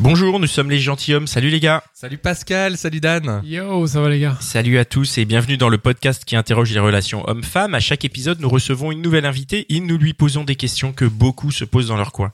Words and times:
Bonjour, 0.00 0.38
nous 0.38 0.46
sommes 0.46 0.70
les 0.70 0.78
gentilshommes. 0.78 1.26
Salut 1.26 1.50
les 1.50 1.58
gars. 1.58 1.82
Salut 1.92 2.18
Pascal, 2.18 2.76
salut 2.76 3.00
Dan. 3.00 3.42
Yo, 3.44 3.84
ça 3.88 4.00
va 4.00 4.08
les 4.08 4.20
gars 4.20 4.36
Salut 4.40 4.78
à 4.78 4.84
tous 4.84 5.18
et 5.18 5.24
bienvenue 5.24 5.56
dans 5.56 5.68
le 5.68 5.76
podcast 5.76 6.24
qui 6.24 6.36
interroge 6.36 6.72
les 6.72 6.78
relations 6.78 7.28
hommes-femmes. 7.28 7.74
À 7.74 7.80
chaque 7.80 8.04
épisode, 8.04 8.38
nous 8.38 8.48
recevons 8.48 8.92
une 8.92 9.02
nouvelle 9.02 9.26
invitée 9.26 9.66
et 9.70 9.80
nous 9.80 9.98
lui 9.98 10.14
posons 10.14 10.44
des 10.44 10.54
questions 10.54 10.92
que 10.92 11.04
beaucoup 11.04 11.50
se 11.50 11.64
posent 11.64 11.88
dans 11.88 11.96
leur 11.96 12.12
coin. 12.12 12.30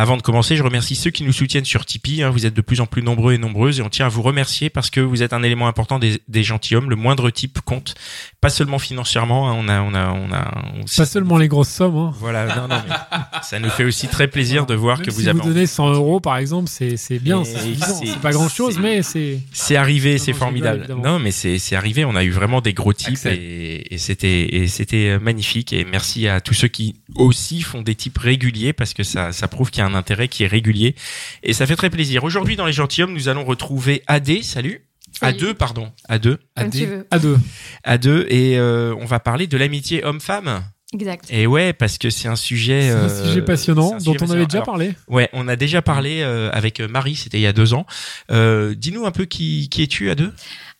Avant 0.00 0.16
de 0.16 0.22
commencer, 0.22 0.54
je 0.56 0.62
remercie 0.62 0.94
ceux 0.94 1.10
qui 1.10 1.24
nous 1.24 1.32
soutiennent 1.32 1.64
sur 1.64 1.84
Tipeee. 1.84 2.22
hein. 2.22 2.30
Vous 2.30 2.46
êtes 2.46 2.54
de 2.54 2.60
plus 2.60 2.80
en 2.80 2.86
plus 2.86 3.02
nombreux 3.02 3.32
et 3.32 3.38
nombreuses 3.38 3.80
et 3.80 3.82
on 3.82 3.88
tient 3.88 4.06
à 4.06 4.08
vous 4.08 4.22
remercier 4.22 4.70
parce 4.70 4.90
que 4.90 5.00
vous 5.00 5.24
êtes 5.24 5.32
un 5.32 5.42
élément 5.42 5.66
important 5.66 5.98
des, 5.98 6.22
des 6.28 6.44
gentilshommes. 6.44 6.88
Le 6.88 6.94
moindre 6.94 7.30
type 7.30 7.60
compte, 7.62 7.96
pas 8.40 8.48
seulement 8.48 8.78
financièrement. 8.78 9.50
hein. 9.50 9.56
On 9.58 9.66
a, 9.68 9.80
on 9.82 9.94
a, 9.94 10.10
on 10.12 10.32
a. 10.32 10.54
on- 10.76 10.84
Pas 10.84 11.04
seulement 11.04 11.36
les 11.36 11.48
grosses 11.48 11.68
sommes. 11.70 11.96
Hein. 11.96 12.12
Voilà, 12.20 12.46
non, 12.54 12.68
non, 12.68 12.80
mais 12.88 12.94
ça 13.42 13.58
nous 13.58 13.70
fait 13.70 13.82
aussi 13.82 14.06
très 14.06 14.28
plaisir 14.28 14.66
de 14.66 14.74
voir 14.74 14.98
Même 14.98 15.06
que 15.06 15.10
si 15.10 15.20
vous 15.20 15.26
avez. 15.28 15.40
vous 15.40 15.48
donnez 15.48 15.66
100 15.66 15.90
euros 15.94 16.20
par 16.20 16.36
exemple, 16.36 16.68
c'est 16.68 16.96
c'est 16.96 17.18
bien, 17.18 17.42
c'est 17.44 18.20
pas 18.20 18.30
grand 18.30 18.48
chose, 18.48 18.78
mais 18.78 19.02
c'est. 19.02 19.40
C'est 19.52 19.74
arrivé, 19.74 20.18
c'est 20.18 20.32
formidable. 20.32 20.86
non, 21.02 21.18
mais 21.18 21.32
c'est 21.32 21.58
c'est 21.58 21.74
arrivé. 21.74 22.04
On 22.04 22.14
a 22.14 22.22
eu 22.22 22.30
vraiment 22.30 22.60
des 22.60 22.72
gros 22.72 22.92
types 22.92 23.26
et, 23.26 23.92
et 23.92 23.98
c'était 23.98 24.54
et 24.54 24.68
c'était 24.68 25.08
euh, 25.10 25.18
magnifique. 25.18 25.72
Et 25.72 25.84
merci 25.84 26.28
à 26.28 26.40
tous 26.40 26.54
ceux 26.54 26.68
qui 26.68 26.94
aussi 27.16 27.62
font 27.62 27.82
des 27.82 27.96
types 27.96 28.18
réguliers 28.18 28.72
parce 28.72 28.94
que 28.94 29.02
ça 29.02 29.32
ça 29.32 29.48
prouve 29.48 29.70
qu'il 29.70 29.80
y 29.80 29.82
a 29.82 29.87
un 29.88 29.94
intérêt 29.94 30.28
qui 30.28 30.44
est 30.44 30.46
régulier 30.46 30.94
et 31.42 31.52
ça 31.52 31.66
fait 31.66 31.76
très 31.76 31.90
plaisir. 31.90 32.24
Aujourd'hui 32.24 32.56
dans 32.56 32.66
les 32.66 32.72
gentilshommes, 32.72 33.12
nous 33.12 33.28
allons 33.28 33.44
retrouver 33.44 34.02
AD. 34.06 34.42
Salut. 34.42 34.84
À 35.20 35.26
Salut. 35.28 35.38
deux, 35.38 35.54
pardon. 35.54 35.90
À 36.08 36.18
deux. 36.18 36.38
Comme 36.56 36.70
tu 36.70 36.86
veux. 36.86 37.06
À 37.10 37.18
deux. 37.18 37.38
À 37.82 37.98
deux. 37.98 38.26
Et 38.28 38.58
euh, 38.58 38.94
on 39.00 39.06
va 39.06 39.18
parler 39.18 39.46
de 39.46 39.56
l'amitié 39.56 40.04
homme-femme. 40.04 40.62
Exact. 40.94 41.26
Et 41.28 41.46
ouais, 41.46 41.74
parce 41.74 41.98
que 41.98 42.08
c'est 42.08 42.28
un 42.28 42.36
sujet. 42.36 42.82
C'est 42.82 42.90
un 42.96 43.10
euh, 43.10 43.26
sujet 43.26 43.42
passionnant 43.42 43.98
dont 43.98 44.16
on 44.22 44.30
avait 44.30 44.46
déjà 44.46 44.62
parlé. 44.62 44.94
Ouais, 45.08 45.28
on 45.34 45.46
a 45.46 45.54
déjà 45.54 45.82
parlé 45.82 46.22
euh, 46.22 46.50
avec 46.52 46.80
Marie, 46.80 47.14
c'était 47.14 47.38
il 47.38 47.42
y 47.42 47.46
a 47.46 47.52
deux 47.52 47.74
ans. 47.74 47.84
Euh, 48.30 48.74
Dis-nous 48.74 49.04
un 49.04 49.10
peu 49.10 49.26
qui, 49.26 49.68
qui 49.68 49.82
es-tu 49.82 50.08
à 50.08 50.14
deux 50.14 50.32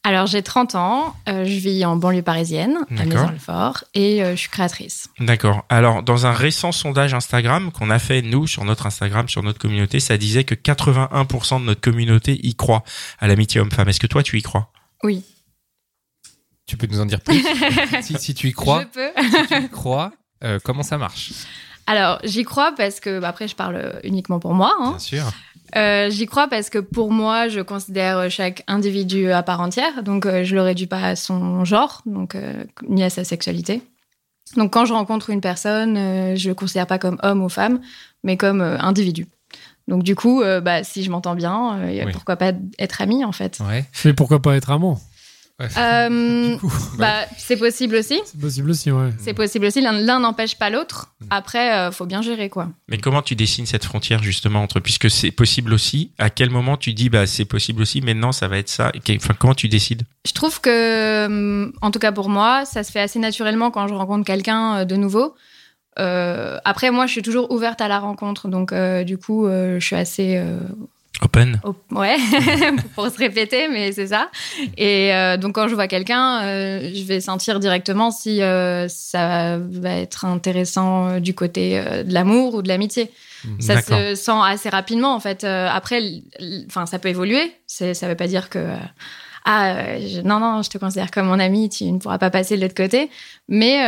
Alors, 0.04 0.26
j'ai 0.26 0.42
30 0.42 0.74
ans, 0.76 1.14
euh, 1.28 1.44
je 1.44 1.58
vis 1.58 1.84
en 1.84 1.96
banlieue 1.96 2.22
parisienne, 2.22 2.78
à. 2.90 3.04
Maison-le-Fort, 3.04 3.84
et 3.94 4.22
euh, 4.22 4.30
je 4.30 4.36
suis 4.36 4.48
créatrice. 4.48 5.08
D'accord. 5.18 5.64
Alors, 5.68 6.02
dans 6.02 6.24
un 6.24 6.32
récent 6.32 6.72
sondage 6.72 7.14
Instagram 7.14 7.72
qu'on 7.72 7.90
a 7.90 7.98
fait, 7.98 8.22
nous, 8.22 8.46
sur 8.46 8.64
notre 8.64 8.86
Instagram, 8.86 9.28
sur 9.28 9.42
notre 9.42 9.58
communauté, 9.58 10.00
ça 10.00 10.16
disait 10.16 10.44
que 10.44 10.54
81% 10.54 11.60
de 11.60 11.64
notre 11.64 11.80
communauté 11.80 12.38
y 12.46 12.54
croit 12.54 12.84
à 13.18 13.26
l'amitié 13.26 13.60
homme-femme. 13.60 13.88
Est-ce 13.88 14.00
que 14.00 14.06
toi, 14.06 14.22
tu 14.22 14.38
y 14.38 14.42
crois? 14.42 14.70
Oui. 15.02 15.24
Tu 16.66 16.76
peux 16.76 16.86
nous 16.86 17.00
en 17.00 17.06
dire 17.06 17.20
plus? 17.20 17.44
Si, 18.02 18.16
si 18.18 18.34
tu 18.34 18.48
y 18.48 18.52
crois, 18.52 18.82
Je 18.82 18.86
peux. 18.86 19.22
si 19.42 19.46
tu 19.48 19.62
y 19.64 19.68
crois, 19.68 20.12
euh, 20.44 20.58
comment 20.64 20.82
ça 20.84 20.96
marche? 20.96 21.32
Alors, 21.86 22.18
j'y 22.22 22.44
crois 22.44 22.72
parce 22.76 23.00
que, 23.00 23.18
bah, 23.18 23.28
après, 23.28 23.48
je 23.48 23.56
parle 23.56 23.98
uniquement 24.04 24.38
pour 24.38 24.52
moi. 24.54 24.74
hein. 24.78 24.90
Bien 24.90 24.98
sûr. 24.98 25.24
Euh, 25.76 26.08
j'y 26.10 26.26
crois 26.26 26.48
parce 26.48 26.70
que 26.70 26.78
pour 26.78 27.10
moi, 27.10 27.48
je 27.48 27.60
considère 27.60 28.30
chaque 28.30 28.64
individu 28.66 29.30
à 29.32 29.42
part 29.42 29.60
entière. 29.60 30.02
Donc, 30.02 30.26
euh, 30.26 30.44
je 30.44 30.54
le 30.54 30.62
réduis 30.62 30.86
pas 30.86 31.02
à 31.02 31.16
son 31.16 31.64
genre, 31.64 32.02
donc 32.06 32.34
euh, 32.34 32.64
ni 32.88 33.02
à 33.02 33.10
sa 33.10 33.24
sexualité. 33.24 33.82
Donc, 34.56 34.72
quand 34.72 34.86
je 34.86 34.94
rencontre 34.94 35.30
une 35.30 35.40
personne, 35.42 35.96
euh, 35.96 36.36
je 36.36 36.48
le 36.48 36.54
considère 36.54 36.86
pas 36.86 36.98
comme 36.98 37.18
homme 37.22 37.42
ou 37.42 37.48
femme, 37.48 37.80
mais 38.24 38.36
comme 38.36 38.62
individu. 38.62 39.26
Donc, 39.88 40.02
du 40.02 40.14
coup, 40.14 40.42
bah, 40.62 40.84
si 40.84 41.02
je 41.02 41.10
m'entends 41.10 41.34
bien, 41.34 41.78
Oui. 41.82 42.12
pourquoi 42.12 42.36
pas 42.36 42.52
être 42.78 43.00
ami 43.00 43.24
en 43.24 43.32
fait. 43.32 43.58
Ouais. 43.66 43.86
Mais 44.04 44.12
pourquoi 44.12 44.42
pas 44.42 44.54
être 44.54 44.70
amant? 44.70 45.00
Ouais. 45.60 45.66
Euh, 45.76 46.56
bah, 46.98 47.24
c'est 47.36 47.56
possible 47.56 47.96
aussi. 47.96 48.20
c'est 48.24 48.40
possible 48.40 48.70
aussi, 48.70 48.92
ouais. 48.92 49.10
C'est 49.18 49.34
possible 49.34 49.66
aussi. 49.66 49.80
L'un 49.80 50.20
n'empêche 50.20 50.56
pas 50.56 50.70
l'autre. 50.70 51.14
Après, 51.30 51.74
euh, 51.74 51.90
faut 51.90 52.06
bien 52.06 52.22
gérer 52.22 52.48
quoi. 52.48 52.68
Mais 52.88 52.98
comment 52.98 53.22
tu 53.22 53.34
dessines 53.34 53.66
cette 53.66 53.84
frontière, 53.84 54.22
justement, 54.22 54.62
entre, 54.62 54.78
puisque 54.78 55.10
c'est 55.10 55.32
possible 55.32 55.72
aussi, 55.72 56.12
à 56.18 56.30
quel 56.30 56.50
moment 56.50 56.76
tu 56.76 56.92
dis, 56.92 57.08
bah, 57.08 57.26
c'est 57.26 57.44
possible 57.44 57.82
aussi, 57.82 58.00
mais 58.00 58.14
non, 58.14 58.30
ça 58.30 58.46
va 58.46 58.58
être 58.58 58.68
ça. 58.68 58.92
Enfin, 59.16 59.34
comment 59.38 59.54
tu 59.54 59.68
décides? 59.68 60.02
Je 60.24 60.32
trouve 60.32 60.60
que, 60.60 61.26
hum, 61.26 61.72
en 61.82 61.90
tout 61.90 61.98
cas 61.98 62.12
pour 62.12 62.28
moi, 62.28 62.64
ça 62.64 62.84
se 62.84 62.92
fait 62.92 63.00
assez 63.00 63.18
naturellement 63.18 63.70
quand 63.70 63.88
je 63.88 63.94
rencontre 63.94 64.24
quelqu'un 64.24 64.78
euh, 64.78 64.84
de 64.84 64.96
nouveau. 64.96 65.34
Euh, 65.98 66.58
après, 66.64 66.90
moi, 66.90 67.06
je 67.06 67.12
suis 67.12 67.22
toujours 67.22 67.50
ouverte 67.50 67.80
à 67.80 67.88
la 67.88 67.98
rencontre, 67.98 68.48
donc 68.48 68.72
euh, 68.72 69.04
du 69.04 69.18
coup, 69.18 69.46
euh, 69.46 69.80
je 69.80 69.84
suis 69.84 69.96
assez 69.96 70.36
euh, 70.36 70.60
Open 71.20 71.60
op- 71.64 71.82
ouais 71.90 72.16
pour 72.94 73.08
se 73.08 73.18
répéter, 73.18 73.66
mais 73.68 73.90
c'est 73.92 74.06
ça. 74.08 74.30
Et 74.76 75.12
euh, 75.12 75.36
donc, 75.36 75.56
quand 75.56 75.66
je 75.66 75.74
vois 75.74 75.88
quelqu'un, 75.88 76.42
euh, 76.44 76.90
je 76.94 77.02
vais 77.02 77.20
sentir 77.20 77.58
directement 77.58 78.12
si 78.12 78.40
euh, 78.40 78.86
ça 78.88 79.58
va 79.58 79.96
être 79.96 80.24
intéressant 80.26 81.18
du 81.18 81.34
côté 81.34 81.82
de 82.04 82.12
l'amour 82.12 82.54
ou 82.54 82.62
de 82.62 82.68
l'amitié. 82.68 83.10
Ça 83.58 83.74
D'accord. 83.76 83.98
se 83.98 84.14
sent 84.14 84.32
assez 84.44 84.68
rapidement 84.68 85.14
en 85.14 85.20
fait. 85.20 85.42
Après, 85.44 86.00
enfin, 86.68 86.86
ça 86.86 86.98
peut 87.00 87.08
évoluer. 87.08 87.52
Ça 87.66 87.92
veut 88.08 88.14
pas 88.16 88.26
dire 88.28 88.48
que 88.48 88.66
ah 89.44 89.98
je- 90.00 90.20
non 90.20 90.38
non, 90.40 90.62
je 90.62 90.70
te 90.70 90.78
considère 90.78 91.10
comme 91.10 91.26
mon 91.26 91.38
ami, 91.40 91.68
tu 91.68 91.84
ne 91.84 91.98
pourras 91.98 92.18
pas 92.18 92.30
passer 92.30 92.56
de 92.56 92.62
l'autre 92.62 92.74
côté. 92.74 93.10
Mais 93.48 93.80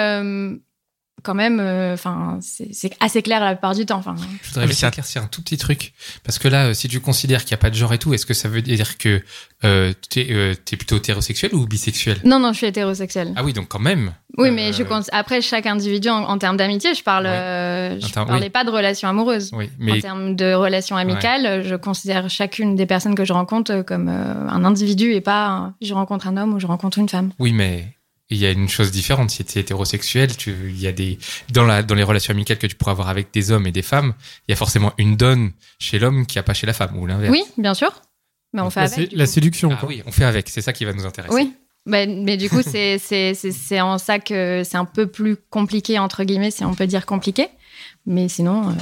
quand 1.22 1.34
même, 1.34 1.60
euh, 1.60 1.94
enfin, 1.94 2.38
c'est, 2.41 2.69
c'est 2.72 2.92
assez 3.00 3.22
clair 3.22 3.41
la 3.41 3.54
plupart 3.54 3.75
du 3.75 3.86
temps. 3.86 3.98
Enfin, 3.98 4.14
Je 4.42 4.48
voudrais 4.48 4.62
mais 4.62 4.69
juste 4.69 4.81
c'est 4.81 4.86
un- 4.86 4.91
éclaircir 4.91 5.22
un 5.22 5.26
tout 5.26 5.42
petit 5.42 5.56
truc. 5.56 5.92
Parce 6.25 6.38
que 6.38 6.48
là, 6.48 6.66
euh, 6.66 6.75
si 6.75 6.88
tu 6.88 7.00
considères 7.00 7.44
qu'il 7.44 7.54
n'y 7.54 7.60
a 7.60 7.62
pas 7.62 7.70
de 7.70 7.75
genre 7.76 7.92
et 7.92 7.98
tout, 7.98 8.12
est-ce 8.14 8.26
que 8.26 8.34
ça 8.34 8.48
veut 8.48 8.62
dire 8.62 8.98
que 8.98 9.22
euh, 9.64 9.92
t'es 10.10 10.26
euh, 10.31 10.54
t'es 10.64 10.76
plutôt 10.76 10.97
hétérosexuel 10.97 11.54
ou 11.54 11.66
bisexuel? 11.66 12.19
Non 12.25 12.38
non, 12.38 12.53
je 12.53 12.58
suis 12.58 12.66
hétérosexuelle. 12.66 13.32
Ah 13.36 13.44
oui, 13.44 13.53
donc 13.53 13.69
quand 13.69 13.78
même. 13.78 14.12
oui, 14.38 14.48
euh, 14.48 14.53
mais 14.53 14.72
je 14.72 14.82
après 15.12 15.41
chaque 15.41 15.66
individu 15.66 16.08
en, 16.08 16.25
en 16.25 16.38
termes 16.38 16.56
d'amitié, 16.56 16.94
je 16.94 17.03
parle, 17.03 17.25
Ouais. 17.26 17.31
euh, 17.32 18.00
je 18.00 18.12
parlais 18.12 18.41
oui. 18.47 18.50
pas 18.50 18.64
de 18.64 18.70
relation 18.70 19.08
amoureuse. 19.08 19.50
Oui, 19.52 19.70
En 19.91 20.00
termes 20.00 20.37
de 20.37 20.52
relations 20.54 20.97
amicales, 20.97 21.62
je 21.64 21.75
considère 21.76 22.28
chacune 22.31 22.75
des 22.76 22.87
personnes 22.87 23.14
que 23.14 23.25
je 23.25 23.32
rencontre 23.32 23.82
comme 23.82 24.08
euh, 24.08 24.48
un 24.48 24.64
individu 24.64 25.12
et 25.12 25.20
pas 25.20 25.47
un- 25.48 25.75
je 25.82 25.94
rencontre 25.94 26.26
un 26.28 26.37
homme 26.37 26.54
ou 26.54 26.60
je 26.60 26.66
rencontre 26.66 26.98
une 26.98 27.08
femme. 27.08 27.31
oui, 27.38 27.52
mais 27.52 27.94
il 28.31 28.39
y 28.39 28.47
a 28.47 28.51
une 28.51 28.69
chose 28.69 28.91
différente. 28.91 29.31
Si 29.31 29.45
tu 29.45 29.59
es 29.59 29.61
hétérosexuel, 29.63 30.37
tu, 30.37 30.55
il 30.69 30.81
y 30.81 30.87
a 30.87 30.93
des 30.93 31.19
dans 31.53 31.65
la 31.65 31.83
dans 31.83 31.95
les 31.95 32.03
relations 32.05 32.33
amicales 32.33 32.59
que 32.59 32.67
tu 32.67 32.77
pourras 32.77 32.93
avoir 32.93 33.09
avec 33.09 33.33
des 33.33 33.51
hommes 33.51 33.67
et 33.67 33.73
des 33.73 33.83
femmes, 33.83 34.15
il 34.49 34.53
y 34.53 34.55
a 34.55 34.57
forcément 34.57 34.93
une 34.99 35.17
donne 35.17 35.53
chez 35.79 35.99
l'homme 35.99 36.27
qui 36.27 36.39
a 36.39 36.43
pas 36.43 36.55
chez 36.55 36.67
la 36.67 36.73
femme 36.73 36.97
ou 36.99 37.07
l'inverse. 37.07 37.31
Oui, 37.33 37.43
bien 37.59 37.75
sûr. 37.75 37.91
Mais 38.53 38.61
on 38.63 38.71
fait 38.71 38.81
La, 38.81 38.87
avec. 38.87 39.13
la 39.13 39.25
coup. 39.27 39.31
séduction, 39.31 39.71
Ah 39.73 39.77
quoi. 39.77 39.89
oui, 39.89 40.03
on 40.07 40.13
fait 40.13 40.25
avec. 40.25 40.49
C'est 40.49 40.63
ça 40.63 40.73
qui 40.73 40.85
va 40.85 40.93
nous 40.93 41.07
intéresser. 41.07 41.35
Oui. 41.35 41.53
Mais, 41.87 42.07
mais 42.07 42.37
du 42.37 42.51
coup, 42.51 42.63
c'est 42.63 42.99
c'est- 42.99 43.33
c'est- 43.35 43.53
c'est 43.53 43.81
en 43.81 43.97
ça 43.97 44.19
que 44.19 44.62
c'est 44.65 44.77
un 44.77 44.85
peu 44.85 45.07
plus 45.07 45.37
compliqué, 45.49 45.99
entre 45.99 46.25
guillemets, 46.25 46.51
si 46.51 46.65
on 46.65 46.75
peut 46.75 46.87
dire 46.87 47.07
compliqué. 47.07 47.47
Mais 48.07 48.29
sinon, 48.29 48.69
euh, 48.71 48.73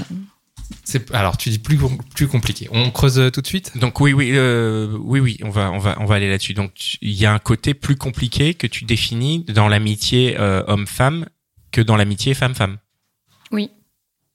alors 1.12 1.36
tu 1.36 1.50
dis 1.50 1.58
plus 1.58 1.76
com- 1.78 1.98
plus 2.14 2.26
compliqué. 2.28 2.68
On 2.72 2.90
creuse 2.90 3.18
euh, 3.18 3.30
tout 3.30 3.40
de 3.40 3.46
suite? 3.46 3.76
Donc 3.78 4.00
oui, 4.00 4.12
oui, 4.12 4.30
euh, 4.34 4.96
oui, 5.00 5.20
oui, 5.20 5.38
on 5.42 5.50
va, 5.50 5.70
on 5.72 5.78
va, 5.78 5.96
on 6.00 6.04
va 6.06 6.14
aller 6.16 6.28
là-dessus. 6.28 6.54
Donc 6.54 6.72
il 7.00 7.12
y 7.12 7.26
a 7.26 7.32
un 7.32 7.38
côté 7.38 7.74
plus 7.74 7.96
compliqué 7.96 8.54
que 8.54 8.66
tu 8.66 8.84
définis 8.84 9.44
dans 9.48 9.68
l'amitié 9.68 10.36
euh, 10.38 10.62
homme-femme 10.66 11.26
que 11.72 11.80
dans 11.80 11.96
l'amitié 11.96 12.34
femme-femme. 12.34 12.78
oui. 13.52 13.70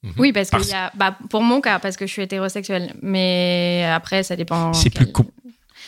Mhm. 0.05 0.11
Oui, 0.17 0.33
parce 0.33 0.49
que 0.49 0.57
Parce- 0.57 0.69
y 0.69 0.73
a, 0.73 0.91
bah, 0.95 1.17
pour 1.29 1.41
mon 1.43 1.61
cas, 1.61 1.79
parce 1.79 1.95
que 1.95 2.05
je 2.05 2.11
suis 2.11 2.21
hétérosexuelle. 2.21 2.93
Mais 3.01 3.85
après, 3.89 4.21
ça 4.23 4.35
dépend. 4.35 4.73
C'est 4.73 4.89
plus 4.89 5.09
com- 5.09 5.25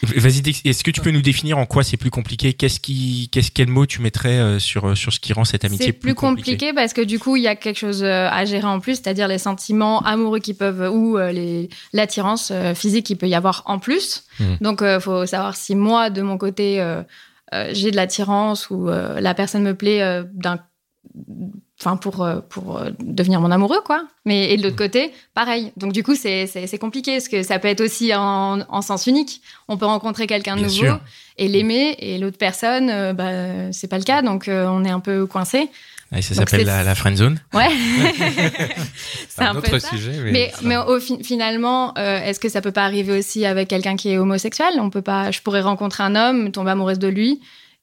Vas-y, 0.05 0.41
est-ce 0.65 0.83
que 0.83 0.91
tu 0.91 1.01
peux 1.01 1.11
nous 1.11 1.21
définir 1.21 1.57
en 1.57 1.65
quoi 1.65 1.83
c'est 1.83 1.97
plus 1.97 2.09
compliqué? 2.09 2.53
Qu'est-ce 2.53 2.79
qui, 2.79 3.29
qu'est-ce 3.31 3.51
quel 3.51 3.67
mot 3.67 3.85
tu 3.85 4.01
mettrais 4.01 4.37
euh, 4.37 4.59
sur 4.59 4.85
euh, 4.85 4.95
sur 4.95 5.11
ce 5.11 5.19
qui 5.19 5.33
rend 5.33 5.45
cette 5.45 5.65
amitié 5.65 5.87
C'est 5.87 5.93
plus 5.93 6.15
compliqué 6.15 6.73
parce 6.73 6.93
que 6.93 7.01
du 7.01 7.19
coup, 7.19 7.35
il 7.35 7.43
y 7.43 7.47
a 7.47 7.55
quelque 7.55 7.77
chose 7.77 8.03
euh, 8.03 8.29
à 8.29 8.45
gérer 8.45 8.67
en 8.67 8.79
plus, 8.79 8.95
c'est-à-dire 8.95 9.27
les 9.27 9.37
sentiments 9.37 10.01
amoureux 10.01 10.39
qui 10.39 10.53
peuvent 10.53 10.89
ou 10.91 11.17
les 11.17 11.69
l'attirance 11.93 12.51
physique 12.75 13.07
qu'il 13.07 13.17
peut 13.17 13.27
y 13.27 13.35
avoir 13.35 13.63
en 13.65 13.79
plus. 13.79 14.23
Mhm. 14.39 14.57
Donc, 14.61 14.79
il 14.81 14.99
faut 15.01 15.25
savoir 15.25 15.55
si 15.55 15.75
moi, 15.75 16.09
de 16.09 16.21
mon 16.21 16.37
côté, 16.37 16.83
j'ai 17.71 17.91
de 17.91 17.95
l'attirance 17.95 18.69
ou 18.69 18.87
la 18.87 19.33
personne 19.33 19.63
me 19.63 19.75
plaît 19.75 20.23
d'un 20.33 20.59
enfin 21.79 21.97
pour 21.97 22.23
euh, 22.23 22.39
pour 22.49 22.77
euh, 22.77 22.91
devenir 22.99 23.41
mon 23.41 23.51
amoureux 23.51 23.81
quoi 23.83 24.03
mais 24.25 24.53
et 24.53 24.57
de 24.57 24.63
l'autre 24.63 24.77
côté 24.77 25.11
pareil 25.33 25.73
donc 25.75 25.91
du 25.91 26.03
coup 26.03 26.15
c'est 26.15 26.47
c'est 26.47 26.77
compliqué 26.77 27.13
parce 27.17 27.27
que 27.27 27.43
ça 27.43 27.59
peut 27.59 27.67
être 27.67 27.81
aussi 27.81 28.13
en, 28.15 28.61
en 28.69 28.81
sens 28.81 29.07
unique 29.07 29.41
on 29.67 29.75
peut 29.77 29.85
rencontrer 29.85 30.25
quelqu'un 30.25 30.55
de 30.55 30.61
Bien 30.61 30.67
nouveau 30.69 30.83
sûr. 30.85 30.99
et 31.37 31.47
l'aimer 31.49 31.95
et 31.99 32.17
l'autre 32.17 32.37
personne 32.37 32.89
euh, 32.89 33.11
bah 33.13 33.71
c'est 33.73 33.87
pas 33.89 33.97
le 33.97 34.05
cas 34.05 34.21
donc 34.21 34.47
euh, 34.47 34.67
on 34.69 34.85
est 34.85 34.89
un 34.89 35.01
peu 35.01 35.25
coincé 35.25 35.69
ça 36.21 36.33
s'appelle 36.33 36.65
la, 36.65 36.83
la 36.83 36.95
friend 36.95 37.17
zone. 37.17 37.39
Ouais. 37.53 37.67
c'est 39.27 39.41
un 39.41 39.47
un 39.51 39.55
autre 39.57 39.69
peu 39.69 39.79
ça. 39.79 39.89
sujet. 39.89 40.11
Mais, 40.23 40.31
Mais, 40.31 40.51
mais 40.63 40.77
au 40.77 40.99
fi- 40.99 41.21
finalement, 41.23 41.93
euh, 41.97 42.19
est-ce 42.23 42.39
que 42.39 42.47
ça 42.47 42.61
peut 42.61 42.71
pas 42.71 42.85
arriver 42.85 43.17
aussi 43.17 43.45
avec 43.45 43.67
quelqu'un 43.67 43.95
qui 43.97 44.11
est 44.11 44.17
homosexuel? 44.17 44.75
On 44.79 44.89
peut 44.89 45.01
pas. 45.01 45.31
Je 45.31 45.41
pourrais 45.41 45.61
rencontrer 45.61 46.03
un 46.03 46.15
homme, 46.15 46.51
tomber 46.51 46.71
amoureuse 46.71 46.99
de 46.99 47.07
lui 47.09 47.41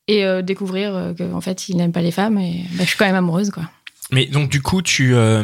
et 0.09 0.25
découvrir 0.43 1.15
qu'en 1.17 1.41
fait 1.41 1.69
il 1.69 1.77
n'aime 1.77 1.93
pas 1.93 2.01
les 2.01 2.11
femmes 2.11 2.39
et 2.39 2.65
bah, 2.73 2.85
je 2.85 2.89
suis 2.89 2.97
quand 2.97 3.05
même 3.07 3.15
amoureuse 3.15 3.51
quoi. 3.51 3.65
Mais 4.13 4.27
donc 4.27 4.51
du 4.51 4.61
coup, 4.63 4.83
tu, 4.83 5.15
euh, 5.15 5.43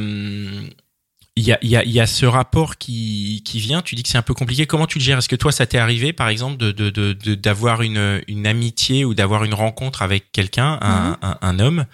il 1.36 1.44
y 1.44 1.52
a, 1.52 1.58
il 1.62 1.68
y 1.70 1.76
a, 1.76 1.84
y 1.84 2.00
a 2.00 2.06
ce 2.06 2.26
rapport 2.26 2.76
qui, 2.76 3.42
qui 3.44 3.60
vient. 3.60 3.80
Tu 3.82 3.94
dis 3.94 4.02
que 4.02 4.08
c'est 4.08 4.18
un 4.18 4.22
peu 4.22 4.34
compliqué. 4.34 4.66
Comment 4.66 4.86
tu 4.86 4.98
le 4.98 5.04
gères? 5.04 5.18
Est-ce 5.18 5.28
que 5.28 5.36
toi, 5.36 5.52
ça 5.52 5.66
t'est 5.66 5.78
arrivé, 5.78 6.12
par 6.12 6.28
exemple, 6.28 6.56
de, 6.58 6.70
de, 6.72 6.90
de, 6.90 7.12
de- 7.14 7.34
d'avoir 7.34 7.82
une, 7.82 8.22
une 8.28 8.46
amitié 8.46 9.04
ou 9.04 9.14
d'avoir 9.14 9.44
une 9.44 9.54
rencontre 9.54 10.02
avec 10.02 10.30
quelqu'un, 10.32 10.78
un, 10.82 11.16
un, 11.22 11.38
un 11.40 11.58
homme, 11.58 11.86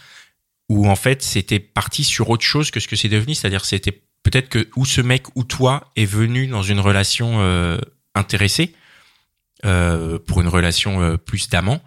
où 0.69 0.89
en 0.89 0.97
fait 0.97 1.23
c'était 1.23 1.61
parti 1.61 2.05
sur 2.05 2.31
autre 2.31 2.45
chose 2.45 2.71
que 2.71 2.81
ce 2.81 2.89
que 2.89 2.97
c'est 2.97 3.11
devenu, 3.11 3.35
c'est-à-dire 3.35 3.65
c'était 3.67 4.03
peut-être 4.23 4.49
que 4.49 4.69
ou 4.77 4.87
ce 4.87 5.03
mec 5.03 5.25
ou 5.37 5.45
toi 5.45 5.93
est 5.95 6.07
venu 6.07 6.47
dans 6.47 6.63
une 6.63 6.81
relation 6.81 7.43
euh, 7.43 7.77
intéressée 8.15 8.75
euh, 9.67 10.19
pour 10.27 10.41
une 10.41 10.49
relation 10.49 11.03
euh, 11.03 11.17
plus 11.19 11.51
d'amant 11.51 11.83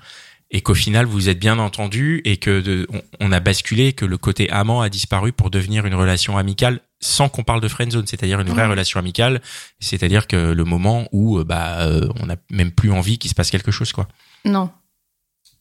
et 0.51 0.61
qu'au 0.61 0.73
final 0.75 1.05
vous 1.05 1.29
êtes 1.29 1.39
bien 1.39 1.59
entendu 1.59 2.21
et 2.25 2.37
que 2.37 2.61
de- 2.61 2.87
on, 2.91 3.01
on 3.19 3.31
a 3.31 3.39
basculé 3.39 3.93
que 3.93 4.05
le 4.05 4.17
côté 4.17 4.49
amant 4.49 4.81
a 4.81 4.89
disparu 4.89 5.31
pour 5.33 5.49
devenir 5.49 5.85
une 5.85 5.95
relation 5.95 6.37
amicale 6.37 6.79
sans 6.99 7.29
qu'on 7.29 7.43
parle 7.43 7.61
de 7.61 7.67
friend 7.67 7.91
zone, 7.91 8.07
c'est-à-dire 8.07 8.39
une 8.39 8.49
vraie 8.49 8.63
Ouais. 8.63 8.69
relation 8.69 8.99
amicale, 8.99 9.41
c'est-à-dire 9.79 10.25
que 10.27 10.35
le 10.53 10.63
moment 10.63 11.07
où 11.11 11.37
euh, 11.37 11.43
bah 11.43 11.81
euh, 11.81 12.07
on 12.21 12.25
n'a 12.27 12.37
même 12.49 12.71
plus 12.71 12.91
envie 12.91 13.17
qu'il 13.19 13.29
se 13.29 13.35
passe 13.35 13.51
quelque 13.51 13.71
chose 13.71 13.91
quoi. 13.91 14.07
Non. 14.45 14.69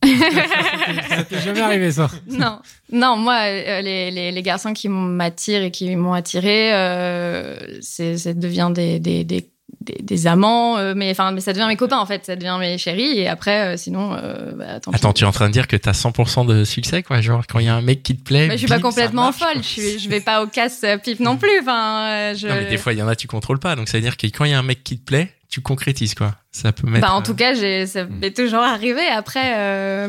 Ça 0.05 1.25
t'est 1.25 1.41
jamais 1.41 1.61
arrivé, 1.61 1.91
ça. 1.91 2.11
non, 2.29 2.61
non, 2.93 3.17
moi, 3.17 3.41
euh, 3.47 3.81
les, 3.81 4.11
les, 4.11 4.31
les 4.31 4.43
garçons 4.43 4.73
qui 4.73 4.89
m'attirent 4.89 5.63
et 5.63 5.71
qui 5.71 5.95
m'ont 5.97 6.13
attiré, 6.13 6.73
euh, 6.75 7.79
c'est, 7.81 8.17
ça 8.19 8.35
devient 8.35 8.71
des, 8.75 9.01
des, 9.01 9.25
des, 9.25 9.49
des, 9.87 9.99
des 10.03 10.27
amants, 10.27 10.77
euh, 10.79 10.95
mais 10.97 11.11
enfin, 11.11 11.33
mais 11.33 11.41
ça 11.41 11.53
devient 11.53 11.67
mes 11.69 11.77
copains 11.77 11.99
en 11.99 12.07
fait, 12.07 12.27
ça 12.27 12.37
devient 12.37 12.57
mes 12.59 12.77
chéris, 12.79 13.19
et 13.19 13.29
après, 13.29 13.75
euh, 13.75 13.77
sinon, 13.77 14.15
euh, 14.15 14.53
bah, 14.53 14.81
tant 14.81 14.91
pis. 14.91 14.97
Attends, 14.97 15.13
tu 15.13 15.25
es 15.25 15.27
en 15.27 15.33
train 15.33 15.49
de 15.49 15.53
dire 15.53 15.67
que 15.69 15.77
t'as 15.77 15.93
100% 15.93 16.47
de 16.47 16.65
succès 16.65 17.03
quoi, 17.03 17.21
genre 17.21 17.47
quand 17.47 17.59
il 17.59 17.67
y 17.67 17.69
a 17.69 17.75
un 17.75 17.83
mec 17.83 18.03
qui 18.03 18.17
te 18.17 18.23
plaît. 18.23 18.49
Mais 18.49 18.55
je 18.55 18.59
suis 18.59 18.69
pas 18.69 18.81
complètement 18.81 19.25
marche, 19.25 19.39
folle, 19.39 19.63
je, 19.63 19.69
suis, 19.69 19.99
je 19.99 20.09
vais 20.09 20.21
pas 20.21 20.43
au 20.43 20.47
casse-pipe 20.47 21.21
non 21.21 21.37
plus, 21.37 21.61
enfin, 21.61 22.09
euh, 22.09 22.35
je... 22.35 22.49
Non 22.49 22.55
mais 22.55 22.67
des 22.67 22.79
fois 22.79 22.93
il 22.93 22.99
y 22.99 23.03
en 23.03 23.09
a 23.09 23.17
tu 23.17 23.27
contrôles 23.27 23.59
pas, 23.59 23.77
donc 23.77 23.89
ça 23.89 23.99
veut 23.99 24.03
dire 24.03 24.17
que 24.17 24.27
quand 24.27 24.45
il 24.45 24.51
y 24.51 24.55
a 24.55 24.59
un 24.59 24.63
mec 24.63 24.85
qui 24.85 24.99
te 24.99 25.05
plaît, 25.05 25.33
tu 25.49 25.61
concrétises 25.61 26.15
quoi. 26.15 26.35
Ça 26.53 26.73
peut 26.73 26.87
mettre. 26.89 27.07
Bah, 27.07 27.15
en 27.15 27.21
euh, 27.21 27.25
tout 27.25 27.35
cas, 27.35 27.55
j'ai, 27.55 27.87
ça 27.87 28.05
m'est 28.05 28.35
toujours 28.35 28.61
arrivé. 28.63 29.03
Après, 29.07 30.07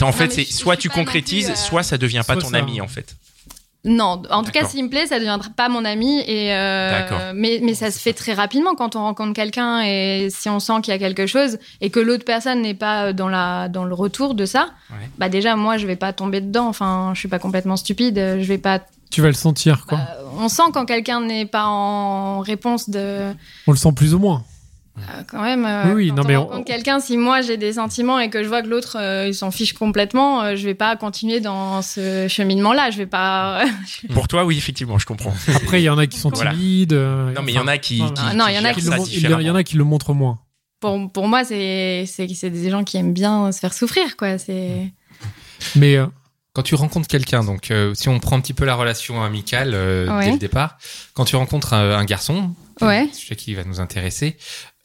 en 0.00 0.12
fait, 0.12 0.32
c'est 0.32 0.44
soit 0.44 0.76
tu 0.76 0.88
concrétises, 0.88 1.46
plus, 1.46 1.52
euh, 1.52 1.56
soit 1.56 1.82
ça 1.82 1.98
devient 1.98 2.22
pas 2.26 2.34
soit 2.34 2.42
ton 2.42 2.50
ça- 2.50 2.58
ami 2.58 2.80
en 2.80 2.88
fait. 2.88 3.16
Non. 3.86 4.20
En 4.30 4.42
tout 4.42 4.50
cas, 4.50 4.66
s'il 4.66 4.84
me 4.84 4.90
plaît, 4.90 5.06
ça 5.06 5.18
deviendra 5.18 5.48
pas 5.56 5.68
mon 5.70 5.84
ami. 5.84 6.20
Et 6.26 6.52
euh, 6.54 6.90
D'accord. 6.90 7.18
mais 7.34 7.60
mais 7.62 7.72
ça 7.74 7.90
se 7.90 7.98
fait 7.98 8.12
très 8.12 8.34
rapidement 8.34 8.74
quand 8.74 8.96
on 8.96 9.00
rencontre 9.02 9.32
quelqu'un 9.32 9.80
et 9.82 10.28
si 10.30 10.48
on 10.50 10.60
sent 10.60 10.74
qu'il 10.82 10.92
y 10.92 10.96
a 10.96 10.98
quelque 10.98 11.26
chose 11.26 11.58
et 11.80 11.88
que 11.90 12.00
l'autre 12.00 12.24
personne 12.24 12.62
n'est 12.62 12.74
pas 12.74 13.12
dans 13.14 13.28
la 13.28 13.68
dans 13.68 13.84
le 13.84 13.94
retour 13.94 14.34
de 14.34 14.44
ça, 14.44 14.68
Ouais. 14.90 15.08
bah 15.18 15.28
déjà 15.28 15.56
moi 15.56 15.78
je 15.78 15.86
vais 15.86 15.96
pas 15.96 16.12
tomber 16.12 16.40
dedans. 16.40 16.68
Enfin, 16.68 17.12
je 17.14 17.20
suis 17.20 17.28
pas 17.28 17.38
complètement 17.38 17.76
stupide. 17.76 18.16
Je 18.18 18.44
vais 18.46 18.58
pas. 18.58 18.80
Tu 19.10 19.20
vas 19.22 19.28
le 19.28 19.34
sentir, 19.34 19.86
quoi. 19.86 19.98
bah, 19.98 20.16
on 20.38 20.48
sent 20.48 20.64
quand 20.74 20.84
quelqu'un 20.84 21.20
n'est 21.20 21.46
pas 21.46 21.66
en 21.66 22.40
réponse 22.40 22.90
de. 22.90 23.32
On 23.68 23.70
le 23.72 23.76
sent 23.78 23.92
plus 23.92 24.14
ou 24.14 24.18
moins. 24.18 24.42
Euh, 24.98 25.22
quand 25.30 25.42
même, 25.42 25.64
euh, 25.66 25.92
Oui, 25.94 26.08
quand 26.08 26.14
non, 26.16 26.22
on 26.22 26.26
mais 26.26 26.36
on- 26.36 26.62
quelqu'un, 26.64 27.00
si 27.00 27.16
moi 27.18 27.42
j'ai 27.42 27.56
des 27.58 27.74
sentiments 27.74 28.18
et 28.18 28.30
que 28.30 28.42
je 28.42 28.48
vois 28.48 28.62
que 28.62 28.66
l'autre 28.68 28.96
euh, 28.98 29.28
il 29.28 29.34
s'en 29.34 29.50
fiche 29.50 29.74
complètement, 29.74 30.42
euh, 30.42 30.56
je 30.56 30.64
vais 30.64 30.74
pas 30.74 30.96
continuer 30.96 31.40
dans 31.40 31.82
ce 31.82 32.26
cheminement-là. 32.28 32.90
Je 32.90 32.96
vais 32.98 33.06
pas. 33.06 33.64
Pour 34.14 34.26
toi, 34.28 34.44
oui, 34.44 34.56
effectivement, 34.56 34.98
je 34.98 35.04
comprends. 35.06 35.34
Après, 35.54 35.80
il 35.82 35.84
y 35.84 35.90
en 35.90 35.98
a 35.98 36.06
qui 36.06 36.18
sont 36.18 36.30
Voilà. 36.30 36.52
timides. 36.52 36.92
Non, 36.94 37.42
mais 37.44 37.52
il 37.52 37.56
y 37.56 37.58
en 37.58 37.66
a 37.68 37.76
qui. 37.78 38.02
Ah, 38.18 38.32
non, 38.34 38.46
il 38.48 38.54
y 38.54 38.58
en 38.58 38.64
a 38.64 38.72
gèrent 38.72 38.74
qui 38.74 38.80
qui 38.80 38.86
le 38.86 38.90
ça 38.92 38.96
mon- 38.96 39.04
il 39.04 39.12
y 39.12 39.16
en 39.16 39.28
différemment. 39.28 39.54
a 39.58 39.62
qui 39.64 39.76
le 39.76 39.84
montrent 39.84 40.14
moins. 40.14 40.38
pour, 40.80 41.12
pour 41.12 41.28
moi, 41.28 41.44
c'est 41.44 42.06
des 42.42 42.70
gens 42.70 42.84
qui 42.84 42.96
aiment 42.96 43.12
bien 43.12 43.52
se 43.52 43.58
faire 43.60 43.74
souffrir, 43.74 44.16
quoi. 44.16 44.38
C'est 44.38 44.92
Mais 45.74 45.96
euh, 45.96 46.06
Quand 46.54 46.62
tu 46.62 46.74
rencontres 46.74 47.08
quelqu'un, 47.08 47.44
donc 47.44 47.70
euh, 47.70 47.92
si 47.94 48.08
on 48.08 48.18
prend 48.18 48.36
un 48.36 48.40
petit 48.40 48.54
peu 48.54 48.64
la 48.64 48.74
relation 48.74 49.22
amicale 49.22 49.72
euh, 49.74 50.08
Ouais. 50.08 50.24
dès 50.26 50.32
le 50.32 50.38
départ, 50.38 50.78
quand 51.12 51.24
tu 51.26 51.36
rencontres 51.36 51.74
un, 51.74 51.90
un 51.98 52.04
garçon, 52.06 52.54
Ouais. 52.80 53.08
sujet 53.12 53.36
qui 53.36 53.54
va 53.54 53.64
nous 53.64 53.80
intéresser, 53.80 54.36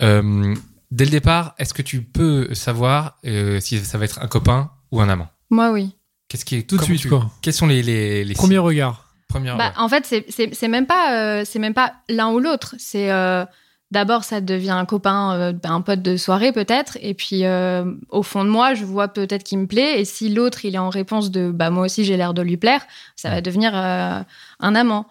euh, 0.02 0.56
dès 0.92 1.06
le 1.06 1.12
départ, 1.12 1.56
est-ce 1.58 1.74
que 1.74 1.82
tu 1.82 2.02
peux 2.02 2.54
savoir 2.54 3.18
euh, 3.26 3.60
si 3.60 3.80
ça 3.80 3.98
va 3.98 4.06
être 4.06 4.20
un 4.22 4.28
copain 4.28 4.72
ou 4.92 5.02
un 5.02 5.10
amant? 5.10 5.28
Moi 5.50 5.72
oui. 5.72 5.96
Qu'est-ce 6.28 6.46
qui 6.46 6.56
est 6.56 6.64
Tout 6.64 6.78
de 6.78 6.84
suite, 6.84 7.10
quoi. 7.10 7.30
Quels 7.42 7.54
sont 7.54 7.68
les 7.68 7.84
les, 7.84 8.24
les 8.24 8.34
premier 8.34 8.58
regard. 8.58 9.06
premières 9.28 9.58
Bah, 9.58 9.74
en 9.78 9.90
fait, 9.90 10.06
c'est 10.06 10.26
c'est 10.30 10.54
c'est 10.54 10.70
même 10.70 10.88
pas 10.88 11.14
euh, 11.14 11.44
c'est 11.46 11.60
même 11.60 11.74
pas 11.74 11.94
l'un 12.08 12.32
ou 12.32 12.40
l'autre. 12.40 12.76
C'est 12.78 13.12
euh, 13.12 13.44
d'abord 13.92 14.24
ça 14.24 14.40
devient 14.40 14.72
un 14.72 14.86
copain, 14.86 15.36
euh, 15.36 15.54
un 15.66 15.82
pote 15.82 16.02
de 16.02 16.16
soirée 16.16 16.54
peut-être, 16.54 16.98
et 17.02 17.14
puis 17.14 17.44
euh, 17.44 17.84
au 18.10 18.24
fond 18.24 18.46
de 18.46 18.50
moi, 18.50 18.74
je 18.74 18.86
vois 18.86 19.10
peut-être 19.10 19.44
qu'il 19.44 19.60
me 19.60 19.68
plaît, 19.68 20.00
et 20.00 20.06
si 20.06 20.30
l'autre 20.30 20.64
il 20.64 20.76
est 20.76 20.80
en 20.80 20.90
réponse 20.90 21.30
de 21.32 21.52
bah 21.52 21.70
moi 21.70 21.84
aussi 21.86 22.06
j'ai 22.06 22.16
l'air 22.16 22.34
de 22.34 22.42
lui 22.42 22.56
plaire, 22.58 22.82
ça 23.18 23.30
va 23.30 23.42
devenir 23.42 23.74
euh, 23.76 24.22
un 24.62 24.76
amant. 24.76 25.08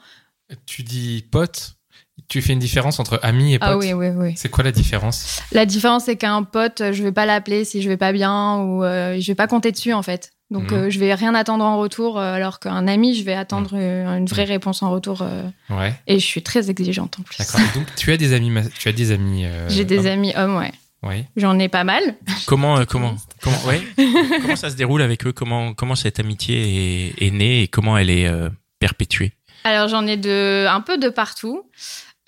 Tu 0.65 0.83
dis 0.83 1.25
pote, 1.31 1.75
tu 2.29 2.43
fais 2.43 2.53
une 2.53 2.59
différence 2.59 2.99
entre 3.01 3.19
ami 3.23 3.55
et 3.55 3.59
pote. 3.59 3.69
Ah 3.71 3.77
oui 3.79 3.93
oui 3.93 4.09
oui. 4.15 4.33
C'est 4.37 4.49
quoi 4.49 4.65
la 4.65 4.73
différence 4.73 5.41
La 5.53 5.67
différence, 5.67 6.05
c'est 6.05 6.17
qu'un 6.17 6.43
pote, 6.43 6.83
je 6.93 7.03
vais 7.03 7.13
pas 7.13 7.27
l'appeler 7.27 7.65
si 7.65 7.83
je 7.83 7.89
vais 7.89 7.97
pas 7.97 8.13
bien 8.13 8.59
ou 8.59 8.85
euh, 8.85 9.19
je 9.21 9.27
vais 9.27 9.35
pas 9.35 9.47
compter 9.47 9.73
dessus 9.73 9.93
en 9.93 10.03
fait. 10.03 10.33
Donc 10.51 10.73
Mhm. 10.73 10.79
euh, 10.79 10.91
je 10.91 10.99
vais 10.99 11.15
rien 11.15 11.35
attendre 11.37 11.65
en 11.65 11.79
retour, 11.79 12.19
euh, 12.19 12.35
alors 12.35 12.59
qu'un 12.59 12.89
ami, 12.89 13.15
je 13.15 13.23
vais 13.23 13.35
attendre 13.35 13.71
euh, 13.75 14.17
une 14.17 14.27
vraie 14.27 14.45
réponse 14.45 14.83
en 14.83 14.91
retour. 14.91 15.23
euh, 15.23 15.45
Ouais. 15.71 15.95
et 16.09 16.19
je 16.19 16.27
suis 16.27 16.43
très 16.43 16.71
exigeante 16.71 17.19
en 17.21 17.23
plus. 17.23 17.39
D'accord. 17.39 17.61
Donc 17.77 17.87
tu 17.97 18.11
as 18.13 18.17
des 18.17 18.33
amis, 18.33 18.51
tu 18.79 18.89
as 18.89 18.93
des 18.93 19.13
amis. 19.13 19.45
euh, 19.45 19.69
J'ai 19.69 19.85
des 19.85 19.99
hommes 20.01 20.07
amis 20.07 20.33
hommes, 20.37 20.57
ouais. 20.57 20.73
Ouais. 21.03 21.25
J'en 21.37 21.59
ai 21.59 21.69
pas 21.69 21.85
mal. 21.85 22.03
Comment, 22.47 22.79
euh, 22.79 22.85
comment, 22.89 23.15
comment, 23.41 23.57
ouais. 23.69 23.81
comment 24.43 24.57
ça 24.57 24.71
se 24.71 24.77
déroule 24.77 25.03
avec 25.03 25.25
eux? 25.25 25.33
Comment, 25.33 25.73
comment 25.73 25.95
cette 25.95 26.19
amitié 26.21 27.07
est, 27.17 27.27
est 27.27 27.31
née 27.31 27.63
et 27.63 27.69
comment 27.69 27.97
elle 27.97 28.11
est 28.11 28.27
euh, 28.27 28.51
perpétuée? 28.81 29.33
Alors 29.65 29.89
j'en 29.89 30.07
ai 30.07 30.17
de 30.17 30.67
un 30.69 30.81
peu 30.81 30.99
de 30.99 31.09
partout. 31.11 31.63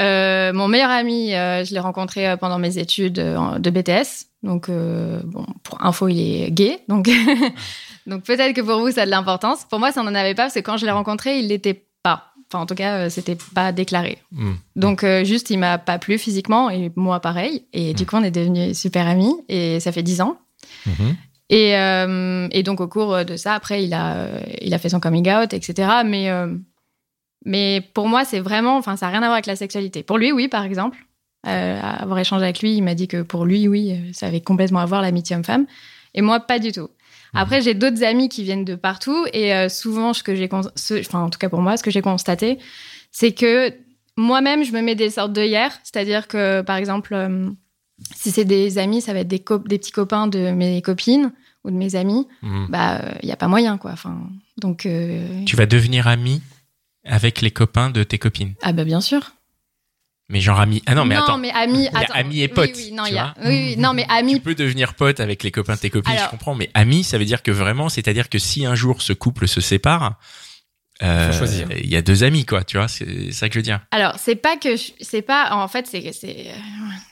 Euh, 0.00 0.52
mon 0.52 0.68
meilleur 0.68 0.90
ami, 0.90 1.34
euh, 1.34 1.64
je 1.64 1.74
l'ai 1.74 1.80
rencontré 1.80 2.28
euh, 2.28 2.36
pendant 2.36 2.58
mes 2.58 2.78
études 2.78 3.14
de 3.14 3.70
BTS. 3.70 4.26
Donc 4.42 4.68
euh, 4.68 5.20
bon, 5.24 5.46
pour 5.62 5.84
info, 5.84 6.08
il 6.08 6.20
est 6.20 6.50
gay. 6.50 6.80
Donc 6.88 7.08
donc 8.06 8.24
peut-être 8.24 8.54
que 8.54 8.60
pour 8.60 8.80
vous 8.80 8.90
ça 8.90 9.02
a 9.02 9.06
de 9.06 9.10
l'importance. 9.10 9.64
Pour 9.64 9.78
moi, 9.78 9.92
ça 9.92 10.02
n'en 10.02 10.14
avait 10.14 10.34
pas 10.34 10.44
parce 10.44 10.54
que 10.54 10.60
quand 10.60 10.76
je 10.76 10.86
l'ai 10.86 10.92
rencontré, 10.92 11.38
il 11.38 11.48
l'était 11.48 11.84
pas. 12.02 12.32
Enfin 12.48 12.62
en 12.62 12.66
tout 12.66 12.74
cas, 12.74 13.08
c'était 13.10 13.36
pas 13.54 13.72
déclaré. 13.72 14.18
Hmm. 14.32 14.54
Donc 14.76 15.06
juste, 15.24 15.50
il 15.50 15.58
m'a 15.58 15.78
pas 15.78 15.98
plu 15.98 16.18
physiquement 16.18 16.68
et 16.70 16.90
moi 16.96 17.20
pareil. 17.20 17.66
Et 17.72 17.94
du 17.94 18.04
coup, 18.04 18.16
on 18.16 18.22
est 18.22 18.30
devenus 18.30 18.78
super 18.78 19.06
amis 19.06 19.34
et 19.48 19.80
ça 19.80 19.92
fait 19.92 20.02
dix 20.02 20.20
ans. 20.20 20.38
Mhm. 20.86 21.16
Et, 21.48 21.72
et 21.72 22.62
donc 22.62 22.80
au 22.80 22.88
cours 22.88 23.24
de 23.24 23.36
ça, 23.36 23.54
après, 23.54 23.84
il 23.84 23.94
a, 23.94 24.28
il 24.60 24.74
a 24.74 24.78
fait 24.78 24.88
son 24.88 25.00
coming 25.00 25.30
out, 25.30 25.52
etc. 25.52 25.88
Mais, 26.04 26.30
mais 27.44 27.82
pour 27.94 28.08
moi, 28.08 28.24
c'est 28.24 28.40
vraiment, 28.40 28.76
enfin, 28.76 28.96
ça 28.96 29.06
n'a 29.06 29.12
rien 29.12 29.22
à 29.22 29.26
voir 29.26 29.34
avec 29.34 29.46
la 29.46 29.56
sexualité. 29.56 30.02
Pour 30.02 30.18
lui, 30.18 30.32
oui, 30.32 30.48
par 30.48 30.64
exemple. 30.64 30.98
Euh, 31.48 31.80
avoir 31.80 32.20
échangé 32.20 32.44
avec 32.44 32.62
lui, 32.62 32.76
il 32.76 32.82
m'a 32.82 32.94
dit 32.94 33.08
que 33.08 33.22
pour 33.22 33.44
lui, 33.44 33.66
oui, 33.66 33.92
euh, 33.92 34.12
ça 34.12 34.26
avait 34.26 34.40
complètement 34.40 34.78
à 34.78 34.86
voir 34.86 35.02
l'amitié 35.02 35.34
homme-femme. 35.34 35.66
Et 36.14 36.22
moi, 36.22 36.38
pas 36.38 36.60
du 36.60 36.70
tout. 36.70 36.88
Après, 37.34 37.62
j'ai 37.62 37.74
d'autres 37.74 38.04
amis 38.04 38.28
qui 38.28 38.44
viennent 38.44 38.64
de 38.64 38.74
partout. 38.74 39.26
Et 39.32 39.54
euh, 39.54 39.68
souvent, 39.68 40.12
ce 40.12 40.22
que 40.22 40.36
j'ai, 40.36 40.48
enfin, 40.52 41.20
en 41.20 41.30
tout 41.30 41.38
cas 41.38 41.48
pour 41.48 41.62
moi, 41.62 41.76
ce 41.76 41.82
que 41.82 41.90
j'ai 41.90 42.02
constaté, 42.02 42.58
c'est 43.10 43.32
que 43.32 43.74
moi-même, 44.16 44.62
je 44.64 44.72
me 44.72 44.82
mets 44.82 44.94
des 44.94 45.10
sortes 45.10 45.32
d'œillères. 45.32 45.72
C'est-à-dire 45.82 46.28
que, 46.28 46.60
par 46.60 46.76
exemple, 46.76 47.14
euh, 47.14 47.48
si 48.14 48.30
c'est 48.30 48.44
des 48.44 48.78
amis, 48.78 49.00
ça 49.00 49.12
va 49.14 49.20
être 49.20 49.28
des, 49.28 49.38
petits 49.40 49.92
copains 49.92 50.26
de 50.28 50.50
mes 50.50 50.80
copines 50.82 51.32
ou 51.64 51.70
de 51.70 51.76
mes 51.76 51.96
amis. 51.96 52.28
Hmm. 52.42 52.66
Bah, 52.68 53.00
il 53.22 53.26
n'y 53.26 53.32
a 53.32 53.36
pas 53.36 53.48
moyen, 53.48 53.78
quoi. 53.78 53.92
Enfin, 53.92 54.20
donc, 54.58 54.86
Tu 55.46 55.56
vas 55.56 55.66
devenir 55.66 56.06
ami 56.06 56.42
avec 57.04 57.40
les 57.40 57.50
copains 57.50 57.90
de 57.90 58.02
tes 58.04 58.18
copines. 58.18 58.54
ah 58.62 58.72
bah 58.72 58.84
bien 58.84 59.00
sûr. 59.00 59.32
Mais 60.28 60.40
genre 60.40 60.60
ami. 60.60 60.82
Ah 60.86 60.94
non, 60.94 61.04
mais 61.04 61.16
attends. 61.16 61.36
mais 61.36 61.50
amis, 61.50 61.88
Il 61.90 61.92
y 61.92 61.96
a 61.96 61.98
attends. 62.00 62.14
amis 62.14 62.40
et 62.40 62.44
Oui, 62.46 62.48
potes, 62.48 62.70
Oui, 62.76 62.92
non, 62.92 63.04
tu 63.04 63.10
il 63.10 63.14
y 63.16 63.18
a, 63.18 63.34
vois. 63.36 63.48
oui, 63.50 63.64
oui, 63.70 63.76
non, 63.76 63.92
mais 63.92 64.06
amis, 64.08 64.34
Tu 64.34 64.40
peux 64.40 64.54
devenir 64.54 64.94
pote 64.94 65.20
avec 65.20 65.42
les 65.42 65.50
copains 65.50 65.74
de 65.74 65.80
tes 65.80 65.90
copines, 65.90 66.12
Alors- 66.12 66.26
je 66.26 66.30
comprends. 66.30 66.54
Mais 66.54 66.70
ami, 66.74 67.04
ça 67.04 67.18
veut 67.18 67.24
dire 67.26 67.42
que 67.42 67.50
vraiment, 67.50 67.88
c'est-à-dire 67.90 68.28
que 68.30 68.38
si 68.38 68.64
un 68.64 68.74
jour 68.74 69.02
ce 69.02 69.12
couple 69.12 69.46
se 69.46 69.60
sépare, 69.60 70.18
euh, 71.02 71.32
il 71.82 71.88
y 71.90 71.96
a 71.96 72.02
deux 72.02 72.22
amis, 72.22 72.46
quoi. 72.46 72.62
Tu 72.64 72.76
vois, 72.78 72.86
c'est 72.88 73.32
ça 73.32 73.48
que 73.48 73.54
je 73.54 73.58
veux 73.58 73.62
dire. 73.64 73.80
Alors, 73.90 74.14
c'est 74.18 74.36
pas 74.36 74.56
que 74.56 74.76
je- 74.76 74.92
c'est 75.00 75.22
pas 75.22 75.50
en 75.52 75.66
fait 75.68 75.86
c'est 75.88 76.12
c'est 76.12 76.46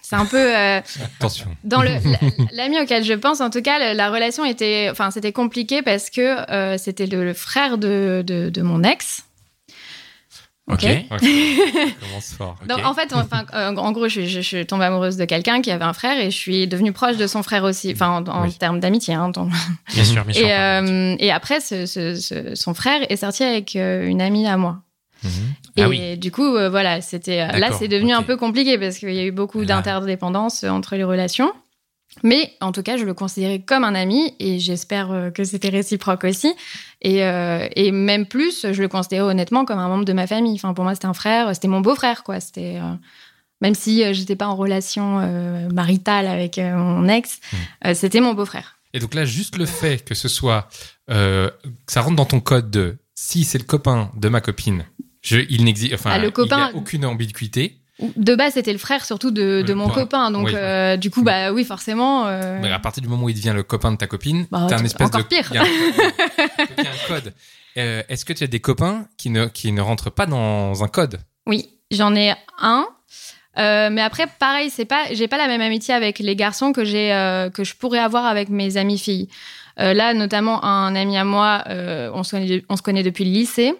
c'est 0.00 0.16
un 0.16 0.25
peu 0.26 0.56
euh, 0.56 0.80
Attention. 1.18 1.54
dans 1.64 1.82
le 1.82 1.88
la- 1.90 2.18
l'ami 2.52 2.80
auquel 2.80 3.04
je 3.04 3.14
pense 3.14 3.40
en 3.40 3.50
tout 3.50 3.62
cas 3.62 3.92
la 3.92 4.11
relation 4.11 4.44
était 4.44 4.88
enfin 4.90 5.11
c'était 5.11 5.32
compliqué 5.32 5.82
parce 5.82 6.09
que 6.09 6.49
euh, 6.52 6.78
c'était 6.78 7.06
le, 7.06 7.25
le 7.25 7.35
frère 7.35 7.78
de, 7.78 8.23
de 8.25 8.49
de 8.49 8.62
mon 8.62 8.82
ex. 8.85 9.25
Ok. 10.72 10.84
Ok. 11.10 11.20
Commence 12.00 12.32
fort. 12.36 12.56
Donc, 12.68 12.84
en 12.84 12.94
fait, 12.94 13.12
enfin, 13.12 13.44
euh, 13.54 13.74
en 13.76 13.92
gros, 13.92 14.08
je, 14.08 14.22
je- 14.22 14.26
je 14.26 14.40
suis 14.40 14.66
tombée 14.66 14.84
amoureuse 14.84 15.16
de 15.16 15.24
quelqu'un 15.24 15.60
qui 15.62 15.70
avait 15.70 15.84
un 15.84 15.92
frère 15.92 16.18
et 16.18 16.30
je 16.30 16.36
suis 16.36 16.66
devenue 16.68 16.92
proche 16.92 17.16
de 17.16 17.26
son 17.26 17.42
frère 17.42 17.64
aussi, 17.64 17.92
enfin, 17.92 18.08
en, 18.08 18.24
en 18.28 18.42
Oui. 18.44 18.52
termes 18.54 18.80
d'amitié. 18.80 19.14
Hein, 19.14 19.30
Bien 19.94 20.04
sûr, 20.04 20.24
bien 20.24 20.34
sûr. 20.34 20.46
et, 20.46 20.52
euh, 20.54 21.16
et 21.18 21.30
après, 21.32 21.60
ce, 21.60 21.86
ce- 21.86 22.14
ce- 22.16 22.54
son 22.54 22.74
frère 22.74 23.00
est 23.10 23.16
sorti 23.16 23.42
avec 23.44 23.76
euh, 23.76 24.06
une 24.06 24.20
amie 24.22 24.46
à 24.46 24.56
moi. 24.56 24.78
Mhm. 25.22 25.30
Et 25.76 25.82
Ah 25.82 25.88
oui. 25.88 26.16
du 26.18 26.30
coup, 26.32 26.56
euh, 26.56 26.70
voilà, 26.70 27.00
c'était 27.00 27.46
là, 27.58 27.70
c'est 27.78 27.88
devenu 27.88 28.12
un 28.12 28.22
peu 28.22 28.36
compliqué 28.36 28.78
parce 28.78 28.98
qu'il 28.98 29.12
y 29.14 29.20
a 29.20 29.24
eu 29.24 29.30
beaucoup 29.32 29.60
Ah. 29.62 29.66
d'interdépendance 29.66 30.64
entre 30.64 30.96
les 30.96 31.04
relations. 31.04 31.52
Mais 32.24 32.52
en 32.60 32.72
tout 32.72 32.82
cas, 32.82 32.96
je 32.96 33.04
le 33.04 33.14
considérais 33.14 33.60
comme 33.60 33.84
un 33.84 33.94
ami 33.94 34.34
et 34.40 34.58
j'espère 34.58 35.30
que 35.32 35.44
c'était 35.44 35.68
réciproque 35.68 36.24
aussi. 36.24 36.52
Et, 37.02 37.25
euh, 37.25 37.66
et 37.76 37.92
même 37.92 38.26
plus, 38.26 38.66
je 38.73 38.83
le 38.83 38.88
considérais 38.88 39.28
honnêtement 39.30 39.64
comme 39.64 39.78
un 39.78 39.88
membre 39.88 40.04
de 40.04 40.12
ma 40.12 40.26
famille. 40.26 40.54
Enfin, 40.54 40.75
pour 40.75 40.85
moi, 40.85 40.95
c'était 40.95 41.07
un 41.07 41.14
frère, 41.14 41.54
c'était 41.54 41.69
mon 41.69 41.80
beau-frère, 41.80 42.23
quoi. 42.25 42.40
C'était 42.40 42.76
euh, 42.76 42.92
même 43.62 43.75
si 43.75 44.02
euh, 44.04 44.12
j'étais 44.12 44.37
pas 44.37 44.47
en 44.49 44.57
relation 44.57 45.21
maritale 45.73 46.26
avec 46.26 46.59
mon 46.59 47.09
ex, 47.09 47.40
euh, 47.87 47.95
c'était 47.95 48.21
mon 48.21 48.35
beau-frère. 48.35 48.76
Et 48.92 48.99
donc 48.99 49.14
là, 49.14 49.25
juste 49.25 49.57
le 49.57 49.66
fait 49.66 50.04
que 50.04 50.14
ce 50.14 50.28
soit, 50.28 50.69
que 51.09 51.52
ça 51.87 52.00
rentre 52.02 52.16
dans 52.16 52.25
ton 52.26 52.40
code 52.40 52.71
de 52.71 52.99
si 53.14 53.45
c'est 53.45 53.59
le 53.59 53.64
copain 53.64 54.11
de 54.16 54.28
ma 54.28 54.40
copine, 54.40 54.85
je, 55.23 55.38
il 55.49 55.64
n'existe, 55.64 55.92
enfin, 55.95 56.11
Ah, 56.14 56.19
le 56.19 56.30
copain- 56.30 56.57
il 56.57 56.73
n'y 56.73 56.73
a 56.73 56.76
aucune 56.76 57.04
ambiguïté. 57.04 57.79
De 58.16 58.35
base, 58.35 58.54
c'était 58.54 58.73
le 58.73 58.78
frère 58.78 59.04
surtout 59.04 59.30
de, 59.30 59.64
mon 59.75 59.87
toi. 59.87 59.95
copain. 60.02 60.30
Donc, 60.30 60.47
Oui. 60.47 60.52
euh, 60.54 60.97
du 60.97 61.11
coup, 61.11 61.23
bah 61.23 61.52
oui, 61.52 61.64
forcément. 61.64 62.26
euh, 62.26 62.59
Mais 62.62 62.71
à 62.73 62.78
partir 62.78 63.02
du 63.02 63.09
moment 63.09 63.25
où 63.25 63.28
il 63.28 63.35
devient 63.35 63.52
le 63.54 63.62
copain 63.62 63.92
de 63.92 63.97
ta 63.97 64.07
copine, 64.07 64.47
Bah, 64.50 64.66
t'as 64.69 64.78
un 64.78 64.85
espèce 64.85 65.07
encore 65.09 65.21
de 65.23 65.26
pire. 65.26 65.47
Il 65.50 65.54
y 65.54 65.59
a 65.59 65.62
un, 65.62 65.66
il 66.78 66.85
y 66.85 66.87
a 66.87 66.90
un 66.90 67.07
code. 67.09 67.35
Euh, 67.76 68.02
Est-ce 68.09 68.25
que 68.25 68.33
tu 68.33 68.42
as 68.45 68.47
des 68.47 68.61
copains 68.61 69.07
qui 69.16 69.30
ne 69.30 69.47
qui 69.47 69.71
ne 69.73 69.80
rentrent 69.80 70.11
pas 70.11 70.26
dans 70.26 70.83
un 70.83 70.88
code? 70.88 71.21
Oui, 71.47 71.69
j'en 71.90 72.14
ai 72.14 72.35
un. 72.59 72.87
Mais 73.57 74.00
après, 74.00 74.26
pareil, 74.38 74.71
c'est 74.71 74.85
pas, 74.87 75.04
j'ai 75.12 75.28
pas 75.28 75.37
la 75.37 75.47
même 75.47 75.61
amitié 75.61 75.92
avec 75.92 76.19
les 76.21 76.37
garçons 76.37 76.73
que 76.73 76.85
j'ai, 76.85 77.09
que 77.52 77.64
je 77.64 77.75
pourrais 77.75 77.99
avoir 77.99 78.25
avec 78.26 78.49
mes 78.49 78.76
amies 78.78 78.99
filles. 78.99 79.28
Là, 79.76 80.14
notamment 80.14 80.64
un 80.64 80.95
ami 80.95 81.19
à 81.19 81.25
moi, 81.25 81.64
on 81.69 82.23
se 82.23 82.30
connaît, 82.30 82.62
on 82.69 82.76
se 82.76 82.83
connaît 82.83 83.02
depuis 83.02 83.25
le 83.25 83.30
lycée. 83.33 83.75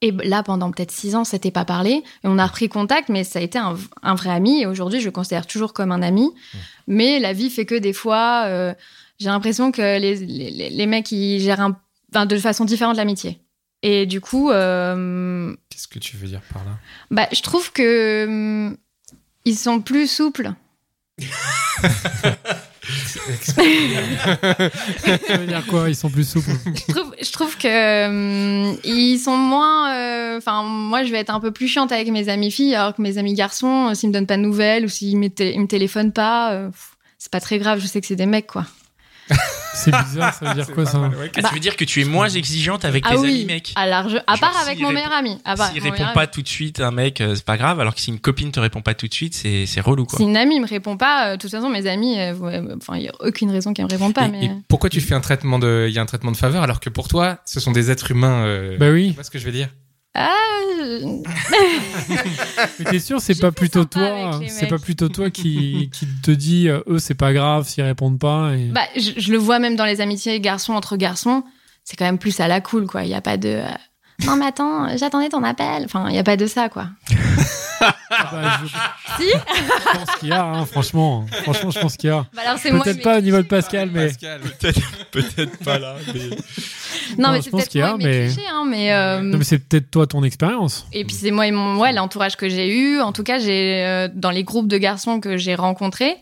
Et 0.00 0.12
là, 0.12 0.42
pendant 0.44 0.70
peut-être 0.70 0.92
six 0.92 1.16
ans, 1.16 1.24
c'était 1.24 1.50
pas 1.50 1.64
parlé. 1.64 1.90
Et 1.90 2.02
on 2.24 2.38
a 2.38 2.46
repris 2.46 2.68
contact, 2.68 3.08
mais 3.08 3.24
ça 3.24 3.40
a 3.40 3.42
été 3.42 3.58
un, 3.58 4.14
vrai 4.14 4.30
ami. 4.30 4.62
Et 4.62 4.66
aujourd'hui, 4.66 5.00
je 5.00 5.06
le 5.06 5.10
considère 5.10 5.46
toujours 5.46 5.72
comme 5.72 5.90
un 5.90 6.02
ami. 6.02 6.30
Mais 6.86 7.18
la 7.18 7.32
vie 7.32 7.50
fait 7.50 7.66
que 7.66 7.74
des 7.74 7.92
fois, 7.92 8.44
euh, 8.46 8.74
j'ai 9.18 9.26
l'impression 9.28 9.72
que 9.72 9.82
les, 9.98 10.14
les, 10.16 10.70
les- 10.70 10.86
mecs, 10.86 11.10
ils 11.10 11.40
gèrent 11.40 11.60
un, 11.60 11.76
enfin, 12.14 12.26
de 12.26 12.38
façon 12.38 12.64
différente 12.64 12.96
l'amitié. 12.96 13.40
Et 13.82 14.06
du 14.06 14.20
coup, 14.20 14.50
euh, 14.50 15.54
Qu'est-ce 15.68 15.88
que 15.88 15.98
tu 15.98 16.16
veux 16.16 16.28
dire 16.28 16.42
par 16.52 16.64
là? 16.64 16.78
bah, 17.10 17.28
je 17.32 17.42
trouve 17.42 17.72
que 17.72 18.24
hum, 18.26 18.76
ils 19.44 19.56
sont 19.56 19.80
plus 19.80 20.08
souples. 20.08 20.52
Ça 22.88 23.62
veut 25.36 25.46
dire 25.46 25.66
quoi 25.66 25.88
Ils 25.88 25.96
sont 25.96 26.10
plus 26.10 26.28
souples? 26.28 26.50
Je 27.20 27.32
trouve, 27.32 27.56
que 27.56 28.06
hum, 28.06 28.78
ils 28.84 29.18
sont 29.18 29.36
moins. 29.36 29.94
euh, 29.94 30.38
Enfin, 30.38 30.62
moi, 30.62 31.04
je 31.04 31.10
vais 31.10 31.18
être 31.18 31.34
un 31.34 31.40
peu 31.40 31.50
plus 31.50 31.68
chiante 31.68 31.92
avec 31.92 32.08
mes 32.08 32.28
amis 32.28 32.50
filles, 32.50 32.74
alors 32.74 32.94
que 32.94 33.02
mes 33.02 33.18
amis 33.18 33.34
garçons, 33.34 33.88
euh, 33.88 33.94
s'ils 33.94 34.08
me 34.08 34.14
donnent 34.14 34.26
pas 34.26 34.36
de 34.36 34.42
nouvelles 34.42 34.84
ou 34.84 34.88
s'ils 34.88 35.18
me, 35.18 35.28
téléphonent 35.28 36.12
pas, 36.12 36.52
euh, 36.52 36.70
c'est 37.18 37.32
pas 37.32 37.40
très 37.40 37.58
grave. 37.58 37.80
Je 37.80 37.86
sais 37.86 38.00
que 38.00 38.06
c'est 38.06 38.16
des 38.16 38.26
mecs, 38.26 38.46
quoi. 38.46 38.64
C'est 39.74 39.90
bizarre, 40.04 40.34
ça 40.34 40.46
veut 40.48 40.54
dire 40.54 40.70
quoi 40.74 40.84
ça 40.86 40.98
Ah, 41.04 41.08
Bah- 41.42 41.48
tu 41.48 41.54
veux 41.54 41.60
dire 41.60 41.76
que 41.76 41.84
tu 41.84 42.00
es 42.00 42.04
moins 42.04 42.28
exigeante 42.28 42.84
avec 42.84 43.04
ah 43.06 43.10
tes 43.12 43.16
oui, 43.18 43.28
amis 43.30 43.44
mecs 43.44 43.72
à 43.76 43.86
large. 43.86 44.16
À 44.26 44.34
Genre, 44.36 44.40
part 44.50 44.60
avec 44.60 44.80
mon 44.80 44.90
meilleur 44.92 45.12
ami. 45.12 45.38
À 45.44 45.54
part 45.56 45.70
S'il 45.70 45.82
répond 45.82 46.04
pas 46.14 46.22
ami. 46.22 46.28
tout 46.32 46.42
de 46.42 46.48
suite, 46.48 46.80
un 46.80 46.90
mec, 46.90 47.20
euh, 47.20 47.34
c'est 47.34 47.44
pas 47.44 47.56
grave. 47.56 47.78
Alors 47.80 47.94
que 47.94 48.00
si 48.00 48.10
une 48.10 48.18
copine 48.20 48.50
te 48.50 48.60
répond 48.60 48.80
pas 48.82 48.94
tout 48.94 49.06
de 49.08 49.14
suite, 49.14 49.34
c'est 49.34 49.66
c'est 49.66 49.80
relou 49.80 50.04
quoi. 50.06 50.18
Si 50.18 50.24
une 50.24 50.36
amie 50.36 50.58
me 50.60 50.66
répond 50.66 50.96
pas, 50.96 51.28
euh, 51.28 51.36
de 51.36 51.40
toute 51.40 51.50
façon, 51.50 51.68
mes 51.68 51.86
amis, 51.86 52.18
euh, 52.18 52.34
ouais, 52.34 52.60
enfin, 52.76 52.96
il 52.96 53.02
y 53.04 53.08
a 53.08 53.12
aucune 53.20 53.50
raison 53.50 53.72
qu'elles 53.72 53.86
me 53.86 53.90
répondent 53.90 54.14
pas. 54.14 54.26
et, 54.26 54.30
mais... 54.30 54.44
et 54.46 54.50
pourquoi 54.68 54.90
tu 54.90 55.00
fais 55.00 55.14
un 55.14 55.20
traitement 55.20 55.58
de, 55.58 55.86
il 55.88 55.94
y 55.94 55.98
a 55.98 56.02
un 56.02 56.06
traitement 56.06 56.32
de 56.32 56.36
faveur 56.36 56.62
alors 56.62 56.80
que 56.80 56.90
pour 56.90 57.08
toi, 57.08 57.38
ce 57.44 57.60
sont 57.60 57.72
des 57.72 57.90
êtres 57.90 58.10
humains. 58.10 58.44
Euh, 58.46 58.76
Bah 58.78 58.90
oui. 58.90 59.08
Tu 59.10 59.14
vois 59.14 59.24
ce 59.24 59.30
que 59.30 59.38
je 59.38 59.44
veux 59.44 59.52
dire? 59.52 59.68
Ah, 60.20 60.34
Mais 62.78 62.84
t'es 62.90 62.98
sûr, 62.98 63.20
c'est 63.20 63.38
pas 63.38 63.52
plutôt 63.52 63.84
toi, 63.84 64.40
c'est 64.48 64.66
pas 64.66 64.78
plutôt 64.78 65.08
toi 65.08 65.30
qui, 65.30 65.90
qui 65.92 66.06
te 66.22 66.32
dit, 66.32 66.68
euh, 66.68 66.80
eux, 66.88 66.98
c'est 66.98 67.14
pas 67.14 67.32
grave 67.32 67.68
s'ils 67.68 67.84
répondent 67.84 68.18
pas. 68.18 68.54
Et... 68.56 68.64
Bah, 68.66 68.86
je, 68.96 69.12
je 69.16 69.30
le 69.30 69.38
vois 69.38 69.60
même 69.60 69.76
dans 69.76 69.84
les 69.84 70.00
amitiés 70.00 70.40
garçons 70.40 70.72
entre 70.72 70.96
garçons. 70.96 71.44
C'est 71.84 71.96
quand 71.96 72.04
même 72.04 72.18
plus 72.18 72.40
à 72.40 72.48
la 72.48 72.60
cool, 72.60 72.86
quoi. 72.86 73.04
Il 73.04 73.08
n'y 73.08 73.14
a 73.14 73.20
pas 73.20 73.36
de. 73.36 73.62
Non, 74.26 74.36
mais 74.36 74.46
attends, 74.46 74.96
j'attendais 74.96 75.28
ton 75.28 75.42
appel. 75.44 75.84
Enfin, 75.84 76.06
il 76.08 76.12
n'y 76.12 76.18
a 76.18 76.24
pas 76.24 76.36
de 76.36 76.46
ça, 76.46 76.68
quoi. 76.68 76.86
Ah 77.80 77.94
bah, 78.32 78.60
je, 78.64 79.22
Si 79.22 79.28
je 79.30 79.98
pense 79.98 80.16
qu'il 80.18 80.28
y 80.30 80.32
a, 80.32 80.44
hein, 80.44 80.66
franchement. 80.66 81.26
Franchement, 81.44 81.70
je 81.70 81.78
pense 81.78 81.96
qu'il 81.96 82.10
y 82.10 82.12
a. 82.12 82.26
Bah, 82.34 82.42
alors, 82.44 82.58
c'est 82.58 82.72
moi. 82.72 82.82
Peut-être 82.82 83.02
pas 83.02 83.18
au 83.18 83.20
niveau 83.20 83.36
de. 83.36 83.42
Pascal, 83.42 83.90
mais. 83.92 84.08
Peut-être 84.58 84.80
peut-être 85.12 85.58
pas 85.64 85.78
là. 85.78 85.94
Mais... 86.12 86.20
Non, 87.16 87.28
Non, 87.28 87.30
mais 87.32 87.38
je 87.38 87.42
c'est 87.42 87.50
pense 87.50 87.68
peut-être 87.68 87.88
moi 87.88 87.96
mes 87.98 88.04
mais- 88.04 88.26
clichés, 88.26 88.48
hein, 88.52 88.64
mais. 88.68 88.92
euh, 88.92 89.20
Non, 89.22 89.38
mais 89.38 89.44
c'est 89.44 89.58
peut-être 89.60 89.90
toi 89.92 90.06
ton 90.08 90.24
expérience. 90.24 90.86
Et 90.92 91.04
puis 91.04 91.14
c'est 91.14 91.30
moi 91.30 91.46
et 91.46 91.52
mon 91.52 91.78
ouais 91.78 91.92
l'entourage 91.92 92.36
que 92.36 92.48
j'ai 92.48 92.76
eu. 92.76 93.00
En 93.00 93.12
tout 93.12 93.22
cas, 93.22 93.38
j'ai 93.38 93.84
euh, 93.86 94.08
dans 94.12 94.30
les 94.30 94.42
groupes 94.42 94.68
de 94.68 94.78
garçons 94.78 95.20
que 95.20 95.36
j'ai 95.36 95.54
rencontrés, 95.54 96.16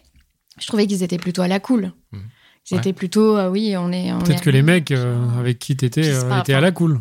je 0.61 0.67
trouvais 0.67 0.87
qu'ils 0.87 1.03
étaient 1.03 1.17
plutôt 1.19 1.41
à 1.43 1.49
la 1.49 1.59
cool. 1.61 1.93
Mhm. 2.13 2.21
Ils 2.71 2.77
étaient 2.79 2.93
plutôt 2.93 3.37
euh, 3.39 3.49
oui, 3.49 3.75
on 3.79 3.91
est. 3.93 4.13
Peut-être 4.25 4.43
que 4.43 4.51
les 4.51 4.63
mecs 4.63 4.91
euh, 4.91 5.17
avec 5.39 5.59
qui 5.59 5.77
t'étais 5.77 6.13
euh, 6.13 6.41
étaient 6.41 6.55
à 6.55 6.61
la 6.61 6.73
cool. 6.73 7.01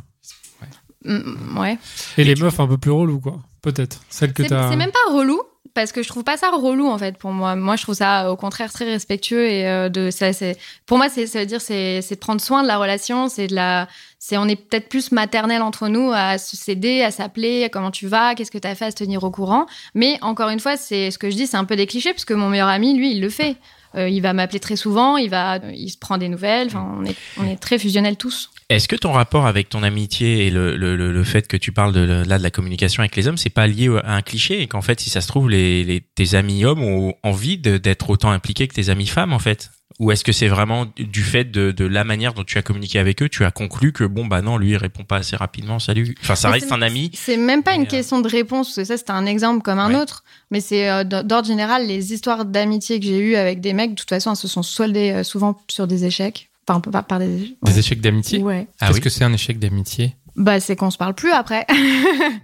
Mm, 1.05 1.59
ouais. 1.59 1.77
Et, 2.17 2.23
les 2.23 2.35
meufs 2.35 2.59
un 2.59 2.67
peu 2.67 2.77
plus 2.77 2.91
relou, 2.91 3.19
quoi. 3.19 3.39
Peut-être. 3.61 4.01
Celles 4.09 4.33
que 4.33 4.43
C'est 4.43 4.49
t'as. 4.49 4.69
c'est 4.69 4.75
même 4.75 4.91
pas 4.91 5.13
relou 5.13 5.41
parce 5.73 5.91
que 5.91 6.01
je 6.01 6.07
trouve 6.07 6.23
pas 6.23 6.37
ça 6.37 6.49
relou 6.51 6.87
en 6.87 6.97
fait 6.97 7.17
pour 7.17 7.31
moi. 7.31 7.55
Moi, 7.55 7.75
je 7.75 7.83
trouve 7.83 7.95
ça 7.95 8.31
au 8.31 8.37
contraire 8.37 8.71
très 8.71 8.85
respectueux 8.85 9.45
et 9.45 9.67
euh, 9.67 9.89
de 9.89 10.09
ça. 10.09 10.31
C'est 10.33 10.57
pour 10.85 10.97
moi, 10.97 11.09
c'est 11.09 11.27
ça 11.27 11.39
veut 11.39 11.45
dire 11.45 11.61
c'est 11.61 12.01
c'est 12.01 12.15
de 12.15 12.19
prendre 12.19 12.39
soin 12.41 12.63
de 12.63 12.67
la 12.67 12.77
relation. 12.77 13.27
C'est 13.27 13.47
de 13.47 13.55
la. 13.55 13.87
C'est 14.17 14.37
on 14.37 14.47
est 14.47 14.55
peut-être 14.55 14.87
plus 14.87 15.11
maternel 15.11 15.61
entre 15.61 15.89
nous 15.89 16.11
à 16.13 16.37
se 16.37 16.55
s'aider, 16.55 17.01
à 17.01 17.11
s'appeler. 17.11 17.69
Comment 17.71 17.91
tu 17.91 18.07
vas 18.07 18.35
Qu'est-ce 18.35 18.51
que 18.51 18.57
tu 18.57 18.67
as 18.67 18.73
fait 18.73 18.85
à 18.85 18.91
se 18.91 18.95
tenir 18.95 19.23
au 19.23 19.31
courant 19.31 19.65
Mais 19.93 20.17
encore 20.21 20.49
une 20.49 20.59
fois, 20.59 20.77
c'est 20.77 21.11
ce 21.11 21.17
que 21.17 21.29
je 21.29 21.35
dis, 21.35 21.45
c'est 21.45 21.57
un 21.57 21.65
peu 21.65 21.75
des 21.75 21.87
clichés 21.87 22.13
parce 22.13 22.25
que 22.25 22.33
mon 22.33 22.49
meilleur 22.49 22.69
ami, 22.69 22.97
lui, 22.97 23.11
il 23.11 23.21
le 23.21 23.29
fait. 23.29 23.57
Euh, 23.95 24.09
il 24.09 24.21
va 24.21 24.33
m'appeler 24.33 24.59
très 24.59 24.75
souvent. 24.75 25.17
Il 25.17 25.29
va, 25.29 25.59
il 25.73 25.89
se 25.89 25.97
prend 25.97 26.17
des 26.17 26.29
nouvelles. 26.29 26.69
On 26.75 27.05
est 27.05 27.15
on 27.37 27.45
est 27.45 27.57
très 27.57 27.79
fusionnels 27.79 28.17
tous. 28.17 28.51
Est-ce 28.69 28.87
que 28.87 28.95
ton 28.95 29.11
rapport 29.11 29.45
avec 29.45 29.69
ton 29.69 29.83
amitié 29.83 30.47
et 30.47 30.49
le, 30.49 30.75
le, 30.75 30.95
le, 30.95 31.23
fait 31.23 31.47
que 31.47 31.55
tu 31.55 31.71
parles 31.71 31.93
de, 31.93 32.23
là 32.27 32.37
de 32.39 32.43
la 32.43 32.49
communication 32.49 33.01
avec 33.01 33.15
les 33.15 33.27
hommes, 33.27 33.37
c'est 33.37 33.51
pas 33.51 33.67
lié 33.67 33.95
à 34.03 34.15
un 34.15 34.21
cliché 34.23 34.61
et 34.61 34.67
qu'en 34.67 34.81
fait, 34.81 34.99
si 34.99 35.11
ça 35.11 35.21
se 35.21 35.27
trouve, 35.27 35.51
les, 35.51 35.83
les, 35.83 36.01
tes 36.01 36.33
amis 36.33 36.65
hommes 36.65 36.81
ont 36.81 37.13
envie 37.21 37.59
d'être 37.59 38.09
autant 38.09 38.31
impliqués 38.31 38.67
que 38.67 38.73
tes 38.73 38.89
amis 38.89 39.05
femmes, 39.05 39.33
en 39.33 39.39
fait? 39.39 39.69
Ou 39.99 40.11
est-ce 40.11 40.23
que 40.25 40.31
c'est 40.33 40.47
vraiment 40.49 40.87
du 40.97 41.23
fait 41.23 41.45
de, 41.45 41.71
de 41.71 41.85
la 41.85 42.03
manière 42.03 42.33
dont 42.33 42.43
tu 42.43 42.57
as 42.57 42.61
communiqué 42.61 42.99
avec 42.99 43.21
eux, 43.21 43.29
tu 43.29 43.45
as 43.45 43.51
conclu 43.51 43.93
que 43.93 44.03
bon, 44.03 44.25
bah 44.25 44.41
non, 44.41 44.57
lui, 44.57 44.71
il 44.71 44.77
répond 44.77 45.03
pas 45.05 45.17
assez 45.17 45.37
rapidement, 45.37 45.79
salut. 45.79 46.15
Enfin, 46.21 46.35
ça 46.35 46.49
Mais 46.49 46.55
reste 46.55 46.71
un 46.71 46.81
ami. 46.81 47.11
C'est 47.13 47.37
même 47.37 47.63
pas 47.63 47.75
une 47.75 47.83
euh, 47.83 47.85
question 47.85 48.19
de 48.19 48.27
réponse, 48.27 48.67
parce 48.67 48.75
que 48.75 48.83
ça, 48.83 48.97
c'était 48.97 49.11
un 49.11 49.25
exemple 49.25 49.61
comme 49.61 49.79
un 49.79 49.89
Ouais. 49.93 50.01
autre. 50.01 50.23
Mais 50.51 50.59
c'est 50.59 50.89
euh, 50.89 51.03
d'ordre 51.05 51.47
général, 51.47 51.87
les 51.87 52.11
histoires 52.13 52.43
d'amitié 52.45 52.99
que 52.99 53.05
j'ai 53.05 53.19
eues 53.19 53.35
avec 53.35 53.61
des 53.61 53.71
mecs, 53.73 53.91
de 53.91 53.95
toute 53.95 54.09
façon, 54.09 54.31
elles 54.31 54.35
se 54.35 54.47
sont 54.49 54.63
soldées 54.63 55.11
euh, 55.11 55.23
souvent 55.23 55.57
sur 55.69 55.87
des 55.87 56.03
échecs. 56.03 56.49
Enfin, 56.67 56.81
par, 56.81 57.05
par 57.05 57.19
des 57.19 57.43
échecs. 57.43 57.57
Des 57.63 57.79
échecs 57.79 58.01
d'amitié 58.01 58.39
Ouais. 58.41 58.67
Ah 58.81 58.87
Qu'est-ce 58.87 58.97
oui 58.97 59.01
que 59.03 59.09
c'est 59.09 59.23
un 59.23 59.31
échec 59.33 59.59
d'amitié? 59.59 60.15
Bah, 60.35 60.59
c'est 60.59 60.75
qu'on 60.75 60.91
se 60.91 60.97
parle 60.97 61.15
plus 61.15 61.31
après. 61.31 61.65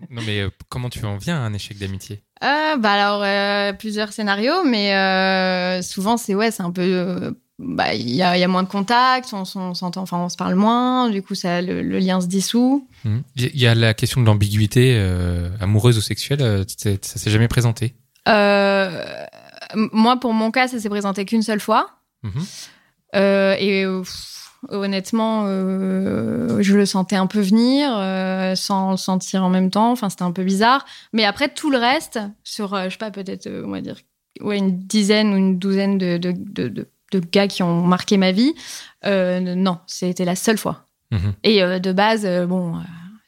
Non 0.09 0.21
mais 0.25 0.41
euh, 0.41 0.49
comment 0.67 0.89
tu 0.89 1.05
en 1.05 1.15
viens 1.17 1.37
à 1.37 1.39
un 1.39 1.53
échec 1.53 1.77
d'amitié? 1.77 2.21
Euh, 2.43 2.75
bah, 2.75 2.91
alors, 2.91 3.21
euh, 3.23 3.71
plusieurs 3.71 4.11
scénarios, 4.11 4.63
mais 4.65 5.81
souvent, 5.81 6.17
c'est 6.17 6.35
ouais, 6.35 6.51
c'est 6.51 6.63
un 6.63 6.71
peu. 6.71 7.33
bah, 7.59 7.93
il 7.93 8.09
y 8.09 8.21
a, 8.21 8.35
il 8.35 8.39
y 8.41 8.43
a 8.43 8.47
moins 8.49 8.63
de 8.63 8.67
contact, 8.67 9.31
on, 9.33 9.45
s'entend, 9.45 10.01
enfin, 10.01 10.17
on 10.17 10.27
se 10.27 10.35
parle 10.35 10.55
moins, 10.55 11.09
du 11.09 11.21
coup, 11.21 11.35
ça, 11.35 11.61
le, 11.61 11.81
le 11.81 11.99
lien 11.99 12.19
se 12.19 12.27
dissout. 12.27 12.87
Hmm. 13.05 13.19
Il 13.37 13.57
y 13.57 13.67
a 13.67 13.75
la 13.75 13.93
question 13.93 14.19
de 14.19 14.25
l'ambiguïté 14.25 14.99
amoureuse 15.61 15.97
ou 15.97 16.01
sexuelle, 16.01 16.65
ça 16.67 17.19
s'est 17.19 17.31
jamais 17.31 17.47
présenté? 17.47 17.95
Moi, 18.27 20.19
pour 20.19 20.33
mon 20.33 20.51
cas, 20.51 20.67
ça 20.67 20.79
s'est 20.79 20.89
présenté 20.89 21.23
qu'une 21.25 21.43
seule 21.43 21.61
fois. 21.61 21.89
Euh, 23.15 23.55
et 23.59 23.85
pff, 23.85 24.50
honnêtement, 24.69 25.43
euh, 25.47 26.61
je 26.61 26.75
le 26.75 26.85
sentais 26.85 27.15
un 27.15 27.27
peu 27.27 27.41
venir, 27.41 27.89
euh, 27.95 28.55
sans 28.55 28.91
le 28.91 28.97
sentir 28.97 29.43
en 29.43 29.49
même 29.49 29.69
temps. 29.69 29.91
Enfin, 29.91 30.09
c'était 30.09 30.23
un 30.23 30.31
peu 30.31 30.43
bizarre. 30.43 30.85
Mais 31.13 31.25
après, 31.25 31.49
tout 31.49 31.71
le 31.71 31.77
reste, 31.77 32.19
sur, 32.43 32.73
euh, 32.73 32.85
je 32.85 32.91
sais 32.91 32.97
pas, 32.97 33.11
peut-être, 33.11 33.47
euh, 33.47 33.63
on 33.65 33.71
va 33.71 33.81
dire, 33.81 33.95
ouais, 34.41 34.57
une 34.57 34.77
dizaine 34.79 35.33
ou 35.33 35.37
une 35.37 35.57
douzaine 35.59 35.97
de, 35.97 36.17
de, 36.17 36.31
de, 36.31 36.67
de- 36.67 36.87
de 37.11 37.19
gars 37.19 37.47
qui 37.47 37.61
ont 37.63 37.81
marqué 37.81 38.15
ma 38.17 38.31
vie, 38.31 38.53
euh, 39.05 39.39
non, 39.55 39.79
c'était 39.87 40.23
la 40.25 40.35
seule 40.37 40.57
fois. 40.57 40.85
Mhm. 41.11 41.33
Et 41.43 41.61
euh, 41.61 41.79
de 41.79 41.91
base, 41.91 42.25
euh, 42.25 42.45
bon, 42.45 42.75
euh, 42.77 42.79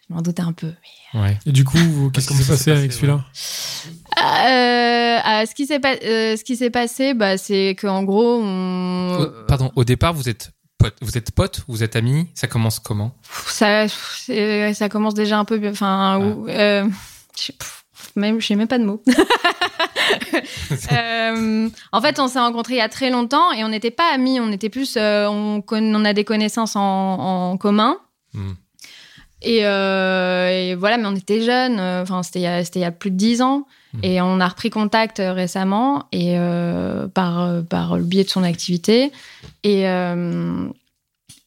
je 0.07 0.13
m'en 0.13 0.21
doutais 0.21 0.41
un 0.41 0.53
peu. 0.53 0.71
Ouais. 1.13 1.37
Et 1.45 1.51
du 1.51 1.65
coup, 1.65 1.77
qu'est-ce 2.13 2.29
qui 2.29 2.33
s'est 2.35 2.49
passé 2.49 2.71
avec 2.71 2.93
celui-là 2.93 3.25
Euh, 4.17 5.19
ah, 5.23 5.43
ce 5.45 5.53
qui 5.53 5.65
s'est 5.65 5.79
pas- 5.79 5.95
euh, 6.03 6.37
ce 6.37 6.43
qui 6.43 6.55
s'est 6.55 6.69
passé, 6.69 7.13
bah, 7.13 7.37
c'est 7.37 7.75
qu'en 7.79 8.03
gros, 8.03 8.39
on... 8.41 9.17
Au- 9.19 9.45
pardon, 9.47 9.71
au 9.75 9.83
départ, 9.83 10.13
vous 10.13 10.29
êtes 10.29 10.51
potes 10.83 10.97
Vous 11.01 11.17
êtes 11.17 11.31
potes 11.31 11.61
Vous 11.67 11.83
êtes 11.83 11.95
amis 11.95 12.27
Ça 12.35 12.47
commence 12.47 12.79
comment? 12.79 13.15
Ça, 13.47 13.87
ça 13.87 14.89
commence 14.89 15.13
déjà 15.13 15.37
un 15.39 15.45
peu. 15.45 15.59
Enfin, 15.69 16.19
euh, 16.49 16.85
je 17.37 17.41
sais- 17.43 17.53
pff, 17.53 17.83
même, 18.15 18.39
je 18.41 18.47
sais 18.47 18.55
même 18.55 18.67
pas 18.67 18.77
de 18.79 18.85
mots. 18.85 19.01
Euh, 20.91 21.69
en 21.91 22.01
fait, 22.01 22.19
on 22.19 22.27
s'est 22.27 22.39
rencontrés 22.39 22.73
il 22.73 22.77
y 22.77 22.81
a 22.81 22.89
très 22.89 23.09
longtemps 23.09 23.51
et 23.51 23.63
on 23.63 23.69
n'était 23.69 23.91
pas 23.91 24.11
amis. 24.13 24.39
On 24.39 24.51
était 24.51 24.69
plus, 24.69 24.95
euh, 24.97 25.27
on, 25.29 26.05
a 26.05 26.13
des 26.13 26.23
connaissances 26.23 26.75
en, 26.75 26.81
en 27.51 27.57
commun. 27.57 27.97
Hmm. 28.33 28.53
Et, 29.41 29.65
euh, 29.65 30.49
et 30.49 30.75
voilà, 30.75 30.97
mais 30.97 31.05
on 31.05 31.15
était 31.15 31.41
jeunes. 31.41 31.79
euh, 31.79 32.01
Enfin, 32.03 32.23
c'était 32.23 32.39
il 32.39 32.43
y 32.43 32.47
a- 32.47 32.63
c'était 32.63 32.79
il 32.79 32.83
y 32.83 32.85
a 32.85 32.91
plus 32.91 33.11
de 33.11 33.15
dix 33.17 33.41
ans. 33.41 33.65
Mhm. 33.93 33.99
Et 34.03 34.21
on 34.21 34.39
a 34.39 34.47
repris 34.47 34.69
contact 34.69 35.19
euh, 35.19 35.33
récemment 35.33 36.07
et 36.11 36.37
euh, 36.37 37.07
par 37.07 37.41
euh, 37.41 37.61
par 37.61 37.97
le 37.97 38.03
biais 38.03 38.23
de 38.23 38.29
son 38.29 38.43
activité. 38.43 39.11
Et 39.63 39.87
euh, 39.87 40.67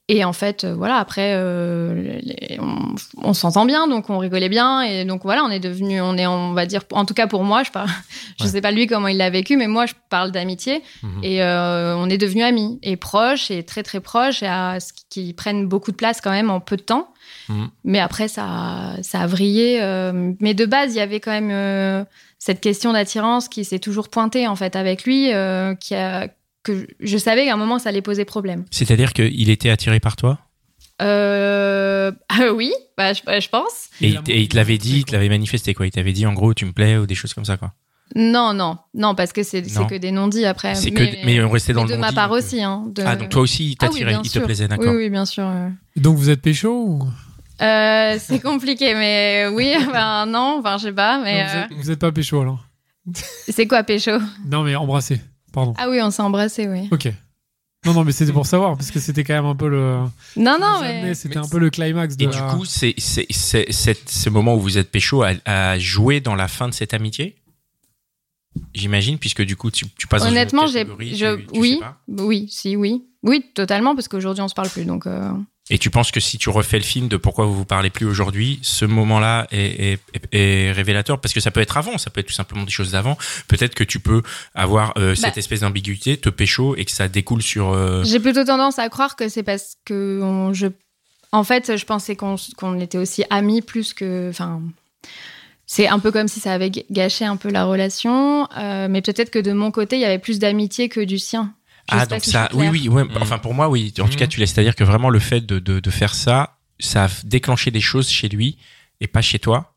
et 0.08 0.24
en 0.24 0.32
fait, 0.32 0.62
euh, 0.64 0.74
voilà, 0.74 0.96
après, 0.98 1.32
euh, 1.34 2.20
les- 2.22 2.58
on, 2.60 2.94
on 3.22 3.32
s'entend 3.34 3.64
bien, 3.66 3.88
donc 3.88 4.08
on 4.08 4.18
rigolait 4.18 4.48
bien, 4.48 4.82
et 4.82 5.04
donc 5.04 5.22
voilà, 5.24 5.42
on 5.44 5.50
est 5.50 5.58
devenu, 5.60 6.00
on 6.00 6.16
est, 6.16 6.26
on 6.26 6.52
va 6.52 6.64
dire, 6.66 6.82
en 6.92 7.04
tout 7.04 7.14
cas 7.14 7.26
pour 7.26 7.42
moi, 7.42 7.62
je 7.64 7.70
parle, 7.72 7.88
je 8.38 8.44
Ouais. 8.44 8.50
sais 8.50 8.60
pas 8.60 8.70
lui 8.70 8.86
comment 8.86 9.08
il 9.08 9.16
l'a 9.16 9.30
vécu, 9.30 9.56
mais 9.56 9.66
moi 9.66 9.86
je 9.86 9.94
parle 10.08 10.30
d'amitié, 10.30 10.82
Mhm. 11.02 11.24
et 11.24 11.42
euh, 11.42 11.96
on 11.96 12.08
est 12.08 12.18
devenus 12.18 12.44
amis 12.44 12.78
et 12.84 12.96
proches 12.96 13.50
et 13.50 13.64
très 13.64 13.82
très 13.82 14.00
proches, 14.00 14.42
et 14.42 14.46
à 14.46 14.78
ce 14.78 14.92
qui 15.10 15.32
prennent 15.32 15.66
beaucoup 15.66 15.90
de 15.90 15.96
place 15.96 16.20
quand 16.20 16.30
même 16.30 16.50
en 16.50 16.60
peu 16.60 16.76
de 16.76 16.82
temps. 16.82 17.08
Mhm. 17.48 17.68
Mais 17.84 17.98
après, 17.98 18.28
ça, 18.28 18.94
ça 19.02 19.20
a 19.22 19.26
vrillé. 19.26 19.80
euh, 19.82 20.32
mais 20.40 20.54
de 20.54 20.66
base, 20.66 20.94
il 20.94 20.98
y 20.98 21.00
avait 21.00 21.18
quand 21.20 21.32
même 21.32 22.06
cette 22.38 22.60
question 22.60 22.92
d'attirance 22.92 23.48
qui 23.48 23.64
s'est 23.64 23.80
toujours 23.80 24.08
pointée 24.08 24.46
en 24.46 24.54
fait 24.54 24.76
avec 24.76 25.02
lui, 25.04 25.30
qui 25.80 25.94
a, 25.96 26.28
que 26.66 26.86
je 27.00 27.16
savais 27.18 27.46
qu'à 27.46 27.54
un 27.54 27.56
moment 27.56 27.78
ça 27.78 27.88
allait 27.90 28.02
poser 28.02 28.24
problème. 28.24 28.64
C'est-à-dire 28.70 29.12
qu'il 29.12 29.48
était 29.50 29.70
attiré 29.70 30.00
par 30.00 30.16
toi? 30.16 30.38
Euh, 31.02 32.10
ah 32.28 32.52
oui, 32.54 32.72
bah, 32.96 33.12
je, 33.12 33.20
je 33.26 33.48
pense. 33.48 33.88
et, 34.00 34.08
il- 34.08 34.20
et 34.28 34.40
il 34.40 34.48
te 34.48 34.56
l'avait 34.56 34.78
dit, 34.78 34.98
il 34.98 35.04
te 35.04 35.12
l'avait 35.12 35.28
manifesté 35.28 35.74
quoi. 35.74 35.86
Il 35.86 35.90
t'avait 35.90 36.12
dit 36.12 36.26
en 36.26 36.32
gros 36.32 36.54
tu 36.54 36.64
me 36.64 36.72
plais 36.72 36.96
ou 36.96 37.06
des 37.06 37.14
choses 37.14 37.34
comme 37.34 37.44
ça 37.44 37.56
quoi. 37.56 37.72
Non, 38.14 38.54
non, 38.54 38.78
non, 38.94 39.14
parce 39.16 39.32
que 39.32 39.42
c'est 39.42 39.62
que 39.62 39.96
des 39.96 40.12
non-dits 40.12 40.44
après. 40.46 40.74
C'est 40.76 40.90
mais, 40.92 41.10
que 41.10 41.26
mais 41.26 41.42
on 41.42 41.50
restait 41.50 41.72
dans 41.72 41.82
mais 41.84 41.90
le 41.90 41.96
de 41.96 42.00
ma 42.00 42.12
part 42.12 42.32
euh. 42.32 42.38
aussi. 42.38 42.62
Hein, 42.62 42.84
de- 42.88 43.02
Ah 43.04 43.16
donc 43.16 43.28
toi 43.30 43.42
aussi 43.42 43.70
il 43.70 43.76
Ah 43.80 43.86
oui, 43.92 44.00
t'attirait, 44.00 44.16
il 44.24 44.30
te 44.30 44.38
plaisait 44.38 44.64
Oui, 44.64 44.68
d'accord. 44.70 44.94
oui, 44.94 45.10
bien 45.10 45.26
sûr. 45.26 45.44
euh. 45.44 45.68
Donc 45.96 46.16
vous 46.16 46.30
êtes 46.30 46.40
pécho 46.40 46.70
ou? 46.70 47.08
Euh, 47.62 48.16
c'est 48.20 48.40
compliqué, 48.40 48.94
mais 48.94 49.48
oui, 49.52 49.74
enfin 49.80 50.24
non, 50.26 50.58
enfin 50.60 50.78
je 50.78 50.84
sais 50.84 50.92
pas, 50.92 51.18
mais 51.22 51.42
Non, 51.42 51.48
vous, 51.48 51.56
euh, 51.56 51.64
êtes, 51.64 51.72
vous 51.84 51.90
êtes 51.90 51.98
pas 51.98 52.12
pécho 52.12 52.40
alors? 52.40 52.64
C'est 53.48 53.66
quoi 53.66 53.82
pécho? 53.82 54.12
Non 54.46 54.62
mais 54.62 54.74
embrassé. 54.76 55.20
Pardon. 55.56 55.72
Ah 55.78 55.88
oui, 55.88 55.98
on 56.02 56.10
s'est 56.10 56.20
embrassé, 56.22 56.68
oui. 56.68 56.86
Ok. 56.90 57.08
Non 57.86 57.94
non 57.94 58.04
mais 58.04 58.12
c'était 58.12 58.32
pour 58.32 58.44
savoir 58.46 58.76
parce 58.76 58.90
que 58.90 58.98
c'était 59.00 59.24
quand 59.24 59.32
même 59.32 59.46
un 59.46 59.54
peu 59.56 59.68
le. 59.68 60.00
Non, 60.36 60.58
non, 60.60 60.80
mais 60.82 61.14
C'était 61.14 61.38
un 61.38 61.48
peu 61.48 61.58
le 61.58 61.70
climax 61.70 62.16
de. 62.16 62.24
Et 62.24 62.26
la- 62.26 62.32
du 62.32 62.42
coup, 62.42 62.64
c'est 62.66 62.94
c'est 62.98 63.24
c'est 63.30 63.64
c'est- 63.72 64.08
ce 64.10 64.28
moment 64.28 64.54
où 64.56 64.60
vous 64.60 64.76
êtes 64.76 64.90
pécho 64.90 65.22
a, 65.22 65.32
a 65.46 65.78
joué 65.78 66.20
dans 66.20 66.34
la 66.34 66.46
fin 66.48 66.68
de 66.68 66.74
cette 66.74 66.92
amitié? 66.92 67.36
J'imagine, 68.74 69.18
puisque 69.18 69.42
du 69.42 69.56
coup, 69.56 69.70
tu, 69.70 69.86
tu 69.96 70.06
passes 70.06 70.22
dans 70.22 70.28
une 70.28 70.32
honnêtement, 70.36 70.64
autre 70.64 70.72
j'ai, 70.72 70.84
je, 71.14 71.36
tu- 71.36 71.46
tu 71.46 71.54
sais 71.54 71.60
oui, 71.60 71.78
pas. 71.80 71.96
oui, 72.08 72.48
si, 72.50 72.76
oui, 72.76 73.06
oui, 73.22 73.44
totalement, 73.54 73.94
parce 73.94 74.08
qu'aujourd'hui 74.08 74.42
on 74.42 74.48
se 74.48 74.54
parle 74.54 74.68
plus, 74.68 74.84
donc. 74.84 75.06
euh, 75.06 75.30
Et 75.68 75.78
tu 75.78 75.90
penses 75.90 76.12
que 76.12 76.20
si 76.20 76.38
tu 76.38 76.48
refais 76.48 76.78
le 76.78 76.84
film 76.84 77.08
de 77.08 77.16
pourquoi 77.16 77.44
vous 77.46 77.54
vous 77.54 77.64
parlez 77.64 77.90
plus 77.90 78.06
aujourd'hui, 78.06 78.60
ce 78.62 78.84
moment-là 78.84 79.48
est, 79.50 79.94
est, 79.94 79.98
est- 80.32 80.68
est 80.68 80.72
révélateur? 80.72 81.20
Parce 81.20 81.34
que 81.34 81.40
ça 81.40 81.50
peut 81.50 81.60
être 81.60 81.76
avant, 81.76 81.98
ça 81.98 82.08
peut 82.08 82.20
être 82.20 82.28
tout 82.28 82.32
simplement 82.32 82.62
des 82.62 82.70
choses 82.70 82.92
d'avant. 82.92 83.18
Peut-être 83.48 83.74
que 83.74 83.82
tu 83.82 83.98
peux 83.98 84.22
avoir 84.54 84.92
euh, 84.96 85.16
cette 85.16 85.34
Bah. 85.34 85.38
espèce 85.38 85.60
d'ambiguïté, 85.60 86.18
te 86.18 86.28
pécho 86.28 86.76
et 86.76 86.84
que 86.84 86.92
ça 86.92 87.08
découle 87.08 87.42
sur. 87.42 87.72
euh, 87.72 88.04
J'ai 88.04 88.20
plutôt 88.20 88.44
tendance 88.44 88.78
à 88.78 88.88
croire 88.88 89.16
que 89.16 89.28
c'est 89.28 89.42
parce 89.42 89.76
que 89.84 90.20
on- 90.22 90.52
je, 90.52 90.68
en 91.32 91.42
fait, 91.42 91.76
je 91.76 91.84
pensais 91.84 92.14
qu'on 92.14 92.36
qu'on 92.56 92.78
était 92.78 92.98
aussi 92.98 93.24
amis 93.30 93.60
plus 93.60 93.92
que, 93.92 94.28
enfin, 94.30 94.62
c'est 95.66 95.88
un 95.88 95.98
peu 95.98 96.12
comme 96.12 96.28
si 96.28 96.38
ça 96.38 96.52
avait 96.52 96.70
gâché 96.70 97.24
un 97.24 97.36
peu 97.36 97.50
la 97.50 97.64
relation, 97.64 98.48
euh, 98.56 98.86
mais 98.88 99.02
peut-être 99.02 99.30
que 99.30 99.40
de 99.40 99.52
mon 99.52 99.72
côté, 99.72 99.96
il 99.96 100.02
y 100.02 100.04
avait 100.04 100.20
plus 100.20 100.38
d'amitié 100.38 100.88
que 100.88 101.00
du 101.00 101.18
sien. 101.18 101.52
Je 101.90 101.96
Ah 101.96 102.06
donc 102.06 102.22
si 102.24 102.30
ça, 102.30 102.48
oui 102.54 102.68
oui, 102.68 102.88
ouais, 102.88 103.04
Mm. 103.04 103.18
enfin 103.20 103.38
pour 103.38 103.54
moi 103.54 103.68
oui. 103.68 103.92
En 104.00 104.06
tout 104.06 104.12
Mm. 104.14 104.16
cas, 104.16 104.26
tu 104.26 104.40
laisses 104.40 104.52
c'est-à-dire 104.52 104.74
que 104.74 104.84
vraiment 104.84 105.08
le 105.10 105.18
fait 105.20 105.40
de, 105.46 105.58
de 105.58 105.78
de 105.80 105.90
faire 105.90 106.14
ça, 106.14 106.56
ça 106.80 107.04
a 107.04 107.08
déclenché 107.24 107.70
des 107.70 107.80
choses 107.80 108.08
chez 108.08 108.28
lui 108.28 108.58
et 109.00 109.06
pas 109.06 109.22
chez 109.22 109.38
toi. 109.38 109.74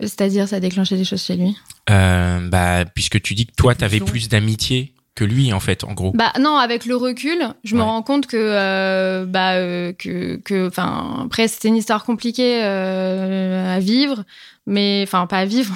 C'est-à-dire, 0.00 0.46
ça 0.46 0.56
a 0.56 0.60
déclenché 0.60 0.96
des 0.96 1.04
choses 1.04 1.22
chez 1.24 1.36
lui? 1.36 1.56
Euh, 1.88 2.46
bah 2.50 2.84
puisque 2.84 3.20
tu 3.22 3.34
dis 3.34 3.46
que 3.46 3.52
toi 3.56 3.74
t'avais 3.74 4.00
plus 4.00 4.28
d'amitié 4.28 4.92
que 5.14 5.24
lui 5.24 5.52
en 5.54 5.60
fait, 5.60 5.82
en 5.84 5.94
gros. 5.94 6.12
Bah 6.12 6.32
non, 6.38 6.58
avec 6.58 6.84
le 6.84 6.94
recul, 6.96 7.38
je 7.64 7.74
me 7.74 7.80
rends 7.82 8.02
compte 8.02 8.26
que 8.26 8.36
euh, 8.36 9.24
bah 9.24 9.54
euh, 9.54 9.94
que 9.94 10.36
que 10.44 10.68
enfin 10.68 11.22
après 11.24 11.48
c'était 11.48 11.68
une 11.68 11.76
histoire 11.76 12.04
compliquée 12.04 12.62
euh, 12.62 13.74
à 13.76 13.78
vivre, 13.80 14.24
mais 14.66 15.02
enfin 15.06 15.26
pas 15.26 15.38
à 15.38 15.44
vivre. 15.46 15.74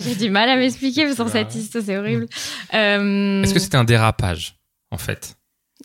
J'ai 0.00 0.14
du 0.16 0.30
mal 0.30 0.48
à 0.48 0.56
m'expliquer 0.56 1.12
sur 1.14 1.28
cette 1.28 1.54
histoire, 1.54 1.84
c'est 1.84 1.96
horrible. 1.96 2.26
Euh, 2.74 3.42
Est-ce 3.42 3.54
que 3.54 3.60
c'était 3.60 3.76
un 3.76 3.84
dérapage, 3.84 4.56
en 4.90 4.98
fait 4.98 5.36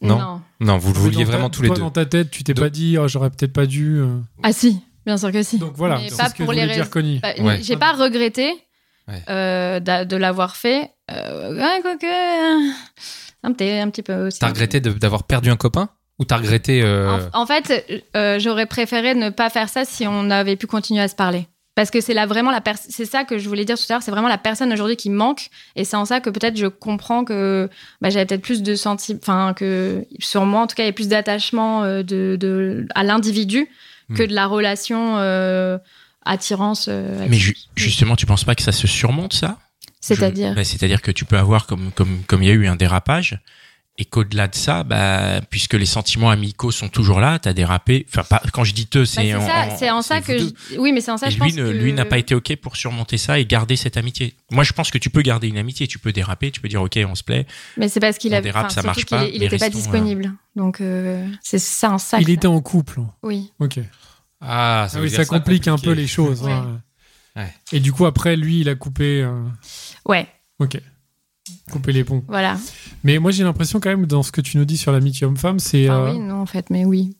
non. 0.01 0.17
non. 0.19 0.41
Non, 0.61 0.77
vous 0.77 0.93
le 0.93 0.99
vouliez 0.99 1.25
ta- 1.25 1.31
vraiment 1.31 1.49
tous 1.49 1.61
les 1.61 1.67
toi, 1.67 1.75
deux. 1.75 1.81
dans 1.81 1.91
ta 1.91 2.05
tête, 2.05 2.31
tu 2.31 2.43
t'es 2.43 2.53
Donc- 2.53 2.65
pas 2.65 2.69
dit, 2.69 2.97
oh, 2.97 3.07
j'aurais 3.07 3.29
peut-être 3.29 3.51
pas 3.53 3.65
dû. 3.65 3.97
euh. 3.97 4.17
Ah 4.43 4.53
si, 4.53 4.81
bien 5.05 5.17
sûr 5.17 5.31
que 5.31 5.43
si. 5.43 5.57
Donc 5.57 5.73
voilà, 5.75 5.97
Mais 5.97 6.09
pas 6.15 6.29
ce 6.29 6.35
que 6.35 6.43
pour 6.43 6.53
les 6.53 6.63
raisons-. 6.63 6.89
Bah, 7.21 7.33
Ouais. 7.39 7.59
J'ai 7.61 7.75
pas 7.75 7.91
regretté 7.93 8.49
Ouais. 9.09 9.21
euh, 9.29 9.79
de 9.79 10.15
l'avoir 10.15 10.55
fait. 10.55 10.91
Euh, 11.11 11.53
ouais, 11.55 11.81
quoique 11.81 12.05
un 13.43 13.51
petit 13.53 13.71
un 13.71 13.89
petit 13.89 14.03
peu 14.03 14.27
aussi. 14.27 14.39
T'as 14.39 14.47
regretté 14.49 14.79
d'avoir 14.79 15.23
perdu 15.23 15.49
un 15.49 15.55
copain 15.57 15.89
Ou 16.19 16.25
t'as 16.25 16.37
regretté... 16.37 16.81
euh, 16.83 17.27
En, 17.33 17.41
en 17.41 17.45
fait, 17.45 18.03
euh, 18.15 18.39
j'aurais 18.39 18.67
préféré 18.67 19.15
ne 19.15 19.29
pas 19.31 19.49
faire 19.49 19.67
ça 19.69 19.83
si 19.85 20.05
on 20.07 20.29
avait 20.29 20.55
pu 20.55 20.67
continuer 20.67 21.01
à 21.01 21.07
se 21.07 21.15
parler. 21.15 21.47
Parce 21.75 21.91
que 21.91 22.01
c'est 22.01 22.13
là 22.13 22.25
vraiment 22.25 22.51
la 22.51 22.61
c'est 22.89 23.05
ça 23.05 23.23
que 23.23 23.37
je 23.37 23.47
voulais 23.47 23.63
dire 23.63 23.77
tout 23.77 23.85
à 23.89 23.93
l'heure, 23.93 24.01
c'est 24.03 24.11
vraiment 24.11 24.27
la 24.27 24.37
personne 24.37 24.73
aujourd'hui 24.73 24.97
qui 24.97 25.09
manque 25.09 25.49
et 25.77 25.85
c'est 25.85 25.95
en 25.95 26.03
ça 26.03 26.19
que 26.19 26.29
peut-être 26.29 26.57
je 26.57 26.65
comprends 26.67 27.23
que 27.23 27.69
bah, 28.01 28.09
j'avais 28.09 28.25
peut-être 28.25 28.41
plus 28.41 28.61
de 28.63 28.75
sentiments 28.75 29.19
enfin 29.21 29.53
que 29.53 30.05
sur 30.19 30.45
moi 30.45 30.61
en 30.61 30.67
tout 30.67 30.75
cas 30.75 30.83
il 30.83 30.87
y 30.87 30.89
a 30.89 30.93
plus 30.93 31.07
d'attachement 31.07 31.83
euh, 31.83 32.03
de, 32.03 32.35
de 32.37 32.85
à 32.95 33.03
l'individu 33.03 33.67
que 34.15 34.23
Hmm. 34.23 34.27
de 34.27 34.33
la 34.33 34.47
relation 34.47 35.17
euh, 35.19 35.77
attirance 36.25 36.87
euh, 36.89 37.25
Mais 37.29 37.37
ju- 37.37 37.55
justement, 37.75 38.15
tu 38.15 38.25
penses 38.25 38.43
pas 38.43 38.55
que 38.55 38.63
ça 38.63 38.71
se 38.71 38.87
surmonte 38.87 39.33
ça? 39.33 39.57
C'est-à-dire? 40.01 40.55
Bah, 40.55 40.63
C'est-à-dire 40.63 41.01
que 41.01 41.11
tu 41.11 41.25
peux 41.25 41.37
avoir 41.37 41.65
comme 41.67 41.91
comme 41.93 42.23
comme 42.27 42.41
il 42.43 42.49
y 42.49 42.51
a 42.51 42.55
eu 42.55 42.67
un 42.67 42.75
dérapage 42.75 43.39
et 44.01 44.05
qu'au-delà 44.05 44.47
de 44.47 44.55
ça, 44.55 44.83
bah 44.83 45.41
puisque 45.49 45.73
les 45.73 45.85
sentiments 45.85 46.29
amicaux 46.29 46.71
sont 46.71 46.87
toujours 46.87 47.19
là, 47.19 47.37
t'as 47.37 47.51
dérapé. 47.53 48.05
Enfin, 48.09 48.23
pas 48.23 48.41
quand 48.53 48.63
je 48.63 48.73
dis 48.73 48.87
te, 48.87 48.99
Bah, 48.99 49.05
c'est 49.05 49.21
c'est 49.25 49.35
en, 49.35 49.45
ça, 49.45 49.65
en- 49.67 49.77
c'est 49.77 49.89
en 49.91 50.01
ça 50.01 50.21
que 50.21 50.37
je... 50.39 50.79
oui 50.79 50.93
mais 50.93 51.01
c'est 51.01 51.11
en 51.11 51.17
ça 51.17 51.27
Et 51.27 51.31
je 51.31 51.35
lui, 51.35 51.39
pense 51.41 51.53
ne- 51.55 51.63
que 51.65 51.69
lui 51.77 51.91
n'a 51.93 52.05
pas 52.05 52.17
été 52.17 52.33
ok 52.33 52.55
pour 52.55 52.77
surmonter 52.77 53.17
ça 53.17 53.39
et 53.39 53.45
garder 53.45 53.75
cette 53.75 53.97
amitié. 53.97 54.35
Moi, 54.51 54.63
je 54.63 54.71
pense 54.71 54.89
que 54.89 54.97
tu 54.97 55.09
peux 55.09 55.21
garder 55.21 55.49
une 55.49 55.57
amitié, 55.57 55.85
tu 55.85 55.99
peux 55.99 56.13
déraper, 56.13 56.49
tu 56.49 56.61
peux 56.61 56.69
dire 56.69 56.81
ok, 56.81 56.97
on 57.07 57.13
se 57.15 57.23
plaît. 57.23 57.45
mais 57.77 57.89
c'est 57.89 57.99
parce 57.99 58.17
qu'il 58.17 58.33
avait 58.33 58.43
dérape, 58.43 58.71
ça 58.71 58.81
marche 58.83 59.05
pas, 59.05 59.25
il 59.25 59.39
mais 59.41 59.45
était 59.47 59.57
pas 59.57 59.65
euh, 59.65 59.69
disponible 59.69 60.33
donc 60.55 60.79
euh, 60.81 61.27
c'est 61.43 61.59
ça 61.59 61.91
en 61.91 61.97
ça 61.97 62.19
Il 62.21 62.25
que- 62.27 62.31
était 62.31 62.47
en 62.47 62.61
couple. 62.61 63.01
oui 63.21 63.51
Ok. 63.59 63.79
Ah, 64.41 64.87
ça, 64.89 64.99
Ah 64.99 65.01
oui, 65.01 65.09
ça 65.09 65.25
complique 65.25 65.67
un 65.67 65.77
peu 65.77 65.91
les 65.91 66.07
choses. 66.07 66.41
Ouais. 66.43 66.55
Ouais. 67.35 67.53
Et 67.73 67.81
du 67.81 67.91
coup, 67.91 68.05
après, 68.05 68.35
lui, 68.37 68.61
il 68.61 68.69
a 68.69 68.75
coupé, 68.75 69.21
euh, 69.21 69.43
ouais 70.07 70.25
ok, 70.59 70.79
coupé 71.71 71.91
les 71.93 72.03
ponts. 72.03 72.23
voilà 72.27 72.57
Mais 73.03 73.19
moi, 73.19 73.31
j'ai 73.31 73.43
l'impression 73.43 73.79
quand 73.79 73.89
même 73.89 74.05
dans 74.05 74.23
ce 74.23 74.31
que 74.31 74.41
tu 74.41 74.57
nous 74.57 74.65
dis 74.65 74.77
sur 74.77 74.91
l'amitié 74.91 75.25
homme-femme, 75.27 75.59
c'est, 75.59 75.89
Enfin, 75.89 75.99
euh, 75.99 76.13
oui 76.13 76.19
non 76.19 76.41
en 76.41 76.45
fait 76.45 76.69
mais 76.69 76.85
oui 76.85 77.15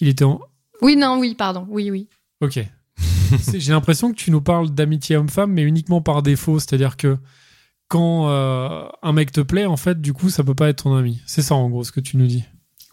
il 0.00 0.08
était 0.08 0.24
en, 0.24 0.40
Oui, 0.82 0.96
non, 0.96 1.18
oui, 1.18 1.34
pardon. 1.34 1.66
Oui, 1.68 1.90
oui. 1.90 2.08
ok. 2.40 2.58
J'ai 3.54 3.72
l'impression 3.72 4.10
que 4.10 4.16
tu 4.16 4.30
nous 4.30 4.40
parles 4.40 4.70
d'amitié 4.70 5.16
homme-femme, 5.16 5.52
mais 5.52 5.62
uniquement 5.62 6.00
par 6.00 6.22
défaut, 6.22 6.58
c'est-à-dire 6.58 6.96
que 6.96 7.16
quand 7.88 8.28
euh, 8.28 8.86
un 9.02 9.12
mec 9.12 9.30
te 9.32 9.40
plaît, 9.40 9.66
en 9.66 9.76
fait, 9.76 10.00
du 10.00 10.12
coup, 10.12 10.30
ça 10.30 10.42
peut 10.42 10.54
pas 10.54 10.68
être 10.68 10.82
ton 10.84 10.94
ami. 10.96 11.20
C'est 11.26 11.42
ça, 11.42 11.54
en 11.54 11.68
gros, 11.70 11.84
ce 11.84 11.92
que 11.92 12.00
tu 12.00 12.16
nous 12.16 12.26
dis. 12.26 12.44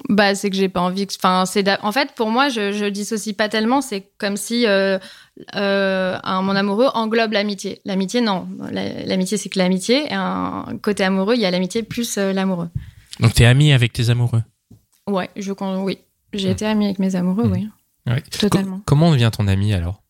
Bah, 0.10 0.36
c'est 0.36 0.50
que 0.50 0.56
j'ai 0.56 0.70
pas 0.70 0.82
envie 0.82 1.06
que. 1.08 1.14
Enfin, 1.18 1.46
c'est. 1.46 1.68
En 1.84 1.92
fait, 1.92 2.12
pour 2.16 2.30
moi, 2.30 2.50
je, 2.50 2.72
je 2.72 2.86
dissocie 2.86 3.36
pas 3.36 3.50
tellement. 3.50 3.82
C'est 3.82 4.10
comme 4.18 4.36
si 4.38 4.66
euh, 4.68 4.98
euh, 5.56 6.18
un- 6.24 6.42
mon 6.42 6.56
amoureux 6.56 6.88
englobe 6.94 7.34
l'amitié. 7.34 7.82
L'amitié, 7.86 8.20
non. 8.22 8.48
La- 8.72 9.06
L'amitié, 9.06 9.38
c'est 9.38 9.50
que 9.50 9.60
l'amitié. 9.60 10.06
Et 10.12 10.14
un 10.14 10.66
côté 10.82 11.04
amoureux, 11.04 11.36
il 11.36 11.42
y 11.42 11.46
a 11.46 11.52
l'amitié 11.52 11.84
plus 11.84 12.18
euh, 12.18 12.34
l'amoureux. 12.34 12.70
Donc 13.20 13.34
t'es 13.34 13.46
ami 13.46 13.74
avec 13.74 13.94
tes 13.94 14.10
amoureux? 14.10 14.44
Ouais, 15.08 15.30
je. 15.36 15.52
Oui. 15.84 16.00
J'ai 16.34 16.50
été 16.52 16.66
amie 16.66 16.86
avec 16.86 17.00
mes 17.00 17.16
amoureux, 17.16 17.50
oui. 17.52 17.68
Ouais. 18.08 18.22
Totalement. 18.22 18.78
Co- 18.78 18.84
comment 18.86 19.12
devient 19.12 19.30
ton 19.36 19.48
ami 19.48 19.74
alors? 19.74 20.02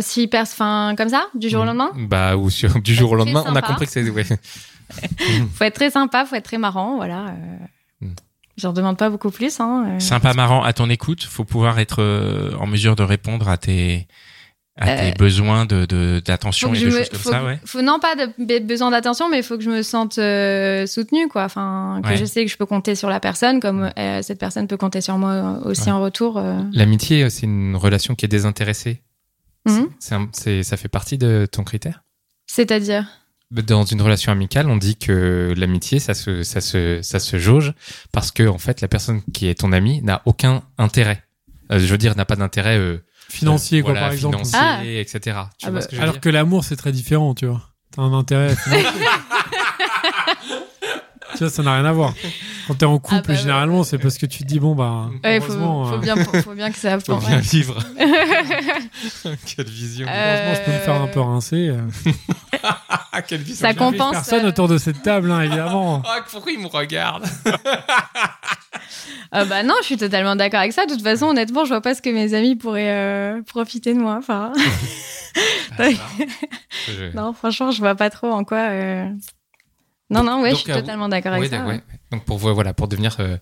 S'il 0.00 0.28
perce, 0.28 0.52
enfin, 0.52 0.94
comme 0.96 1.08
ça, 1.08 1.26
du 1.34 1.48
jour 1.48 1.62
au 1.62 1.64
lendemain, 1.64 1.90
Bah, 1.96 2.36
ou 2.36 2.50
sur, 2.50 2.80
du 2.80 2.94
jour 2.94 3.12
au 3.12 3.14
lendemain, 3.16 3.42
on 3.46 3.54
a 3.56 3.62
compris 3.62 3.86
que 3.86 3.92
c'est. 3.92 4.08
Ouais. 4.10 4.24
faut 5.54 5.64
être 5.64 5.74
très 5.74 5.90
sympa, 5.90 6.24
faut 6.26 6.34
être 6.36 6.44
très 6.44 6.58
marrant, 6.58 6.96
voilà. 6.96 7.34
Euh. 8.52 8.56
Mhm. 8.56 8.60
J'en 8.62 8.72
demande 8.72 8.96
pas 8.98 9.10
beaucoup 9.10 9.30
plus, 9.30 9.60
hein. 9.60 9.86
euh. 9.96 10.00
Sympa, 10.00 10.34
marrant, 10.34 10.62
à 10.62 10.72
ton 10.72 10.88
écoute. 10.90 11.24
Faut 11.24 11.44
pouvoir 11.44 11.78
être 11.78 12.02
euh, 12.02 12.52
en 12.58 12.66
mesure 12.66 12.96
de 12.96 13.02
répondre 13.02 13.48
à 13.48 13.56
tes 13.56 14.06
à 14.78 14.86
tes 14.86 15.10
Euh, 15.10 15.14
besoins 15.18 15.66
de 15.66 15.84
de- 15.84 16.22
d'attention 16.24 16.72
et 16.72 16.76
je 16.76 16.86
de 16.86 16.90
me- 16.92 16.98
choses 16.98 17.08
comme 17.10 17.18
faut 17.18 17.30
ça, 17.30 17.40
que- 17.40 17.44
ouais. 17.44 17.60
faut- 17.66 17.82
non 17.82 17.98
pas 18.00 18.16
de 18.16 18.32
be- 18.42 18.64
besoin 18.66 18.90
d'attention, 18.90 19.28
mais 19.28 19.38
il 19.40 19.42
faut 19.42 19.58
que 19.58 19.62
je 19.62 19.68
me 19.68 19.82
sente 19.82 20.16
euh, 20.16 20.86
soutenue, 20.86 21.28
quoi. 21.28 21.44
Enfin, 21.44 22.00
que 22.02 22.08
Ouais. 22.08 22.16
je 22.16 22.24
sais 22.24 22.42
que 22.46 22.50
je 22.50 22.56
peux 22.56 22.64
compter 22.64 22.94
sur 22.94 23.10
la 23.10 23.20
personne, 23.20 23.60
comme 23.60 23.90
euh, 23.98 24.22
cette 24.22 24.38
personne 24.38 24.66
peut 24.68 24.78
compter 24.78 25.02
sur 25.02 25.18
moi 25.18 25.58
aussi 25.66 25.82
Ouais. 25.82 25.90
en 25.90 26.00
retour. 26.00 26.38
euh. 26.38 26.58
L'amitié, 26.72 27.28
c'est 27.28 27.44
une 27.44 27.76
relation 27.76 28.14
qui 28.14 28.24
est 28.24 28.28
désintéressée. 28.28 29.02
C'est- 30.32 30.62
ça 30.62 30.76
fait 30.78 30.88
partie 30.88 31.18
de 31.18 31.46
ton 31.50 31.64
critère? 31.64 32.02
C'est-à-dire? 32.46 33.06
Dans 33.66 33.84
une 33.84 34.00
relation 34.00 34.32
amicale, 34.32 34.68
on 34.70 34.76
dit 34.76 34.96
que 34.96 35.52
l'amitié, 35.56 35.98
ça 35.98 36.14
se, 36.14 36.42
ça, 36.42 36.60
se, 36.62 37.00
ça 37.02 37.18
se 37.18 37.38
jauge 37.38 37.74
parce 38.10 38.30
que, 38.30 38.48
en 38.48 38.56
fait, 38.58 38.80
la 38.80 38.88
personne 38.88 39.20
qui 39.34 39.46
est 39.46 39.60
ton 39.60 39.72
ami 39.72 40.00
n'a 40.02 40.22
aucun 40.24 40.62
intérêt. 40.78 41.22
Euh, 41.70 41.78
je 41.78 41.86
veux 41.86 41.98
dire, 41.98 42.16
n'a 42.16 42.24
pas 42.24 42.36
d'intérêt 42.36 42.78
euh, 42.78 43.04
Financier, 43.28 43.80
euh, 43.80 43.82
quoi, 43.82 43.92
voilà, 43.92 44.06
par 44.06 44.12
exemple. 44.14 44.36
Financier, 44.38 44.58
Ah. 44.60 44.82
etc. 44.84 45.20
Tu 45.58 45.66
Ah 45.66 45.70
vois 45.70 45.70
bah, 45.70 45.80
ce 45.82 45.86
que 45.88 45.92
je 45.92 45.96
veux 45.96 46.02
Alors 46.02 46.14
dire 46.14 46.20
que 46.22 46.28
l'amour, 46.30 46.64
c'est 46.64 46.76
très 46.76 46.92
différent, 46.92 47.34
tu 47.34 47.46
vois. 47.46 47.60
T'as 47.94 48.02
un 48.02 48.12
intérêt. 48.14 48.54
tu 51.32 51.38
vois, 51.38 51.50
ça 51.50 51.62
n'a 51.62 51.74
rien 51.74 51.84
à 51.84 51.92
voir. 51.92 52.14
Quand 52.66 52.74
t'es 52.74 52.84
en 52.86 52.98
couple, 52.98 53.16
Ah 53.18 53.22
bah 53.28 53.32
ouais. 53.34 53.38
généralement, 53.38 53.84
c'est 53.84 53.98
parce 53.98 54.18
que 54.18 54.26
tu 54.26 54.42
te 54.44 54.48
dis, 54.48 54.60
bon, 54.60 54.74
bah, 54.74 55.10
Ouais, 55.24 55.40
faut, 55.40 55.46
heureusement, 55.52 55.84
faut 55.86 55.94
euh, 55.94 55.98
bien, 55.98 56.16
faut 56.16 56.54
bien 56.54 56.70
que 56.70 56.78
ça. 56.78 56.98
Faut 57.00 57.16
bien 57.16 57.38
vivre. 57.38 57.78
Quelle 59.56 59.68
vision. 59.68 60.06
Euh, 60.08 60.12
heureusement, 60.48 60.54
je 60.54 60.70
peux 60.70 60.76
me 60.76 60.82
faire 60.84 61.02
un 61.02 61.06
peu 61.08 61.20
rincer. 61.20 61.68
euh. 61.70 62.10
Quelle 63.28 63.40
vision. 63.42 63.66
ça 63.66 63.70
Il 63.72 63.74
y 63.74 63.76
a 63.76 63.78
compense. 63.78 64.12
Personne 64.12 64.44
euh, 64.44 64.48
autour 64.48 64.68
de 64.68 64.78
cette 64.78 65.02
table, 65.02 65.30
hein, 65.30 65.40
évidemment. 65.42 66.02
Ah, 66.14 66.20
pourquoi 66.30 66.52
il 66.52 66.60
me 66.60 66.66
regarde 66.66 67.24
Ah 69.32 69.44
bah 69.46 69.62
non, 69.62 69.74
je 69.80 69.86
suis 69.86 69.96
totalement 69.96 70.36
d'accord 70.36 70.60
avec 70.60 70.72
ça. 70.72 70.84
De 70.86 70.92
toute 70.92 71.02
façon, 71.02 71.26
honnêtement, 71.26 71.64
je 71.64 71.70
vois 71.70 71.80
pas 71.80 71.94
ce 71.94 72.02
que 72.02 72.10
mes 72.10 72.34
amis 72.34 72.54
pourraient 72.56 72.90
euh, 72.92 73.42
profiter 73.42 73.94
de 73.94 73.98
moi. 73.98 74.16
Enfin, 74.18 74.52
non, 77.14 77.32
franchement, 77.32 77.70
je 77.70 77.78
vois 77.78 77.94
pas 77.94 78.10
trop 78.10 78.30
en 78.30 78.44
quoi. 78.44 78.58
euh, 78.70 79.06
Non, 80.12 80.22
non, 80.22 80.42
ouais, 80.42 80.50
Donc, 80.50 80.58
je 80.58 80.62
suis 80.64 80.72
euh, 80.72 80.76
totalement 80.80 81.08
d'accord 81.08 81.32
Ouais, 81.32 81.38
avec 81.38 81.50
ça. 81.50 81.64
ouais. 81.66 81.80
Donc, 82.10 82.24
pour, 82.24 82.38
voilà, 82.38 82.72
pour 82.74 82.88
devenir 82.88 83.16
euh, 83.20 83.36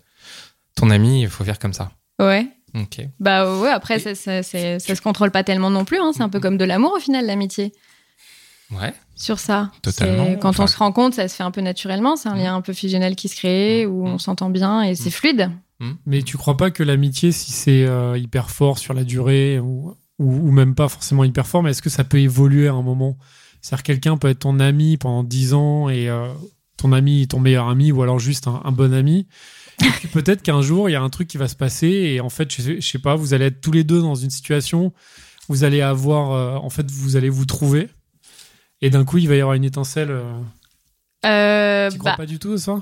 ton 0.76 0.90
ami, 0.90 1.22
il 1.22 1.28
faut 1.28 1.44
faire 1.44 1.58
comme 1.58 1.72
ça. 1.72 1.90
Ouais. 2.20 2.46
Ok. 2.74 3.00
Bah 3.18 3.58
ouais, 3.60 3.70
après, 3.70 3.96
Et- 3.96 4.14
ça, 4.14 4.42
ça, 4.42 4.78
se 4.78 5.00
contrôle 5.02 5.30
pas 5.32 5.42
tellement 5.42 5.70
non 5.70 5.84
plus. 5.84 5.98
Hein. 5.98 6.12
C'est 6.14 6.22
un 6.22 6.28
peu 6.28 6.38
comme 6.40 6.56
de 6.56 6.64
l'amour 6.64 6.92
au 6.96 7.00
final, 7.00 7.26
l'amitié. 7.26 7.72
Ouais. 8.70 8.94
Sur 9.16 9.40
ça. 9.40 9.72
Totalement. 9.82 10.36
Quand 10.36 10.50
Enfin- 10.50 10.64
on 10.64 10.66
se 10.68 10.76
rend 10.76 10.92
compte, 10.92 11.14
ça 11.14 11.26
se 11.26 11.34
fait 11.34 11.42
un 11.42 11.50
peu 11.50 11.60
naturellement. 11.60 12.14
C'est 12.16 12.28
un 12.28 12.36
lien 12.36 12.54
un 12.54 12.60
peu 12.60 12.72
fusionnel 12.72 13.16
qui 13.16 13.28
se 13.28 13.34
crée, 13.36 13.84
où 13.86 14.06
on 14.06 14.18
s'entend 14.18 14.50
bien 14.50 14.82
et 14.82 14.94
c'est 14.94 15.10
fluide. 15.10 15.50
Mais 16.06 16.22
tu 16.22 16.36
crois 16.36 16.56
pas 16.58 16.70
que 16.70 16.82
l'amitié, 16.82 17.32
si 17.32 17.52
c'est 17.52 17.84
euh, 17.86 18.16
hyper 18.18 18.50
fort 18.50 18.78
sur 18.78 18.92
la 18.94 19.02
durée, 19.02 19.58
ou, 19.58 19.96
ou, 20.18 20.32
ou 20.48 20.50
même 20.52 20.74
pas 20.74 20.88
forcément 20.88 21.24
hyper 21.24 21.46
fort, 21.46 21.62
mais 21.62 21.70
est-ce 21.70 21.80
que 21.82 21.88
ça 21.90 22.04
peut 22.04 22.20
évoluer 22.20 22.68
à 22.68 22.72
un 22.74 22.82
moment? 22.82 23.16
C'est-à-dire 23.62 23.82
quelqu'un 23.82 24.16
peut 24.18 24.28
être 24.28 24.40
ton 24.40 24.60
ami 24.60 24.96
pendant 24.98 25.24
10 25.24 25.54
ans 25.54 25.88
et 25.88 26.08
euh, 26.08 26.28
ton 26.80 26.92
ami 26.92 27.26
ton 27.28 27.40
meilleur 27.40 27.68
ami, 27.68 27.92
ou 27.92 28.02
alors 28.02 28.18
juste 28.18 28.48
un, 28.48 28.60
un 28.64 28.72
bon 28.72 28.92
ami. 28.92 29.26
Et 29.82 29.88
puis 29.90 30.08
peut-être 30.12 30.42
qu'un 30.42 30.62
jour, 30.62 30.88
il 30.88 30.92
y 30.92 30.96
a 30.96 31.02
un 31.02 31.10
truc 31.10 31.28
qui 31.28 31.36
va 31.38 31.48
se 31.48 31.56
passer 31.56 31.88
et 31.88 32.20
en 32.20 32.28
fait, 32.28 32.50
je 32.54 32.62
sais, 32.62 32.80
je 32.80 32.86
sais 32.86 32.98
pas, 32.98 33.14
vous 33.16 33.34
allez 33.34 33.46
être 33.46 33.60
tous 33.60 33.72
les 33.72 33.84
deux 33.84 34.00
dans 34.00 34.14
une 34.14 34.30
situation, 34.30 34.92
vous 35.48 35.64
allez 35.64 35.80
avoir, 35.80 36.32
euh, 36.32 36.56
en 36.56 36.70
fait, 36.70 36.90
vous 36.90 37.16
allez 37.16 37.28
vous 37.28 37.44
trouver. 37.46 37.88
Et 38.82 38.90
d'un 38.90 39.04
coup, 39.04 39.18
il 39.18 39.28
va 39.28 39.36
y 39.36 39.40
avoir 39.40 39.54
une 39.54 39.64
étincelle. 39.64 40.10
Euh, 40.10 40.22
Euh, 41.26 41.90
tu 41.90 41.98
crois 41.98 42.12
bah, 42.12 42.16
pas 42.16 42.26
du 42.26 42.38
tout 42.38 42.56
ça? 42.56 42.80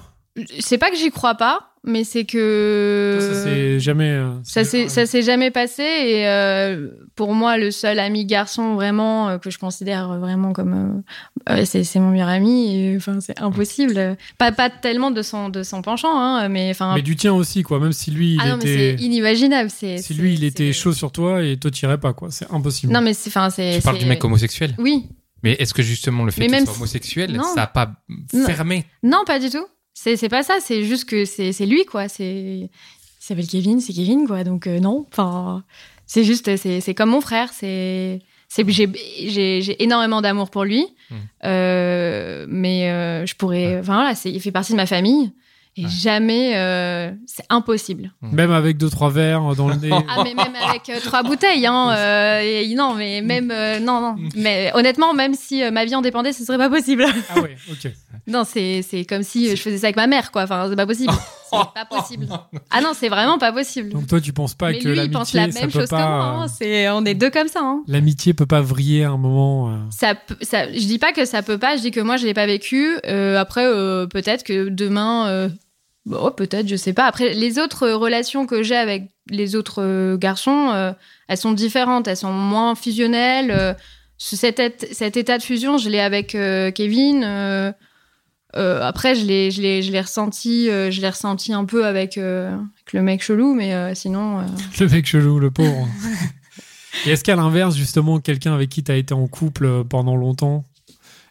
C'est 0.61 0.78
pas 0.78 0.90
que 0.90 0.96
j'y 0.96 1.11
crois 1.11 1.34
pas, 1.34 1.72
mais 1.88 2.05
c'est 2.05 2.24
que. 2.24 3.18
Ça, 3.20 3.42
c'est 3.44 3.81
jamais. 3.81 4.11
euh, 4.11 4.31
Ça 4.44 4.62
s'est 4.64 4.88
ça 4.88 5.07
s'est 5.07 5.22
jamais 5.22 5.51
passé 5.51 5.83
et 5.83 6.29
euh, 6.29 6.88
pour 7.16 7.35
moi 7.35 7.59
le 7.59 7.70
seul 7.70 7.98
ami 7.98 8.24
garçon 8.27 8.74
vraiment 8.74 9.29
euh, 9.31 9.38
que 9.38 9.51
je 9.51 9.59
considère 9.59 10.18
vraiment 10.18 10.53
comme 10.53 11.03
euh, 11.48 11.53
euh, 11.61 11.64
c'est 11.64 11.85
c'est 11.85 11.98
mon 11.98 12.11
meilleur 12.11 12.29
ami 12.29 12.94
enfin 12.96 13.20
c'est 13.20 13.40
impossible 13.40 14.16
pas 14.38 14.53
pas 14.53 14.70
tellement 14.70 15.11
de 15.11 15.22
son 15.22 15.48
de 15.48 15.62
son 15.62 15.83
penchant 15.83 16.16
hein, 16.16 16.48
mais 16.48 16.70
enfin 16.70 16.94
Mais 16.94 17.03
du 17.03 17.16
tien 17.16 17.33
aussi, 17.33 17.62
quoi. 17.62 17.81
Même 17.81 17.92
si 17.92 18.11
lui, 18.11 18.35
il 18.35 18.40
ah 18.42 18.48
non 18.51 18.59
mais 18.62 18.70
était. 18.72 18.96
c'est 18.98 19.05
inimaginable 19.05 19.70
c'est 19.70 19.98
Si 19.98 20.14
lui, 20.14 20.35
il 20.35 20.44
était 20.44 20.72
chaud 20.72 20.92
sur 20.92 21.11
toi 21.12 21.42
et 21.42 21.57
toi, 21.57 21.70
t'irais 21.70 21.98
pas, 21.98 22.12
quoi. 22.12 22.29
C'est 22.31 22.51
impossible. 22.53 22.92
non 22.92 23.01
mais 23.01 23.14
c'est 23.14 23.31
enfin 23.31 23.51
c'est 23.51 23.77
Tu 23.79 23.83
parles 23.83 23.98
du 23.98 24.07
mec 24.07 24.22
homosexuel? 24.24 24.74
Oui 24.79 25.07
Mais 25.42 25.53
est-ce 25.55 25.72
que 25.74 25.83
justement 25.83 26.24
le 26.24 26.31
fait 26.31 26.42
Mais 26.48 26.59
qu'il 26.59 26.66
soit 26.66 26.77
homosexuel, 26.77 27.33
Non. 27.33 27.42
ça 27.44 27.55
n'a 27.62 27.66
pas 27.66 27.92
Non. 28.33 28.44
fermé? 28.46 28.85
Non 29.03 29.22
pas 29.27 29.38
du 29.38 29.51
tout 29.51 29.64
c'est 30.00 30.16
c'est 30.16 30.28
pas 30.28 30.44
ça 30.44 30.58
c'est 30.61 30.84
juste 30.84 31.06
que 31.06 31.24
c'est 31.24 31.50
c'est 31.50 31.66
lui 31.66 31.84
quoi. 31.84 32.08
C'est 32.08 32.24
il 32.24 32.70
s'appelle 33.18 33.48
Kevin 33.48 33.80
c'est 33.80 33.92
Kevin 33.92 34.28
quoi. 34.28 34.44
Donc 34.44 34.68
euh, 34.68 34.78
non 34.78 35.04
enfin 35.11 35.64
c'est 36.06 36.22
juste 36.22 36.56
c'est 36.56 36.80
c'est 36.80 36.94
comme 36.94 37.11
mon 37.11 37.20
frère 37.20 37.52
c'est 37.52 38.20
c'est 38.48 38.68
j'ai 38.70 38.88
j'ai 39.26 39.61
j'ai 39.61 39.82
énormément 39.82 40.22
d'amour 40.22 40.50
pour 40.50 40.62
lui. 40.62 40.87
Hmm. 41.11 41.14
euh, 41.44 42.46
mais 42.48 42.90
euh, 42.90 43.26
je 43.26 43.34
pourrais 43.34 43.80
enfin 43.80 43.94
voilà 43.94 44.14
c'est 44.14 44.30
il 44.30 44.40
fait 44.40 44.52
partie 44.52 44.70
de 44.70 44.76
ma 44.76 44.87
famille 44.87 45.32
et 45.78 45.84
Ouais. 45.84 45.88
jamais 45.90 46.56
euh, 46.56 47.10
c'est 47.26 47.44
impossible 47.50 48.12
Même 48.20 48.50
avec 48.50 48.76
deux, 48.78 48.90
trois 48.90 49.10
verres 49.10 49.54
dans 49.54 49.68
le 49.68 49.74
nez. 49.82 49.90
ah 49.92 50.22
mais 50.24 50.34
même 50.34 50.54
avec 50.68 50.88
euh, 50.88 50.98
trois 51.02 51.22
bouteilles 51.22 51.66
hein 51.66 51.90
euh, 51.90 52.40
et 52.40 52.74
non 52.74 52.94
mais 52.94 53.20
même 53.22 53.50
euh, 53.50 53.78
non 53.78 54.00
non 54.00 54.16
mais 54.36 54.70
honnêtement 54.74 55.14
même 55.14 55.34
si 55.34 55.62
euh, 55.62 55.70
ma 55.70 55.84
vie 55.84 55.94
en 55.94 56.02
dépendait 56.02 56.32
ce 56.32 56.44
serait 56.44 56.58
pas 56.58 56.68
possible 56.70 57.04
ah 57.34 57.40
ouais, 57.40 57.56
ok. 57.70 57.92
non 58.26 58.42
c'est 58.44 58.82
c'est 58.82 59.04
comme 59.04 59.22
si 59.22 59.54
je 59.56 59.62
faisais 59.62 59.78
ça 59.78 59.86
avec 59.86 59.96
ma 59.96 60.06
mère 60.06 60.32
quoi 60.32 60.42
enfin 60.42 60.66
c'est 60.68 60.76
pas 60.76 60.86
possible 60.86 61.12
c'est 61.50 61.56
pas 61.74 61.86
possible 61.88 62.26
ah 62.70 62.80
non 62.80 62.90
c'est 62.94 63.08
vraiment 63.08 63.38
pas 63.38 63.52
possible 63.52 63.90
Donc 63.90 64.06
toi, 64.06 64.20
tu 64.20 64.32
penses 64.32 64.54
pas 64.54 64.70
mais 64.72 64.78
que 64.78 64.88
il 64.88 65.10
pense 65.10 65.32
la 65.32 65.42
l'amitié, 65.42 65.60
ça 65.60 65.66
même 65.66 65.72
peut 65.72 65.80
chose 65.80 65.88
que 65.88 65.94
moi 65.94 66.04
pas. 66.04 66.10
hein. 66.12 66.44
euh, 66.44 66.48
c'est 66.58 66.90
on 66.90 67.04
est 67.04 67.14
deux 67.14 67.30
comme 67.30 67.48
ça 67.48 67.60
hein. 67.62 67.82
L'amitié 67.86 68.34
peut 68.34 68.46
pas 68.46 68.60
vriller 68.60 69.04
à 69.04 69.10
un 69.10 69.16
moment. 69.16 69.70
euh. 69.70 69.76
ça, 69.90 70.14
ça, 70.42 70.66
je 70.72 70.78
dis 70.86 70.98
pas 70.98 71.12
que 71.12 71.24
ça 71.24 71.42
peut 71.42 71.56
pas, 71.58 71.76
je 71.76 71.82
dis 71.82 71.90
que 71.90 72.00
moi 72.00 72.16
je 72.16 72.26
l'ai 72.26 72.34
pas 72.34 72.46
vécu. 72.46 72.98
Euh, 73.06 73.38
après, 73.38 73.64
euh, 73.64 74.06
peut-être 74.06 74.42
que 74.44 74.68
demain, 74.68 75.48
bon, 76.09 76.31
peut-être, 76.33 76.66
je 76.68 76.77
sais 76.77 76.92
pas. 76.92 77.07
Après, 77.07 77.33
les 77.35 77.59
autres 77.59 77.85
euh, 77.85 77.97
relations 77.97 78.47
que 78.47 78.62
j'ai 78.62 78.77
avec 78.77 79.11
les 79.31 79.55
autres 79.57 79.83
euh, 79.83 80.16
garçons, 80.16 80.71
euh, 80.73 80.92
elles 81.29 81.37
sont 81.38 81.53
différentes, 81.53 82.09
elles 82.09 82.16
sont 82.16 82.33
moins 82.33 82.75
fusionnelles. 82.75 83.51
Euh, 83.51 83.75
ce- 84.16 84.37
cet, 84.37 84.59
et- 84.59 84.75
cet 84.92 85.16
état 85.16 85.38
de 85.38 85.42
fusion, 85.42 85.79
je 85.79 85.88
l'ai 85.88 86.01
avec 86.01 86.35
euh, 86.35 86.71
Kevin. 86.73 87.23
après, 88.55 89.14
je 89.14 89.25
l'ai, 89.25 89.51
je 89.51 89.61
l'ai, 89.62 89.83
je 89.83 89.92
l'ai 89.92 90.01
ressenti, 90.01 90.66
je 90.66 91.01
l'ai 91.01 91.09
ressenti 91.11 91.53
un 91.53 91.64
peu 91.64 91.87
avec, 91.87 92.18
avec 92.18 92.92
le 92.92 93.03
mec 93.03 93.23
chelou, 93.23 93.55
mais 93.55 93.94
sinon. 93.94 94.44
Le 94.81 94.88
mec 94.88 95.07
chelou, 95.07 95.38
le 95.38 95.51
pauvre. 95.51 95.87
et 97.07 97.11
est-ce 97.11 97.23
qu'à 97.23 97.37
l'inverse, 97.37 97.77
justement, 97.77 98.18
quelqu'un 98.18 98.55
avec 98.55 98.71
qui 98.71 98.83
tu 98.83 98.90
as 98.90 98.97
été 98.97 99.14
en 99.14 99.27
couple 99.29 99.85
pendant 99.85 100.16
longtemps, 100.16 100.64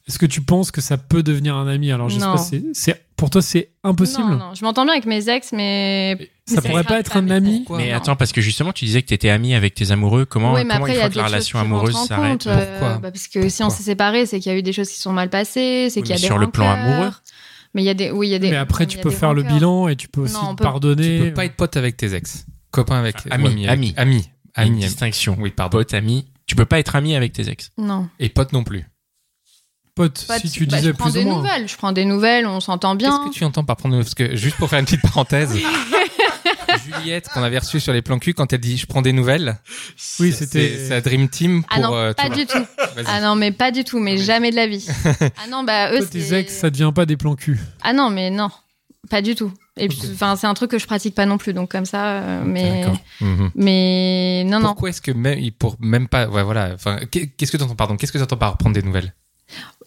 est-ce 0.07 0.19
que 0.19 0.25
tu 0.25 0.41
penses 0.41 0.71
que 0.71 0.79
ça 0.79 0.97
peut 0.97 1.23
devenir 1.23 1.55
un 1.55 1.67
ami? 1.67 1.91
Alors, 1.91 2.07
je 2.09 2.15
sais 2.19 2.21
pas, 2.25 2.37
c'est, 2.37 2.63
c'est- 2.73 3.03
pour 3.17 3.29
toi, 3.29 3.41
c'est 3.41 3.71
impossible. 3.83 4.29
Non, 4.29 4.37
non, 4.37 4.53
je 4.53 4.63
m'entends 4.63 4.83
bien 4.85 4.93
avec 4.93 5.05
mes 5.05 5.27
ex, 5.27 5.51
mais 5.51 6.29
Ça 6.45 6.61
Mais 6.63 6.69
pourrait 6.69 6.83
pas 6.85 6.99
être 6.99 7.17
un 7.17 7.21
mais 7.23 7.33
ami 7.33 7.57
pourquoi 7.57 7.77
Mais 7.79 7.89
Non. 7.91 7.97
attends, 7.97 8.15
parce 8.15 8.31
que 8.31 8.39
justement, 8.39 8.71
tu 8.71 8.85
disais 8.85 9.01
que 9.01 9.07
tu 9.07 9.13
étais 9.13 9.29
ami 9.29 9.53
avec 9.55 9.73
tes 9.73 9.91
amoureux. 9.91 10.23
Comment, 10.25 10.53
Oui, 10.53 10.61
mais 10.63 10.73
comment 10.73 10.85
après, 10.85 10.91
une 10.91 10.95
il 10.95 10.97
y 10.97 11.01
a 11.01 11.03
fois 11.05 11.09
que 11.11 11.17
la 11.17 11.25
relation 11.25 11.59
amoureuse 11.59 11.95
s'arrête 12.07 12.31
compte, 12.43 12.47
euh, 12.47 12.69
Pourquoi 12.79 12.97
bah, 12.99 13.11
Parce 13.11 13.27
que 13.27 13.49
si 13.49 13.61
on 13.63 13.65
Pourquoi 13.65 13.77
s'est 13.77 13.83
séparés, 13.83 14.25
c'est 14.25 14.39
qu'il 14.39 14.51
y 14.51 14.55
a 14.55 14.57
eu 14.57 14.63
des 14.63 14.71
choses 14.71 14.89
qui 14.89 15.01
sont 15.01 15.11
mal 15.11 15.29
passées, 15.29 15.89
c'est 15.89 15.99
Oui, 15.99 16.03
qu'il 16.03 16.15
y 16.15 16.17
a 16.17 16.21
des 16.21 16.25
sur 16.25 16.37
le 16.37 16.47
plan 16.47 16.69
amoureux 16.69 17.11
Mais 17.73 17.81
il 17.81 17.85
y 17.85 17.89
a 17.89 17.93
des, 17.93 18.11
oui, 18.11 18.27
il 18.27 18.31
y 18.31 18.35
a 18.35 18.39
des. 18.39 18.49
Mais 18.51 18.55
après, 18.55 18.85
tu 18.85 18.97
peux 18.99 19.09
faire 19.09 19.33
le 19.33 19.43
bilan 19.43 19.87
et 19.89 19.95
tu 19.95 20.07
peux 20.07 20.21
aussi 20.21 20.35
te 20.35 20.55
peut- 20.55 20.63
pardonner. 20.63 21.17
Tu 21.19 21.25
peux 21.25 21.33
pas 21.33 21.45
être 21.45 21.55
pote 21.55 21.75
avec 21.75 21.97
tes 21.97 22.13
ex. 22.13 22.45
Copain 22.71 22.99
avec. 22.99 23.15
Avec- 23.29 23.33
ami. 23.47 23.67
Ami. 23.67 23.93
Ami. 23.97 24.29
ami. 24.55 24.79
distinction. 24.79 25.35
Oui, 25.39 25.49
pardon. 25.51 25.79
Pote, 25.79 25.93
ami. 25.93 26.27
Tu 26.45 26.55
peux 26.55 26.65
pas 26.65 26.79
être 26.79 26.95
ami 26.95 27.15
avec 27.15 27.33
tes 27.33 27.49
ex. 27.49 27.71
Non. 27.77 28.07
Et 28.19 28.29
pote 28.29 28.53
non 28.53 28.63
plus. 28.63 28.85
Pote, 29.97 30.25
Pas 30.27 30.37
si 30.37 30.51
tu 30.51 30.67
bah, 30.67 30.77
disais 30.77 30.89
je 30.89 30.93
prends 30.93 31.05
plus 31.09 31.15
ou 31.19 31.23
des 31.23 31.25
moins. 31.25 31.37
nouvelles. 31.37 31.67
Je 31.67 31.75
prends 31.75 31.91
des 31.91 32.05
nouvelles, 32.05 32.45
on 32.45 32.59
s'entend 32.59 32.93
bien. 32.93 33.09
Qu'est-ce 33.17 33.31
que 33.31 33.35
tu 33.39 33.43
entends 33.43 33.63
par 33.63 33.77
prendre 33.77 33.97
Parce 33.97 34.13
que 34.13 34.35
juste 34.35 34.55
pour 34.57 34.69
faire 34.69 34.77
une 34.77 34.85
petite 34.85 35.01
parenthèse, 35.01 35.57
Juliette 36.85 37.27
qu'on 37.29 37.41
avait 37.41 37.57
reçue 37.57 37.79
sur 37.79 37.93
les 37.93 38.03
plans 38.03 38.19
cul 38.19 38.35
quand 38.35 38.53
elle 38.53 38.59
dit 38.59 38.77
je 38.77 38.85
prends 38.85 39.01
des 39.01 39.11
nouvelles. 39.11 39.57
Oui, 40.19 40.31
c'était. 40.31 40.77
sa 40.87 41.01
dream 41.01 41.29
team 41.29 41.63
pour. 41.63 41.75
Ah 41.75 41.79
non, 41.79 41.95
euh, 41.95 42.13
pas 42.13 42.29
du 42.29 42.45
tout. 42.45 42.57
Ah 43.07 43.21
non, 43.21 43.35
mais 43.35 43.51
pas 43.51 43.71
du 43.71 43.83
tout, 43.83 43.99
mais 43.99 44.17
jamais 44.17 44.51
de 44.51 44.55
la 44.55 44.67
vie. 44.67 44.87
Ah 45.21 45.47
non, 45.49 45.63
bah 45.63 45.91
eux, 45.91 45.97
Toi, 45.99 46.07
tes 46.07 46.33
ex, 46.35 46.53
ça 46.53 46.69
devient 46.69 46.91
pas 46.93 47.05
des 47.05 47.17
plans 47.17 47.35
cul. 47.35 47.59
Ah 47.81 47.93
non, 47.93 48.09
mais 48.11 48.29
non, 48.29 48.49
pas 49.09 49.21
du 49.21 49.33
tout. 49.35 49.51
Et 49.77 49.87
puis, 49.87 49.99
enfin, 50.13 50.35
c'est 50.35 50.47
un 50.47 50.53
truc 50.53 50.71
que 50.71 50.79
je 50.79 50.85
pratique 50.87 51.13
pas 51.15 51.25
non 51.25 51.37
plus, 51.37 51.53
donc 51.53 51.71
comme 51.71 51.85
ça, 51.85 52.05
euh, 52.21 52.43
mais. 52.45 52.85
Mhm. 53.21 53.51
mais 53.55 54.43
non, 54.45 54.59
non. 54.59 54.67
Pourquoi 54.67 54.89
est-ce 54.89 55.01
que 55.01 55.11
même 55.11 55.39
pour 55.57 55.75
même 55.79 56.07
pas 56.07 56.27
ouais 56.27 56.43
voilà 56.43 56.71
enfin 56.73 56.99
qu'est-ce 57.11 57.51
que 57.51 57.57
tu 57.57 57.63
entends 57.63 57.75
pardon 57.75 57.97
qu'est-ce 57.97 58.11
que 58.11 58.17
tu 58.19 58.23
entends 58.23 58.37
par 58.37 58.57
prendre 58.57 58.75
des 58.75 58.83
nouvelles? 58.83 59.13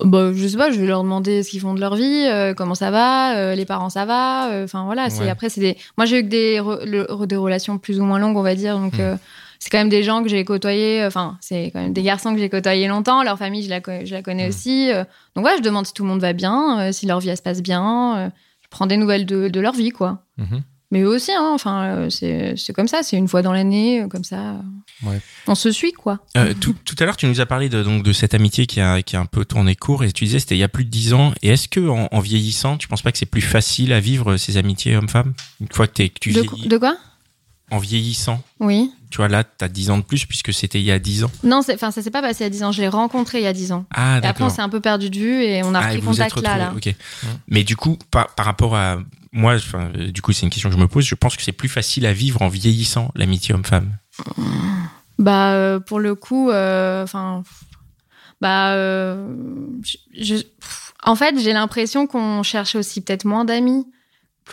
Bah, 0.02 0.30
je 0.34 0.46
sais 0.48 0.56
pas, 0.56 0.70
je 0.70 0.80
vais 0.80 0.86
leur 0.86 1.02
demander 1.02 1.42
ce 1.42 1.50
qu'ils 1.50 1.60
font 1.60 1.74
de 1.74 1.80
leur 1.80 1.94
vie, 1.94 2.26
euh, 2.26 2.54
comment 2.54 2.74
ça 2.74 2.90
va, 2.90 3.36
euh, 3.36 3.54
les 3.54 3.66
parents 3.66 3.90
ça 3.90 4.06
va. 4.06 4.50
euh, 4.50 4.64
Enfin 4.64 4.84
voilà, 4.86 5.10
c'est 5.10 5.24
Ouais. 5.24 5.28
après 5.30 5.48
c'est 5.50 5.60
des. 5.60 5.76
Moi 5.98 6.06
j'ai 6.06 6.20
eu 6.20 6.22
que 6.22 6.28
des 6.28 6.58
re- 6.60 6.84
le- 6.84 7.26
des 7.26 7.36
relations 7.36 7.76
plus 7.78 8.00
ou 8.00 8.04
moins 8.04 8.18
longues, 8.18 8.36
on 8.36 8.42
va 8.42 8.54
dire. 8.54 8.78
Donc 8.78 8.94
Hmm. 8.94 9.16
c'est 9.58 9.68
quand 9.68 9.76
même 9.78 9.90
des 9.90 10.02
gens 10.02 10.22
que 10.22 10.30
j'ai 10.30 10.42
côtoyés. 10.46 11.04
Enfin 11.04 11.36
c'est 11.42 11.70
quand 11.72 11.80
même 11.82 11.92
des 11.92 12.02
garçons 12.02 12.32
que 12.32 12.38
j'ai 12.40 12.48
côtoyés 12.48 12.88
longtemps. 12.88 13.22
Leur 13.22 13.36
famille 13.36 13.62
je 13.62 13.68
la 13.68 13.80
je 14.04 14.14
la 14.14 14.22
connais 14.22 14.46
Hmm. 14.46 14.48
aussi. 14.48 14.88
donc 15.34 15.42
voilà, 15.44 15.58
je 15.58 15.62
demande 15.62 15.86
si 15.86 15.92
tout 15.92 16.02
le 16.04 16.08
monde 16.08 16.20
va 16.22 16.32
bien, 16.32 16.90
si 16.92 17.04
leur 17.06 17.20
vie 17.20 17.28
elle 17.28 17.36
se 17.36 17.42
passe 17.42 17.60
bien. 17.62 18.32
je 18.62 18.68
prends 18.70 18.86
des 18.86 18.96
nouvelles 18.96 19.26
de, 19.26 19.48
de 19.48 19.60
leur 19.60 19.74
vie 19.74 19.90
quoi. 19.90 20.22
Mhm. 20.38 20.62
Mais 20.92 21.00
eux 21.03 21.09
aussi, 21.09 21.31
hein, 21.33 21.50
enfin, 21.55 21.85
euh, 21.85 22.11
c'est 22.11 22.55
c'est 22.57 22.72
comme 22.72 22.88
ça, 22.88 23.03
c'est 23.05 23.16
une 23.16 23.29
fois 23.29 23.42
dans 23.42 23.53
l'année, 23.53 24.03
euh, 24.03 24.09
comme 24.09 24.24
ça. 24.24 24.57
Ouais. 25.05 25.20
On 25.46 25.55
se 25.55 25.70
suit, 25.70 25.92
quoi. 25.92 26.18
Euh, 26.37 26.53
tout, 26.61 26.74
tout 26.85 26.96
à 26.98 27.05
l'heure, 27.05 27.16
tu 27.16 27.26
nous 27.26 27.40
as 27.40 27.46
parlé 27.46 27.68
de, 27.68 27.83
donc, 27.83 28.03
de 28.03 28.12
cette 28.12 28.35
amitié 28.35 28.66
qui 28.66 28.81
a, 28.81 29.00
qui 29.03 29.14
a 29.16 29.20
un 29.20 29.26
peu 29.26 29.44
tourné 29.44 29.76
court 29.76 30.03
et 30.05 30.11
tu 30.12 30.24
disais 30.24 30.40
c'était 30.40 30.57
il 30.57 30.61
y 30.61 30.64
a 30.64 30.68
plus 30.68 30.85
de 30.85 30.90
dix 30.90 31.14
ans. 31.14 31.33
Et 31.42 31.48
est-ce 31.50 31.68
que 31.68 31.88
en, 31.88 32.09
en 32.11 32.20
vieillissant, 32.20 32.76
tu 32.76 32.88
penses 32.88 33.03
pas 33.03 33.12
que 33.12 33.18
c'est 33.18 33.24
plus 33.26 33.40
facile 33.40 33.92
à 33.92 34.00
vivre 34.00 34.37
ces 34.37 34.57
amitiés 34.57 34.96
hommes-femmes? 34.96 35.33
Une 35.61 35.68
fois 35.72 35.87
que, 35.87 36.03
tu 36.03 36.33
De, 36.33 36.40
vieillis 36.42 36.68
de 36.68 36.76
quoi? 36.76 36.96
En 37.70 37.79
vieillissant, 37.79 38.42
Oui. 38.59 38.90
tu 39.12 39.18
vois 39.18 39.29
là, 39.29 39.44
t'as 39.44 39.68
10 39.68 39.90
ans 39.90 39.98
de 39.98 40.03
plus 40.03 40.26
puisque 40.26 40.53
c'était 40.53 40.81
il 40.81 40.85
y 40.85 40.90
a 40.90 40.98
10 40.98 41.22
ans. 41.22 41.31
Non, 41.44 41.61
enfin, 41.72 41.92
ça 41.92 42.03
s'est 42.03 42.11
pas 42.11 42.20
passé 42.20 42.40
il 42.40 42.42
y 42.42 42.46
a 42.46 42.50
10 42.50 42.64
ans. 42.64 42.72
Je 42.72 42.81
l'ai 42.81 42.88
rencontré 42.88 43.38
il 43.38 43.44
y 43.44 43.46
a 43.46 43.53
10 43.53 43.70
ans. 43.70 43.85
Ah 43.92 44.14
Et 44.14 44.16
après, 44.16 44.20
d'accord. 44.22 44.46
on 44.48 44.50
s'est 44.50 44.61
un 44.61 44.68
peu 44.68 44.81
perdu 44.81 45.09
de 45.09 45.16
vue 45.16 45.44
et 45.44 45.62
on 45.62 45.72
a 45.76 45.79
Ah, 45.79 45.83
et 45.83 45.87
repris 45.87 46.00
vous 46.00 46.12
vous 46.14 46.20
êtes 46.20 46.33
contact 46.35 46.46
là, 46.48 46.59
là. 46.59 46.70
retrouvés, 46.70 46.96
ok. 47.22 47.37
Mais 47.46 47.62
du 47.62 47.76
coup, 47.76 47.96
par, 48.11 48.35
par 48.35 48.44
rapport 48.44 48.74
à 48.74 48.98
moi, 49.32 49.56
du 50.12 50.22
coup, 50.22 50.32
c'est 50.32 50.44
une 50.44 50.50
question 50.50 50.70
que 50.70 50.76
je 50.76 50.80
me 50.80 50.88
pose. 50.88 51.04
Je 51.04 51.14
pense 51.14 51.36
que 51.36 51.42
c'est 51.42 51.52
plus 51.52 51.68
facile 51.68 52.06
à 52.06 52.12
vivre 52.12 52.42
en 52.42 52.48
vieillissant 52.48 53.10
l'amitié 53.14 53.54
homme-femme. 53.54 53.96
Bah, 55.18 55.52
euh, 55.52 55.80
pour 55.80 56.00
le 56.00 56.14
coup, 56.14 56.50
euh, 56.50 57.04
enfin, 57.04 57.44
bah, 58.40 58.72
euh, 58.72 59.28
en 61.04 61.14
fait, 61.14 61.38
j'ai 61.38 61.52
l'impression 61.52 62.06
qu'on 62.06 62.42
cherche 62.42 62.74
aussi 62.74 63.02
peut-être 63.02 63.24
moins 63.24 63.44
d'amis 63.44 63.86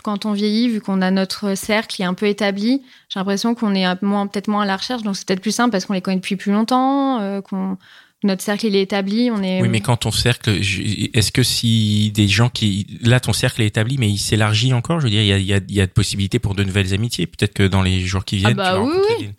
quand 0.04 0.26
on 0.26 0.32
vieillit, 0.32 0.68
vu 0.68 0.80
qu'on 0.80 1.02
a 1.02 1.10
notre 1.10 1.56
cercle 1.56 1.96
qui 1.96 2.02
est 2.02 2.04
un 2.04 2.14
peu 2.14 2.26
établi. 2.26 2.84
J'ai 3.08 3.18
l'impression 3.18 3.56
qu'on 3.56 3.74
est 3.74 3.84
peut-être 3.96 4.46
moins 4.46 4.62
à 4.62 4.66
la 4.66 4.76
recherche, 4.76 5.02
donc 5.02 5.16
c'est 5.16 5.26
peut-être 5.26 5.40
plus 5.40 5.54
simple 5.54 5.72
parce 5.72 5.86
qu'on 5.86 5.94
les 5.94 6.00
connaît 6.00 6.18
depuis 6.18 6.36
plus 6.36 6.52
longtemps, 6.52 7.42
qu'on 7.42 7.76
notre 8.24 8.42
cercle 8.42 8.66
il 8.66 8.74
est 8.76 8.82
établi, 8.82 9.30
on 9.32 9.42
est. 9.42 9.62
Oui, 9.62 9.68
mais 9.68 9.80
quand 9.80 9.96
ton 9.98 10.10
cercle, 10.10 10.50
est-ce 10.50 11.30
que 11.30 11.42
si 11.42 12.10
des 12.12 12.26
gens 12.28 12.48
qui, 12.48 12.98
là, 13.02 13.20
ton 13.20 13.32
cercle 13.32 13.62
est 13.62 13.66
établi, 13.66 13.96
mais 13.98 14.08
il 14.10 14.18
s'élargit 14.18 14.72
encore, 14.74 14.98
je 15.00 15.04
veux 15.04 15.10
dire, 15.10 15.22
il 15.22 15.28
y 15.28 15.32
a, 15.32 15.38
il 15.38 15.46
y 15.46 15.54
a, 15.54 15.60
y 15.68 15.80
a 15.80 15.86
de 15.86 15.92
possibilités 15.92 16.38
pour 16.38 16.54
de 16.54 16.64
nouvelles 16.64 16.92
amitiés. 16.94 17.26
Peut-être 17.26 17.54
que 17.54 17.62
dans 17.66 17.82
les 17.82 18.00
jours 18.00 18.24
qui 18.24 18.36
viennent, 18.38 18.54
bah 18.54 18.72
tu 18.74 18.78
vas 18.80 18.84
oui, 18.84 18.92
des- 19.20 19.30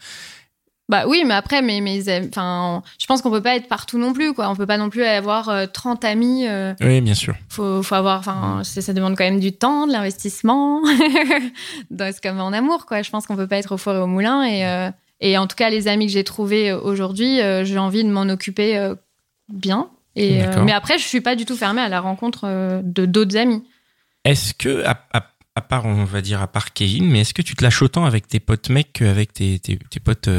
Bah 0.87 1.03
oui, 1.07 1.23
mais 1.25 1.33
après, 1.35 1.61
mes, 1.61 2.07
am- 2.09 2.27
enfin, 2.29 2.81
je 2.99 3.05
pense 3.05 3.21
qu'on 3.21 3.29
peut 3.31 3.43
pas 3.43 3.55
être 3.57 3.67
partout 3.67 3.97
non 3.99 4.13
plus, 4.13 4.33
quoi. 4.33 4.49
On 4.49 4.55
peut 4.55 4.65
pas 4.65 4.77
non 4.77 4.89
plus 4.89 5.03
avoir 5.03 5.49
euh, 5.49 5.65
30 5.67 6.03
amis. 6.05 6.47
euh, 6.47 6.73
Oui, 6.81 7.01
bien 7.01 7.13
sûr. 7.15 7.35
faut, 7.49 7.83
faut 7.83 7.95
avoir, 7.95 8.19
enfin, 8.19 8.61
c'est- 8.63 8.81
ça 8.81 8.93
demande 8.93 9.15
quand 9.17 9.25
même 9.25 9.39
du 9.41 9.51
temps, 9.51 9.87
de 9.87 9.91
l'investissement. 9.91 10.81
Donc, 11.91 12.13
c'est 12.13 12.21
comme 12.23 12.39
en 12.39 12.53
amour, 12.53 12.85
quoi. 12.85 13.01
Je 13.01 13.09
pense 13.09 13.25
qu'on 13.27 13.35
peut 13.35 13.47
pas 13.47 13.57
être 13.57 13.73
au 13.73 13.77
four 13.77 13.93
et 13.93 13.97
au 13.99 14.07
moulin. 14.07 14.43
Et, 14.43 14.65
euh, 14.65 14.89
et 15.21 15.37
en 15.37 15.47
tout 15.47 15.55
cas, 15.55 15.69
les 15.69 15.87
amis 15.87 16.05
que 16.07 16.11
j'ai 16.11 16.23
trouvés 16.23 16.71
euh, 16.71 16.79
aujourd'hui, 16.79 17.41
euh, 17.41 17.63
j'ai 17.65 17.77
envie 17.77 18.03
de 18.03 18.09
m'en 18.09 18.23
occuper 18.29 18.77
euh, 18.77 18.95
bien. 19.49 19.89
Et, 20.15 20.43
euh, 20.43 20.63
mais 20.63 20.71
après, 20.71 20.97
je 20.97 21.03
suis 21.07 21.21
pas 21.21 21.35
du 21.35 21.45
tout 21.45 21.55
fermée 21.55 21.81
à 21.81 21.89
la 21.89 22.01
rencontre 22.01 22.81
de 22.83 23.05
d'autres 23.05 23.37
amis. 23.37 23.63
Est-ce 24.25 24.53
que, 24.53 24.83
à, 24.85 24.99
à- 25.13 25.25
à 25.55 25.61
part, 25.61 25.85
on 25.85 26.05
va 26.05 26.21
dire, 26.21 26.41
à 26.41 26.47
part 26.47 26.73
Kevin, 26.73 27.05
mais 27.09 27.21
est-ce 27.21 27.33
que 27.33 27.41
tu 27.41 27.53
te 27.55 27.63
lâches 27.63 27.81
autant 27.81 28.05
avec 28.05 28.27
tes 28.27 28.39
potes 28.39 28.69
mecs 28.69 28.93
qu'avec 28.93 29.33
tes, 29.33 29.59
tes, 29.59 29.77
tes 29.77 29.99
potes 29.99 30.29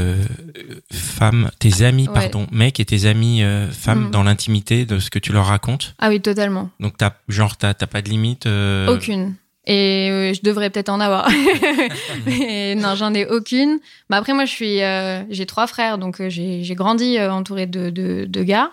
femmes, 0.93 1.51
tes 1.59 1.83
amis, 1.83 2.09
Ouais. 2.09 2.15
pardon, 2.15 2.47
mecs 2.53 2.81
et 2.81 2.85
tes 2.85 3.07
amis 3.07 3.43
femmes 3.71 4.05
Mhm. 4.05 4.11
dans 4.11 4.23
l'intimité 4.23 4.87
de 4.87 4.99
ce 4.99 5.11
que 5.11 5.19
tu 5.19 5.33
leur 5.33 5.47
racontes? 5.47 5.95
Ah 5.99 6.09
oui, 6.09 6.21
totalement. 6.21 6.71
Donc, 6.81 6.97
t'as, 6.97 7.13
genre, 7.29 7.57
t'as, 7.57 7.75
pas 7.75 8.03
de 8.03 8.09
limite 8.09 8.47
Aucune. 8.89 9.35
Et 9.73 10.09
euh, 10.11 10.35
je 10.35 10.41
devrais 10.43 10.69
peut-être 10.71 10.89
en 10.89 10.99
avoir. 11.01 11.29
Non, 12.77 12.95
j'en 12.97 13.15
ai 13.15 13.27
aucune. 13.27 13.79
Mais 14.09 14.17
après, 14.17 14.33
moi, 14.35 14.45
je 14.45 14.51
suis, 14.53 14.83
euh, 14.83 15.23
j'ai 15.31 15.47
trois 15.47 15.67
frères, 15.67 15.99
donc 15.99 16.21
euh, 16.21 16.29
j'ai 16.29 16.75
grandi 16.75 17.21
entourée 17.21 17.67
de, 17.67 17.91
de, 17.91 18.25
de 18.27 18.43
gars. 18.43 18.73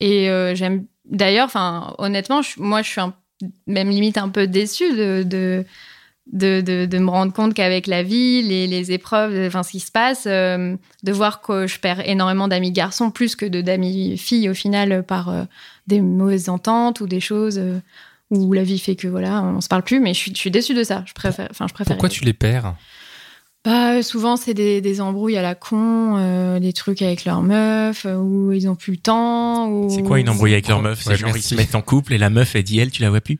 Et 0.00 0.30
euh, 0.30 0.54
j'aime. 0.54 0.84
D'ailleurs, 1.04 1.46
enfin, 1.46 1.94
honnêtement, 1.98 2.42
je- 2.42 2.60
moi, 2.60 2.82
je 2.82 2.88
suis 2.88 3.00
un- 3.00 3.14
même 3.66 3.90
limite 3.90 4.18
un 4.18 4.28
peu 4.28 4.46
déçue 4.46 4.92
de 4.96 5.22
de, 5.26 5.64
de, 6.32 6.60
de, 6.60 6.86
de 6.86 6.98
me 6.98 7.10
rendre 7.10 7.32
compte 7.32 7.54
qu'avec 7.54 7.86
la 7.86 8.02
vie, 8.02 8.42
les, 8.42 8.66
les 8.68 8.92
épreuves, 8.92 9.46
enfin, 9.48 9.62
ce 9.64 9.72
qui 9.72 9.80
se 9.80 9.90
passe, 9.90 10.24
euh, 10.26 10.76
de 11.02 11.12
voir 11.12 11.40
que 11.42 11.66
je 11.66 11.78
perds 11.80 12.08
énormément 12.08 12.48
d'amis 12.48 12.70
garçons 12.72 13.10
plus 13.10 13.34
que 13.36 13.44
de 13.46 13.60
d'amis 13.60 14.16
filles 14.16 14.48
au 14.48 14.54
final 14.54 15.04
par 15.04 15.28
euh, 15.28 15.42
des 15.88 16.00
mauvaises 16.00 16.48
ententes 16.48 17.00
ou 17.00 17.06
des 17.06 17.20
choses. 17.20 17.58
euh, 17.58 17.80
où 18.32 18.52
la 18.54 18.62
vie 18.64 18.78
fait 18.78 18.96
que 18.96 19.06
voilà, 19.06 19.42
on 19.42 19.60
se 19.60 19.68
parle 19.68 19.82
plus, 19.82 20.00
mais 20.00 20.14
je 20.14 20.18
suis, 20.18 20.32
je 20.34 20.40
suis 20.40 20.50
déçue 20.50 20.74
de 20.74 20.82
ça. 20.82 21.04
Je 21.06 21.12
préfère, 21.12 21.48
enfin, 21.50 21.66
je 21.68 21.74
préfère. 21.74 21.94
Pourquoi 21.94 22.08
tu 22.08 22.24
les 22.24 22.32
perds 22.32 22.74
Bah, 23.64 24.02
souvent, 24.02 24.36
c'est 24.36 24.54
des, 24.54 24.80
des 24.80 25.00
embrouilles 25.02 25.36
à 25.36 25.42
la 25.42 25.54
con, 25.54 26.16
euh, 26.16 26.58
des 26.58 26.72
trucs 26.72 27.02
avec 27.02 27.26
leur 27.26 27.42
meuf, 27.42 28.06
euh, 28.06 28.16
où 28.16 28.50
ils 28.52 28.68
ont 28.68 28.74
plus 28.74 28.92
le 28.92 28.98
temps. 28.98 29.68
Ou... 29.68 29.90
C'est 29.90 30.02
quoi 30.02 30.18
une 30.18 30.30
embrouille 30.30 30.54
avec 30.54 30.66
leur 30.66 30.80
meuf 30.80 31.06
Ouais, 31.06 31.14
C'est 31.14 31.20
genre, 31.20 31.36
ils 31.36 31.42
se 31.42 31.54
mettent 31.54 31.74
en 31.74 31.82
couple 31.82 32.14
et 32.14 32.18
la 32.18 32.30
meuf, 32.30 32.56
elle 32.56 32.62
dit, 32.62 32.78
elle, 32.78 32.90
tu 32.90 33.02
la 33.02 33.10
vois 33.10 33.20
plus? 33.20 33.38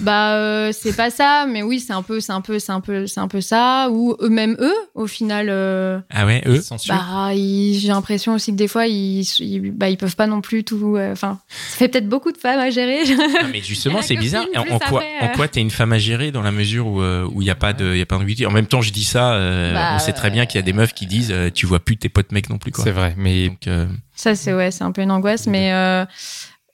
Bah, 0.00 0.34
euh, 0.34 0.72
c'est 0.72 0.94
pas 0.94 1.10
ça, 1.10 1.46
mais 1.48 1.62
oui, 1.62 1.80
c'est 1.80 1.92
un 1.92 2.02
peu, 2.02 2.20
c'est 2.20 2.32
un 2.32 2.40
peu, 2.40 2.58
c'est 2.58 2.72
un 2.72 2.80
peu, 2.80 3.06
c'est 3.06 3.20
un 3.20 3.28
peu 3.28 3.40
ça. 3.40 3.88
Ou 3.90 4.16
eux-mêmes 4.20 4.56
eux, 4.60 4.74
au 4.94 5.06
final, 5.06 5.48
euh, 5.50 5.98
Ah 6.10 6.26
ouais, 6.26 6.42
eux 6.46 6.60
bah, 6.88 7.30
j'ai 7.34 7.88
l'impression 7.88 8.34
aussi 8.34 8.52
que 8.52 8.56
des 8.56 8.68
fois, 8.68 8.86
ils, 8.86 9.22
ils, 9.38 9.70
bah, 9.72 9.88
ils 9.88 9.96
peuvent 9.96 10.16
pas 10.16 10.26
non 10.26 10.40
plus 10.40 10.64
tout. 10.64 10.96
euh, 10.96 11.12
Enfin, 11.12 11.38
ça 11.68 11.76
fait 11.76 11.88
peut-être 11.88 12.08
beaucoup 12.08 12.32
de 12.32 12.38
femmes 12.38 12.60
à 12.60 12.70
gérer. 12.70 13.04
Non, 13.16 13.48
mais 13.52 13.60
justement, 13.62 14.02
c'est 14.02 14.16
bizarre. 14.16 14.46
En, 14.56 14.62
plus 14.62 14.72
en 14.72 14.78
quoi, 14.78 15.00
après, 15.00 15.18
en 15.20 15.24
euh. 15.30 15.34
quoi 15.34 15.48
t'es 15.48 15.60
une 15.60 15.70
femme 15.70 15.92
à 15.92 15.98
gérer 15.98 16.30
dans 16.30 16.42
la 16.42 16.52
mesure 16.52 16.86
où 16.86 17.00
euh, 17.00 17.28
où 17.32 17.42
il 17.42 17.46
y 17.48 17.50
a 17.50 17.54
pas 17.54 17.72
de, 17.72 17.94
y 17.94 18.00
a 18.02 18.06
pas 18.06 18.16
d'ambiguïté. 18.16 18.46
En 18.46 18.50
même 18.50 18.66
temps, 18.66 18.82
je 18.82 18.92
dis 18.92 19.04
ça, 19.04 19.32
euh, 19.34 19.74
Bah, 19.74 19.92
on 19.94 19.98
sait 19.98 20.12
très 20.12 20.30
bien 20.30 20.46
qu'il 20.46 20.58
y 20.58 20.62
a 20.62 20.62
des 20.62 20.72
meufs 20.72 20.94
qui 20.94 21.06
disent, 21.06 21.30
euh, 21.32 21.50
tu 21.52 21.66
vois 21.66 21.80
plus 21.80 21.96
tes 21.96 22.08
potes 22.08 22.32
mecs 22.32 22.50
non 22.50 22.58
plus 22.58 22.72
quoi. 22.72 22.84
C'est 22.84 22.92
vrai, 22.92 23.14
mais 23.16 23.48
Donc, 23.48 23.66
euh, 23.66 23.86
Ça, 24.14 24.34
c'est 24.34 24.52
ouais, 24.54 24.70
c'est 24.70 24.84
un 24.84 24.92
peu 24.92 25.02
une 25.02 25.10
angoisse, 25.10 25.46
mais 25.46 25.72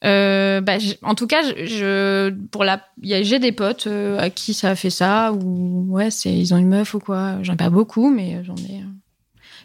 euh, 0.04 0.60
bah, 0.60 0.78
en 1.02 1.14
tout 1.14 1.26
cas, 1.26 1.42
pour 2.50 2.64
la, 2.64 2.84
j'ai 3.02 3.38
des 3.38 3.52
potes 3.52 3.86
euh, 3.86 4.18
à 4.18 4.30
qui 4.30 4.52
ça 4.52 4.70
a 4.70 4.74
fait 4.74 4.90
ça 4.90 5.32
ou 5.32 5.86
ouais, 5.90 6.10
c'est 6.10 6.32
ils 6.32 6.52
ont 6.54 6.56
une 6.56 6.68
meuf 6.68 6.94
ou 6.94 6.98
quoi. 6.98 7.40
J'en 7.42 7.54
ai 7.54 7.56
pas 7.56 7.70
beaucoup, 7.70 8.10
mais 8.10 8.42
j'en 8.44 8.56
ai. 8.56 8.80
euh. 8.80 8.90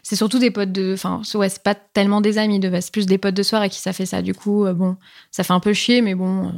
C'est 0.04 0.14
surtout 0.16 0.38
des 0.38 0.52
potes 0.52 0.70
de, 0.70 0.94
enfin, 0.94 1.22
ouais, 1.34 1.48
c'est 1.48 1.62
pas 1.62 1.74
tellement 1.74 2.20
des 2.20 2.38
amis 2.38 2.60
de 2.60 2.68
base, 2.68 2.84
c'est 2.84 2.92
plus 2.92 3.06
des 3.06 3.18
potes 3.18 3.34
de 3.34 3.42
soir 3.42 3.62
à 3.62 3.68
qui 3.68 3.80
ça 3.80 3.92
fait 3.92 4.06
ça. 4.06 4.22
Du 4.22 4.32
coup, 4.32 4.64
bon, 4.72 4.96
ça 5.32 5.42
fait 5.42 5.52
un 5.52 5.60
peu 5.60 5.72
chier, 5.72 6.02
mais 6.02 6.14
bon, 6.14 6.52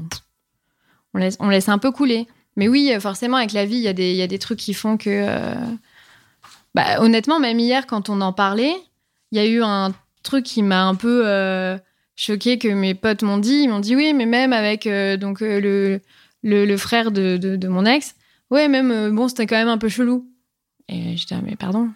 on 1.14 1.18
laisse, 1.18 1.36
on 1.40 1.48
laisse 1.48 1.68
un 1.68 1.78
peu 1.78 1.90
couler. 1.90 2.28
Mais 2.56 2.68
oui, 2.68 2.92
forcément, 3.00 3.38
avec 3.38 3.52
la 3.52 3.64
vie, 3.64 3.76
il 3.76 3.82
y 3.82 3.88
a 3.88 3.92
des, 3.94 4.12
y 4.14 4.22
a 4.22 4.26
des 4.26 4.38
trucs 4.38 4.58
qui 4.58 4.74
font 4.74 4.98
que, 4.98 5.26
bah, 6.74 7.00
honnêtement, 7.00 7.40
même 7.40 7.58
hier, 7.58 7.86
quand 7.86 8.10
on 8.10 8.20
en 8.20 8.32
parlait, 8.34 8.74
il 9.32 9.38
y 9.38 9.40
a 9.40 9.46
eu 9.46 9.62
un 9.62 9.92
truc 10.22 10.44
qui 10.44 10.62
m'a 10.62 10.84
un 10.84 10.94
peu 10.94 11.24
euh, 12.28 12.32
choqué 12.32 12.58
que 12.58 12.68
mes 12.68 12.94
potes 12.94 13.22
m'ont 13.22 13.38
dit. 13.38 13.62
Ils 13.62 13.68
m'ont 13.68 13.80
dit 13.80 13.96
oui, 13.96 14.12
mais 14.14 14.26
même 14.26 14.52
avec 14.52 14.86
euh, 14.86 15.16
donc 15.16 15.42
euh, 15.42 15.60
le, 15.60 16.00
le, 16.42 16.64
le 16.64 16.76
frère 16.76 17.10
de, 17.10 17.36
de, 17.36 17.56
de 17.56 17.68
mon 17.68 17.84
ex, 17.84 18.14
ouais, 18.50 18.68
même 18.68 18.90
euh, 18.90 19.10
bon, 19.10 19.28
c'était 19.28 19.46
quand 19.46 19.56
même 19.56 19.68
un 19.68 19.78
peu 19.78 19.88
chelou. 19.88 20.26
Et 20.88 21.16
j'étais 21.16 21.36
ah, 21.36 21.40
mais 21.44 21.54
pardon, 21.54 21.88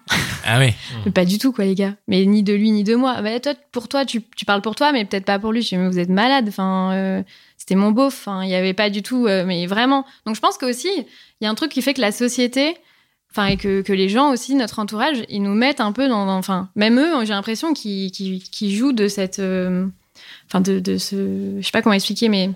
ah 0.45 0.59
ouais. 0.61 0.73
mais 1.05 1.11
pas 1.11 1.25
du 1.25 1.39
tout 1.39 1.51
quoi 1.53 1.65
les 1.65 1.75
gars. 1.75 1.97
Mais 2.07 2.25
ni 2.27 2.45
de 2.45 2.53
lui 2.53 2.71
ni 2.71 2.85
de 2.85 2.95
moi. 2.95 3.21
Bah, 3.23 3.41
toi, 3.41 3.55
pour 3.73 3.89
toi, 3.89 4.05
tu, 4.05 4.23
tu 4.37 4.45
parles 4.45 4.63
pour 4.63 4.77
toi, 4.77 4.93
mais 4.93 5.05
peut-être 5.05 5.25
pas 5.25 5.41
pour 5.41 5.53
lui. 5.53 5.63
Je 5.63 5.71
dis 5.71 5.77
mais 5.77 5.89
vous 5.89 5.99
êtes 5.99 6.11
malade. 6.11 6.47
Enfin, 6.49 7.25
c'était 7.57 7.75
mon 7.75 7.91
beauf. 7.91 8.15
Enfin, 8.29 8.45
il 8.45 8.51
y 8.51 8.55
avait 8.55 8.73
pas 8.73 8.91
du 8.91 9.03
tout. 9.03 9.27
mais 9.27 9.67
vraiment. 9.67 10.05
Donc 10.27 10.37
je 10.37 10.41
pense 10.41 10.59
que 10.59 10.67
aussi 10.67 10.89
il 10.97 11.45
y 11.45 11.47
a 11.49 11.51
un 11.51 11.57
truc 11.57 11.73
qui 11.73 11.83
fait 11.83 11.93
que 11.93 12.01
la 12.01 12.13
société 12.13 12.77
enfin 13.35 13.47
et 13.47 13.57
que, 13.57 13.83
que 13.83 13.93
les 13.93 14.09
gens 14.09 14.31
aussi 14.31 14.55
notre 14.55 14.79
entourage 14.79 15.25
ils 15.29 15.43
nous 15.43 15.55
mettent 15.55 15.81
un 15.81 15.93
peu 15.93 16.09
dans, 16.09 16.29
enfin 16.29 16.69
même 16.77 16.99
eux 16.99 17.25
j'ai 17.25 17.33
l'impression 17.33 17.75
qu'ils 17.75 18.13
qu'ils 18.13 18.43
qu'ils 18.43 18.75
jouent 18.75 18.93
de 18.93 19.09
cette 19.09 19.41
euh, 19.41 19.87
enfin 20.49 20.61
de, 20.61 20.79
de 20.81 20.99
ce 20.99 21.57
je 21.61 21.65
sais 21.65 21.71
pas 21.73 21.83
comment 21.83 21.95
expliquer 21.95 22.29
mais 22.29 22.51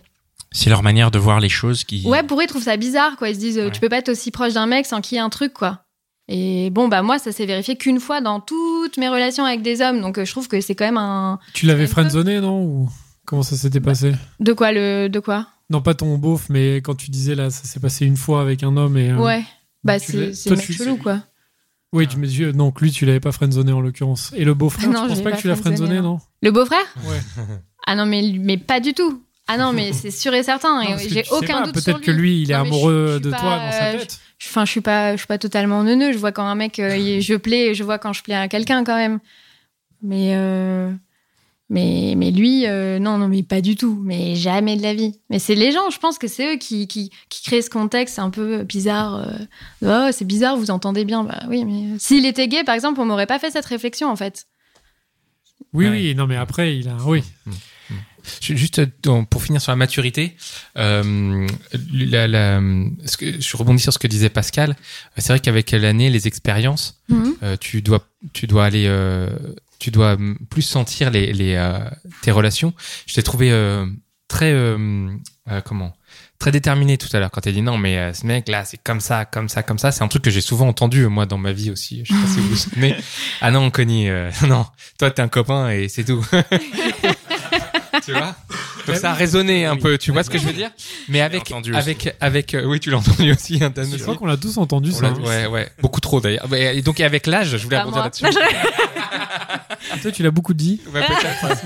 C'est 0.53 0.71
leur 0.71 0.83
manière 0.83 1.11
de 1.11 1.19
voir 1.19 1.41
les 1.41 1.49
choses 1.49 1.85
qui. 1.85 2.07
ouais 2.07 2.23
pour 2.23 2.39
eux 2.41 2.45
ils 2.45 2.49
trouvent 2.49 2.63
ça 2.63 2.77
bizarre 2.77 3.17
quoi. 3.17 3.29
Ils 3.31 3.35
se 3.35 3.41
disent 3.41 3.59
euh, 3.59 3.67
Ouais. 3.67 3.71
tu 3.71 3.81
peux 3.81 3.89
pas 3.89 3.99
être 3.99 4.11
aussi 4.11 4.31
proche 4.31 4.55
d'un 4.55 4.67
mec 4.67 4.87
sans 4.87 5.01
qu'il 5.01 5.17
y 5.17 5.19
ait 5.19 5.23
un 5.23 5.29
truc 5.31 5.53
quoi. 5.53 5.83
Et 6.31 6.69
bon 6.71 6.89
bah 6.89 7.03
moi 7.03 7.19
ça 7.19 7.33
s'est 7.33 7.47
vérifié 7.47 7.77
qu'une 7.77 8.01
fois 8.01 8.21
dans 8.21 8.41
toutes 8.41 8.97
mes 8.99 9.09
relations 9.09 9.45
avec 9.45 9.63
des 9.63 9.81
hommes. 9.81 10.01
Donc 10.01 10.19
euh, 10.19 10.25
je 10.25 10.31
trouve 10.31 10.47
que 10.49 10.61
c'est 10.61 10.75
quand 10.75 10.85
même 10.85 10.99
un 10.99 11.39
Tu 11.55 11.67
l'avais 11.67 11.87
friendzoné, 11.87 12.41
non? 12.41 12.63
Ou 12.63 12.89
comment 13.27 13.43
ça 13.43 13.57
s'était 13.57 13.81
passé? 13.81 14.13
de 14.41 14.53
quoi 14.53 14.73
le 14.73 15.09
de 15.09 15.21
quoi? 15.21 15.47
Non, 15.71 15.83
pas 15.83 15.93
ton 15.95 16.17
beauf, 16.17 16.47
mais 16.49 16.77
quand 16.77 16.95
tu 16.95 17.11
disais 17.11 17.35
là, 17.35 17.51
ça 17.51 17.65
s'est 17.65 17.81
passé 17.81 18.07
une 18.07 18.17
fois 18.17 18.41
avec 18.41 18.63
un 18.63 18.75
homme 18.79 18.97
et. 18.97 19.11
euh, 19.11 19.17
ouais. 19.19 19.43
Bah 19.85 19.99
c'est 19.99 20.33
c'est 20.35 20.57
chelou 20.61 20.97
quoi 20.97 21.21
Oui, 21.93 22.07
tu 22.07 22.19
me 22.19 22.27
dis, 22.27 22.43
euh, 22.45 22.53
donc 22.53 22.81
lui, 22.81 22.91
tu 22.91 23.07
l'avais 23.07 23.21
pas 23.21 23.33
friendzoné 23.33 23.73
en 23.73 23.81
l'occurrence. 23.81 24.33
Et 24.37 24.45
le 24.45 24.53
beau-frère, 24.55 24.91
Non, 24.91 25.05
je 25.05 25.05
je 25.05 25.09
pense 25.15 25.23
pas 25.23 25.31
pas 25.31 25.37
que 25.37 25.41
tu 25.43 25.49
l'as 25.49 25.57
friendzoné, 25.57 25.97
non. 25.97 26.03
non 26.03 26.19
le 26.43 26.51
beau-frère 26.51 26.85
Ouais. 27.07 27.19
ah 27.87 27.95
non 27.97 28.05
mais 28.07 28.23
mais 28.39 28.59
pas 28.59 28.81
du 28.81 28.93
tout 28.95 29.23
ah 29.47 29.57
non 29.57 29.73
mais 29.73 29.93
c'est 29.95 30.11
sûr 30.11 30.35
et 30.35 30.43
certain 30.43 30.83
Non, 30.85 30.99
et 30.99 31.09
j'ai 31.09 31.25
aucun 31.31 31.61
pas, 31.61 31.67
doute 31.67 31.79
sur 31.79 31.85
Peut-être 31.95 32.01
que 32.05 32.11
lui, 32.11 32.43
il 32.43 32.51
est 32.51 32.55
Non, 32.55 32.65
je- 32.65 32.69
amoureux 32.69 33.11
je 33.15 33.19
de 33.25 33.31
pas, 33.31 33.39
toi 33.39 33.59
dans 33.59 33.73
sa 33.73 33.93
tête. 33.93 34.21
Enfin, 34.45 34.65
je 34.67 34.71
suis 34.71 34.81
pas, 34.83 35.13
je 35.13 35.17
suis 35.19 35.27
pas 35.27 35.39
totalement 35.39 35.83
neuneux. 35.83 36.13
Je 36.13 36.19
vois 36.19 36.31
quand 36.33 36.45
un 36.47 36.55
mec, 36.55 36.79
euh, 36.79 36.97
il- 36.97 37.23
je 37.23 37.35
plais, 37.35 37.75
je 37.75 37.83
vois 37.83 37.99
quand 37.99 38.13
je 38.13 38.23
plais 38.23 38.35
à 38.35 38.47
quelqu'un 38.49 38.85
quand 38.85 38.95
même. 38.97 39.19
Mais, 40.03 40.35
euh, 40.37 40.93
mais, 41.71 42.15
mais 42.17 42.31
lui, 42.31 42.67
euh, 42.67 42.99
non, 42.99 43.19
non, 43.19 43.29
mais 43.29 43.43
pas 43.43 43.61
du 43.61 43.77
tout. 43.77 44.01
Mais 44.03 44.35
jamais 44.35 44.77
de 44.77 44.83
la 44.83 44.95
vie. 44.95 45.21
Mais 45.31 45.39
c'est 45.39 45.55
les 45.55 45.71
gens, 45.73 45.91
je 45.91 45.99
pense 45.99 46.19
que 46.19 46.27
c'est 46.29 46.55
eux 46.55 46.59
qui, 46.59 46.87
qui, 46.89 47.11
qui 47.29 47.43
créent 47.43 47.63
ce 47.63 47.71
contexte 47.71 48.19
un 48.19 48.31
peu 48.31 48.63
bizarre. 48.65 49.17
euh, 49.83 50.09
oh, 50.09 50.11
c'est 50.13 50.25
bizarre, 50.27 50.57
vous 50.57 50.71
entendez 50.71 51.05
bien. 51.05 51.25
Bah 51.25 51.43
oui, 51.49 51.65
mais 51.65 51.95
euh, 51.95 51.97
s'il 51.99 52.25
était 52.27 52.49
gay, 52.49 52.65
par 52.65 52.75
exemple, 52.75 53.01
on 53.01 53.05
m'aurait 53.05 53.27
pas 53.27 53.39
fait 53.39 53.51
cette 53.51 53.67
réflexion 53.67 54.09
en 54.11 54.17
fait. 54.17 54.47
Oui, 55.75 55.85
Ouais. 55.87 55.91
oui, 55.91 56.15
non, 56.15 56.27
mais 56.27 56.37
après, 56.37 56.77
il 56.79 56.89
a. 56.89 56.97
Oui. 57.05 57.23
Je- 57.47 57.53
Juste 58.41 58.85
pour 59.31 59.43
finir 59.43 59.61
sur 59.61 59.73
la 59.73 59.77
maturité, 59.77 60.37
euh, 60.77 61.47
la, 61.93 62.27
la, 62.29 62.61
ce 63.05 63.17
que, 63.17 63.41
je 63.41 63.57
rebondis 63.57 63.83
sur 63.83 63.93
ce 63.93 63.99
que 63.99 64.07
disait 64.07 64.29
Pascal. 64.29 64.71
Euh, 64.71 64.75
C'est 65.19 65.29
vrai 65.33 65.41
qu'avec 65.41 65.71
l'année, 65.73 66.11
les 66.11 66.27
expériences, 66.27 67.01
Mhm. 67.09 67.35
euh, 67.43 67.57
tu 67.59 67.83
dois, 67.83 68.07
tu 68.33 68.47
dois 68.47 68.65
aller, 68.67 68.85
euh, 68.87 69.29
tu 69.79 69.91
dois 69.91 70.17
plus 70.51 70.63
sentir 70.63 71.11
les, 71.11 71.33
les 71.33 71.57
tes 72.23 72.31
relations. 72.31 72.75
Je 73.07 73.15
t'ai 73.15 73.23
trouvé 73.23 73.51
très, 74.29 74.53
comment, 75.65 75.95
très 76.39 76.53
déterminé 76.53 76.99
tout 76.99 77.09
à 77.17 77.19
l'heure 77.21 77.31
quand 77.31 77.41
t'as 77.41 77.53
dit 77.53 77.63
non, 77.63 77.79
mais 77.79 77.97
euh, 77.99 78.13
ce 78.13 78.27
mec 78.27 78.49
là, 78.49 78.65
c'est 78.65 78.77
comme 78.83 79.01
ça, 79.01 79.25
comme 79.25 79.49
ça, 79.49 79.63
comme 79.63 79.79
ça. 79.79 79.91
C'est 79.93 80.03
un 80.05 80.09
truc 80.09 80.23
que 80.23 80.31
j'ai 80.31 80.41
souvent 80.41 80.69
entendu 80.69 81.07
moi 81.07 81.27
dans 81.27 81.39
ma 81.39 81.53
vie 81.53 81.71
aussi. 81.71 82.03
Je 82.05 82.13
sais 82.13 82.21
pas 82.21 82.27
si 82.29 82.41
vous 82.41 82.49
vous 82.51 82.57
souvenez. 82.57 82.95
Ah 83.41 83.51
non, 83.51 83.71
Connie, 83.71 84.09
euh, 84.09 84.31
non, 84.49 84.67
toi 84.99 85.11
t'es 85.11 85.23
un 85.23 85.29
copain 85.29 85.71
et 85.71 85.89
c'est 85.89 86.05
tout. 86.05 86.25
tu 88.13 88.19
vois 88.19 88.35
Donc 88.87 88.97
ça 88.97 89.11
a 89.11 89.15
résonné 89.15 89.67
un 89.67 89.75
Oui. 89.75 89.81
peu, 89.81 89.99
tu 89.99 90.13
vois 90.13 90.23
ce 90.23 90.31
que 90.31 90.39
je 90.39 90.45
veux 90.47 90.53
dire? 90.53 90.71
Mais 91.09 91.21
avec, 91.21 91.43
entendu 91.43 91.71
aussi. 91.73 91.79
avec, 91.81 92.17
avec, 92.21 92.55
euh, 92.55 92.65
oui, 92.65 92.81
tu 92.81 92.91
l'as 92.91 92.97
entendu 92.99 93.31
aussi, 93.33 93.63
hein, 93.63 93.71
Dan 93.75 93.87
Je 93.89 93.95
aussi. 93.95 94.03
crois 94.03 94.17
qu'on 94.17 94.27
l'a 94.27 94.37
tous 94.39 94.57
entendu 94.57 94.91
On 94.93 94.95
ça. 94.95 95.03
l'a- 95.03 95.09
hein. 95.11 95.21
ouais, 95.25 95.47
ouais, 95.47 95.69
beaucoup 95.83 96.01
trop 96.01 96.21
d'ailleurs. 96.21 96.47
Et 96.55 96.81
donc 96.83 97.01
avec 97.01 97.27
l'âge, 97.27 97.51
je 97.57 97.63
voulais 97.65 97.77
Pas 97.77 97.85
rebondir 97.85 98.11
moi. 98.23 98.31
là-dessus. 98.31 100.01
Toi, 100.03 100.11
tu 100.13 100.23
l'as 100.23 100.31
beaucoup 100.31 100.55
dit. 100.55 100.81
Ouais, 100.95 101.05
peut-être. 101.07 101.63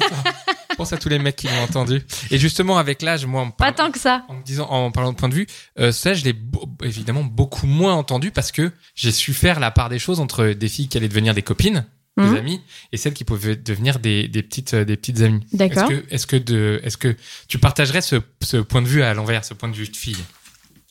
Pense 0.76 0.92
à 0.92 0.96
tous 0.96 1.08
les 1.08 1.18
mecs 1.18 1.36
qui 1.36 1.48
l'ont 1.48 1.62
entendu. 1.62 2.02
Et 2.30 2.38
justement 2.38 2.78
avec 2.78 3.02
l'âge, 3.02 3.26
moi, 3.26 3.42
en 3.42 3.50
Pas 3.50 3.72
parlant, 3.72 3.86
tant 3.88 3.92
que 3.92 3.98
ça. 3.98 4.24
en 4.28 4.34
me 4.34 4.42
disant, 4.42 4.66
en 4.70 4.90
parlant 4.90 5.12
de 5.12 5.16
point 5.16 5.28
de 5.28 5.34
vue, 5.34 5.46
euh, 5.78 5.92
ça, 5.92 6.14
je 6.14 6.24
l'ai 6.24 6.34
évidemment 6.82 7.24
beaucoup 7.24 7.66
moins 7.66 7.94
entendu 7.94 8.30
parce 8.30 8.52
que 8.52 8.72
j'ai 8.94 9.12
su 9.12 9.34
faire 9.34 9.60
la 9.60 9.70
part 9.70 9.88
des 9.90 9.98
choses 9.98 10.18
entre 10.18 10.46
des 10.48 10.68
filles 10.68 10.88
qui 10.88 10.96
allaient 10.96 11.08
devenir 11.08 11.34
des 11.34 11.42
copines, 11.42 11.84
des 12.18 12.24
Mhm. 12.24 12.36
amies, 12.36 12.60
et 12.92 12.96
celles 12.98 13.14
qui 13.14 13.24
pouvaient 13.24 13.56
devenir 13.56 13.98
des, 13.98 14.28
des 14.28 14.42
petites, 14.42 14.74
euh, 14.74 14.84
des 14.84 14.96
petites 14.96 15.22
amies. 15.22 15.40
D'accord. 15.52 15.90
Est-ce 15.90 16.00
que, 16.00 16.14
est-ce 16.14 16.26
que 16.26 16.36
de, 16.36 16.80
est-ce 16.84 16.96
que 16.98 17.16
tu 17.48 17.58
partagerais 17.58 18.02
ce, 18.02 18.16
ce 18.42 18.58
point 18.58 18.82
de 18.82 18.86
vue 18.86 19.02
à 19.02 19.14
l'envers, 19.14 19.44
ce 19.44 19.54
point 19.54 19.68
de 19.70 19.74
vue 19.74 19.88
de 19.88 19.96
fille? 19.96 20.22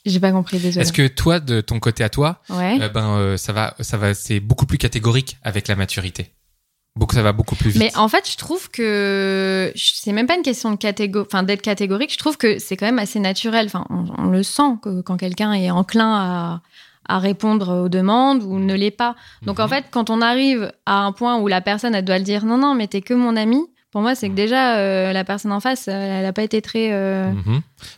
J'ai 0.04 0.20
pas 0.20 0.32
compris, 0.32 0.58
désolé. 0.58 0.82
Est-ce 0.84 0.94
que 0.94 1.08
toi, 1.08 1.40
de 1.40 1.62
ton 1.62 1.80
côté 1.80 2.04
à 2.04 2.10
toi, 2.10 2.42
Ouais. 2.50 2.80
euh, 2.82 2.90
ben, 2.90 3.18
euh, 3.18 3.38
ça 3.38 3.54
va, 3.54 3.76
ça 3.82 3.98
va, 3.98 4.16
c'est 4.16 4.40
beaucoup 4.40 4.66
plus 4.66 4.80
catégorique 4.80 5.38
avec 5.44 5.68
la 5.68 5.76
maturité? 5.76 6.32
Beaucoup, 6.96 7.16
ça 7.16 7.22
va 7.22 7.32
beaucoup 7.34 7.56
plus 7.56 7.70
vite. 7.70 7.80
Mais 7.80 7.96
en 7.96 8.10
fait, 8.10 8.30
je 8.30 8.36
trouve 8.36 8.70
que 8.72 9.72
c'est 9.76 10.12
même 10.12 10.28
pas 10.28 10.36
une 10.36 10.42
question 10.42 10.72
de 10.72 10.76
catégo... 10.76 11.22
enfin, 11.22 11.44
d'être 11.44 11.62
catégorique. 11.62 12.12
Je 12.12 12.18
trouve 12.18 12.36
que 12.36 12.60
c'est 12.60 12.76
quand 12.76 12.86
même 12.88 13.00
assez 13.00 13.20
naturel. 13.20 13.68
Enfin, 13.68 13.86
on, 13.90 14.06
on 14.18 14.26
le 14.30 14.44
sent 14.44 14.74
que 14.84 15.02
quand 15.02 15.16
quelqu'un 15.18 15.54
est 15.54 15.72
enclin 15.72 16.12
à, 16.14 16.62
à 17.16 17.20
répondre 17.20 17.84
aux 17.84 17.90
demandes 17.90 18.44
ou 18.44 18.60
ne 18.60 18.74
l'est 18.74 18.92
pas. 18.92 19.16
Donc 19.44 19.60
en 19.60 19.64
Mhm. 19.64 19.70
fait, 19.70 19.86
quand 19.92 20.10
on 20.10 20.22
arrive 20.22 20.72
à 20.86 21.00
un 21.06 21.12
point 21.12 21.38
où 21.40 21.48
la 21.48 21.62
personne 21.62 21.94
elle 21.96 22.06
doit 22.06 22.18
le 22.18 22.24
dire, 22.24 22.46
non 22.46 22.58
non, 22.58 22.74
mais 22.76 22.88
t'es 22.88 23.02
que 23.02 23.14
mon 23.14 23.36
ami. 23.36 23.60
Pour 23.92 24.00
moi, 24.02 24.16
c'est 24.16 24.30
que 24.30 24.34
déjà 24.36 24.78
euh, 24.78 25.12
la 25.12 25.26
personne 25.26 25.52
en 25.52 25.60
face, 25.60 25.90
euh, 25.90 26.20
elle 26.20 26.26
a 26.26 26.32
pas 26.32 26.44
été 26.44 26.62
très 26.62 26.94
euh, 26.94 27.30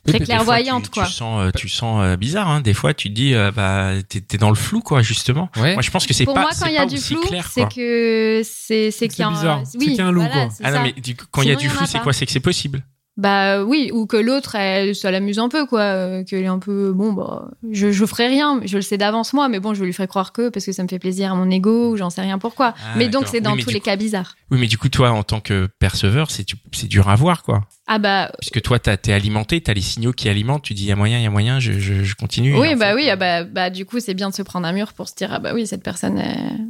très 0.07 0.17
fois, 0.17 0.25
clairvoyante, 0.25 0.85
tu, 0.85 0.89
quoi. 0.89 1.05
Tu 1.05 1.11
sens, 1.11 1.39
euh, 1.45 1.51
tu 1.55 1.69
sens 1.69 2.01
euh, 2.01 2.15
bizarre. 2.17 2.47
Hein. 2.49 2.61
Des 2.61 2.73
fois, 2.73 2.95
tu 2.95 3.09
te 3.09 3.13
dis, 3.13 3.35
euh, 3.35 3.51
bah, 3.51 3.91
t'es 4.09 4.39
dans 4.39 4.49
le 4.49 4.55
flou, 4.55 4.79
quoi, 4.81 5.03
justement. 5.03 5.49
Ouais. 5.55 5.73
Moi, 5.73 5.83
je 5.83 5.91
pense 5.91 6.07
que 6.07 6.13
c'est 6.15 6.25
Pour 6.25 6.33
pas. 6.33 6.41
moi, 6.41 6.49
quand 6.59 6.65
il 6.65 6.73
y 6.73 6.77
a 6.79 6.87
du 6.87 6.97
flou, 6.97 7.21
clair, 7.21 7.47
c'est 7.53 7.69
que 7.71 8.41
c'est 8.43 8.89
c'est 8.89 9.07
qu'il 9.07 9.19
y 9.19 9.21
a 9.23 9.27
un-. 9.29 9.63
C'est 9.65 9.77
qu'il 9.77 9.93
y 9.93 10.01
a 10.01 10.07
un 10.07 10.11
loup, 10.11 10.21
voilà, 10.21 10.47
quoi. 10.47 10.55
Ah 10.63 10.71
non, 10.71 10.81
mais 10.81 10.93
du 10.93 11.15
quand 11.15 11.43
il 11.43 11.49
y 11.49 11.51
a 11.51 11.55
du 11.55 11.69
flou, 11.69 11.85
c'est 11.85 11.99
quoi? 11.99 12.11
C'est 12.11 12.25
que 12.25 12.31
c'est 12.31 12.39
possible. 12.39 12.83
Bah 13.15 13.63
oui, 13.63 13.91
ou 13.93 14.07
que 14.07 14.17
l'autre, 14.17 14.55
elle, 14.55 14.95
ça 14.95 15.11
l'amuse 15.11 15.37
un 15.37 15.47
peu, 15.47 15.67
quoi. 15.67 15.81
euh, 15.81 16.23
Qu'elle 16.23 16.43
est 16.43 16.47
un 16.47 16.57
peu, 16.57 16.91
bon, 16.93 17.13
bah, 17.13 17.51
je, 17.71 17.91
je 17.91 18.05
ferai 18.07 18.25
rien, 18.27 18.59
je 18.65 18.75
le 18.77 18.81
sais 18.81 18.97
d'avance 18.97 19.33
moi, 19.33 19.49
mais 19.49 19.59
bon, 19.59 19.75
je 19.75 19.83
lui 19.83 19.93
ferai 19.93 20.07
croire 20.07 20.33
que, 20.33 20.49
parce 20.49 20.65
que 20.65 20.71
ça 20.71 20.81
me 20.81 20.87
fait 20.87 20.97
plaisir 20.97 21.31
à 21.31 21.35
mon 21.35 21.47
ego, 21.51 21.91
ou 21.91 21.97
j'en 21.97 22.09
sais 22.09 22.21
rien 22.21 22.39
pourquoi. 22.39 22.73
Ah, 22.75 22.93
mais 22.97 23.09
donc, 23.09 23.27
c'est 23.27 23.39
dans 23.39 23.53
Oui, 23.53 23.63
tous 23.63 23.69
les 23.69 23.79
coup- 23.79 23.85
cas 23.85 23.97
bizarres. 23.97 24.35
Oui, 24.49 24.57
mais 24.59 24.65
du 24.65 24.79
coup, 24.79 24.89
toi, 24.89 25.11
en 25.11 25.21
tant 25.21 25.41
que 25.41 25.69
perceveur, 25.77 26.31
c'est 26.31 26.47
du- 26.47 26.55
c'est 26.71 26.87
dur 26.87 27.07
à 27.07 27.15
voir, 27.15 27.43
quoi. 27.43 27.61
Ah 27.85 27.99
bah, 27.99 28.31
Puisque 28.39 28.61
toi, 28.63 28.79
t'as- 28.79 28.97
t'es 28.97 29.13
alimenté, 29.13 29.61
t'as 29.61 29.73
les 29.73 29.81
signaux 29.81 30.13
qui 30.13 30.27
alimentent. 30.27 30.63
Tu 30.63 30.73
dis, 30.73 30.83
il 30.85 30.87
y 30.89 30.91
a 30.91 30.95
moyen, 30.95 31.19
il 31.19 31.23
y 31.23 31.27
a 31.27 31.29
moyen, 31.29 31.59
je, 31.59 31.73
je, 31.73 32.01
je 32.03 32.15
continue. 32.15 32.57
oui, 32.57 32.73
bah 32.75 32.89
fait, 32.91 32.95
oui, 32.95 33.09
euh, 33.09 33.13
ah 33.13 33.15
bah, 33.15 33.43
bah, 33.43 33.69
du 33.69 33.85
coup, 33.85 33.99
c'est 33.99 34.13
bien 34.15 34.29
de 34.31 34.33
se 34.35 34.41
prendre 34.41 34.65
un 34.65 34.71
mur 34.73 34.93
pour 34.93 35.07
se 35.07 35.13
dire, 35.15 35.29
ah 35.31 35.37
bah 35.39 35.51
oui, 35.53 35.67
cette 35.67 35.83
personne. 35.83 36.17
euh, 36.17 36.23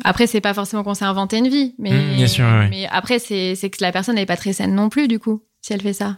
Après, 0.03 0.27
c'est 0.27 0.41
pas 0.41 0.53
forcément 0.53 0.83
qu'on 0.83 0.93
s'est 0.93 1.05
inventé 1.05 1.37
une 1.37 1.47
vie, 1.47 1.73
mais, 1.79 1.91
Mm, 1.91 2.15
bien 2.17 2.27
sûr, 2.27 2.43
ouais. 2.45 2.67
mais 2.69 2.87
après, 2.91 3.19
c'est 3.19 3.55
c'est 3.55 3.69
que 3.69 3.77
la 3.81 3.93
personne 3.93 4.15
n'est 4.15 4.25
pas 4.25 4.35
très 4.37 4.51
saine 4.51 4.75
non 4.75 4.89
plus, 4.89 5.07
du 5.07 5.19
coup, 5.19 5.43
si 5.61 5.71
elle 5.73 5.81
fait 5.81 5.93
ça. 5.93 6.17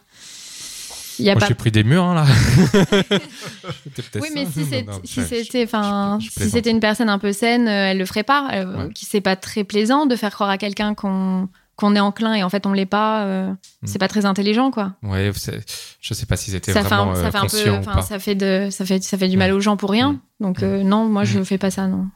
Il 1.20 1.26
y 1.26 1.30
a 1.30 1.34
Moi, 1.34 1.42
pas 1.42 1.48
j'ai 1.48 1.54
pris 1.56 1.72
des 1.72 1.84
murs, 1.84 2.04
hein, 2.04 2.16
là. 2.16 2.26
Oui, 4.22 4.30
mais 4.34 4.46
ça. 4.46 4.52
si 4.52 4.66
c'était, 4.66 5.68
si 6.64 6.70
une 6.70 6.80
personne 6.80 7.10
un 7.10 7.20
peu 7.20 7.32
saine, 7.34 7.68
euh, 7.68 7.92
elle 7.92 7.98
le 7.98 8.06
ferait 8.06 8.24
pas. 8.24 8.50
euh, 8.54 8.66
Ouais. 8.88 8.94
Qui 8.94 9.06
c'est 9.06 9.22
pas 9.22 9.36
très 9.36 9.64
plaisant 9.64 10.06
de 10.06 10.16
faire 10.16 10.32
croire 10.34 10.50
à 10.50 10.58
quelqu'un 10.58 10.94
qu'on 10.96 11.48
qu'on 11.78 11.94
est 11.94 12.00
enclin 12.00 12.34
et 12.36 12.42
en 12.44 12.50
fait 12.50 12.66
on 12.66 12.72
l'est 12.74 12.86
pas. 12.86 13.26
euh, 13.26 13.50
Mm. 13.50 13.88
C'est 13.88 14.00
pas 14.00 14.08
très 14.08 14.26
intelligent, 14.26 14.72
quoi. 14.72 14.94
Ouais, 15.04 15.32
je 16.02 16.14
sais 16.14 16.26
pas 16.26 16.38
si 16.38 16.50
c'était 16.52 16.72
fait, 16.74 16.82
vraiment 16.82 17.12
un, 17.12 17.16
euh, 17.18 17.24
ça 17.24 17.32
fait 17.32 17.38
un 17.38 17.42
peu, 17.42 17.48
conscient 17.48 17.76
ou 17.76 17.80
enfin, 17.80 17.94
pas. 17.96 18.02
ça 18.02 18.18
fait 18.20 18.34
de, 18.36 18.70
ça 18.72 18.86
fait, 18.86 19.04
ça 19.04 19.18
fait 19.18 19.28
du 19.28 19.38
mal 19.38 19.52
aux 19.52 19.60
gens 19.60 19.78
pour 19.78 19.92
rien. 19.92 20.14
Mm. 20.14 20.20
Donc 20.42 20.64
euh, 20.64 20.84
non, 20.84 21.06
moi 21.06 21.24
je 21.26 21.44
fais 21.44 21.58
pas 21.58 21.72
ça, 21.72 21.88
non. 21.88 22.08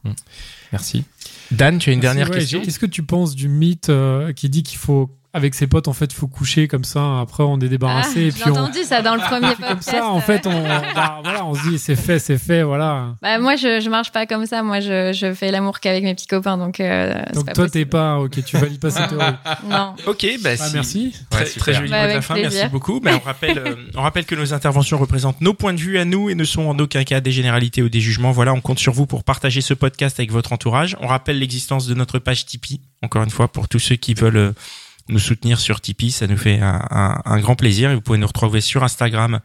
Merci. 0.72 1.04
Dan, 1.52 1.78
tu 1.80 1.90
as 1.90 1.94
une 1.94 2.00
dernière 2.00 2.30
Ouais, 2.30 2.38
question 2.38 2.62
Qu'est-ce 2.62 2.80
que 2.80 2.86
tu 2.86 3.04
penses 3.04 3.36
du 3.36 3.50
mythe 3.50 3.90
euh, 3.90 4.34
qui 4.34 4.50
dit 4.50 4.64
qu'il 4.64 4.78
faut, 4.78 5.10
avec 5.34 5.54
ses 5.54 5.68
potes, 5.68 5.88
en 5.88 5.94
fait, 5.94 6.06
il 6.06 6.16
faut 6.16 6.28
coucher 6.28 6.68
comme 6.68 6.84
ça, 6.84 7.20
après 7.20 7.44
on 7.44 7.60
est 7.60 7.70
débarrassé, 7.70 8.22
et 8.28 8.30
Ah, 8.30 8.34
puis 8.34 8.44
on. 8.52 8.54
entendu 8.54 8.80
ça 8.84 9.02
dans 9.04 9.14
le 9.16 9.22
premier 9.30 9.48
Comme 9.56 9.66
podcast. 9.76 9.90
ça, 9.92 10.06
en 10.08 10.20
fait, 10.22 10.48
on, 10.48 10.64
bah, 10.64 11.20
voilà, 11.24 11.46
on 11.46 11.54
se 11.54 11.70
dit 11.70 11.78
c'est 11.80 11.96
fait, 11.96 12.18
c'est 12.20 12.38
fait, 12.40 12.64
voilà. 12.64 13.16
Bah, 13.22 13.38
moi 13.40 13.56
je, 13.56 13.80
je 13.80 13.90
marche 13.90 14.12
pas 14.12 14.26
comme 14.26 14.46
ça. 14.48 14.64
Moi 14.64 14.80
je, 14.80 15.14
je 15.14 15.34
fais 15.34 15.52
l'amour 15.52 15.80
qu'avec 15.80 16.04
mes 16.04 16.16
petits 16.16 16.26
copains, 16.28 16.58
donc. 16.58 16.80
euh, 16.80 17.14
Donc 17.34 17.46
pas 17.46 17.54
toi, 17.54 17.70
t'es 17.70 17.86
pas, 17.86 18.18
ok, 18.20 18.44
tu 18.44 18.58
valides 18.58 18.80
pas 18.80 18.90
cette 18.90 19.10
théorie. 19.10 19.26
Non. 19.70 19.94
Ok, 20.08 20.26
bah, 20.42 20.50
Ah, 20.54 20.58
si- 20.58 20.74
merci. 20.74 21.16
Très, 21.30 21.44
Ouais, 21.44 21.50
très 21.58 21.74
joli 21.76 21.90
Bah, 21.92 22.02
mot 22.04 22.08
de 22.10 22.14
la 22.16 22.22
fin, 22.22 22.34
plaisir. 22.34 22.52
merci 22.54 22.72
beaucoup. 22.72 23.00
Ben, 23.00 23.20
on, 23.22 23.26
rappelle, 23.26 23.58
euh, 23.60 23.76
on 23.96 24.02
rappelle 24.02 24.26
que 24.26 24.36
nos 24.36 24.54
interventions 24.54 24.98
représentent 24.98 25.42
nos 25.42 25.54
points 25.54 25.74
de 25.74 25.80
vue 25.80 26.00
à 26.00 26.06
nous 26.06 26.30
et 26.30 26.36
ne 26.36 26.44
sont 26.44 26.64
en 26.64 26.78
aucun 26.80 27.04
cas 27.04 27.22
des 27.22 27.32
généralités 27.32 27.82
ou 27.84 27.90
des 27.90 28.02
jugements. 28.02 28.32
Voilà, 28.32 28.54
on 28.54 28.62
compte 28.62 28.80
sur 28.80 28.94
vous 28.94 29.06
pour 29.06 29.24
partager 29.24 29.62
ce 29.62 29.74
podcast 29.76 30.20
avec 30.20 30.32
votre 30.32 30.54
entourage. 30.54 30.98
On 31.02 31.08
rappelle 31.08 31.38
l'existence 31.40 31.86
de 31.88 31.94
notre 31.94 32.18
page 32.20 32.46
Tipeee, 32.48 32.82
encore 33.04 33.22
une 33.24 33.30
fois, 33.30 33.48
pour 33.48 33.68
tous 33.68 33.80
ceux 33.80 33.96
qui 33.96 34.14
veulent 34.16 34.38
euh, 34.38 34.52
nous 35.10 35.20
soutenir 35.20 35.60
sur 35.60 35.82
Tipeee. 35.82 36.12
Ça 36.12 36.28
nous 36.28 36.38
fait 36.38 36.60
un, 36.62 36.82
un- 36.90 37.22
un 37.26 37.40
grand 37.40 37.56
plaisir 37.56 37.92
et 37.92 37.96
vous 37.96 38.02
pouvez 38.02 38.18
nous 38.18 38.28
retrouver 38.28 38.62
sur 38.62 38.84
Instagram, 38.84 39.40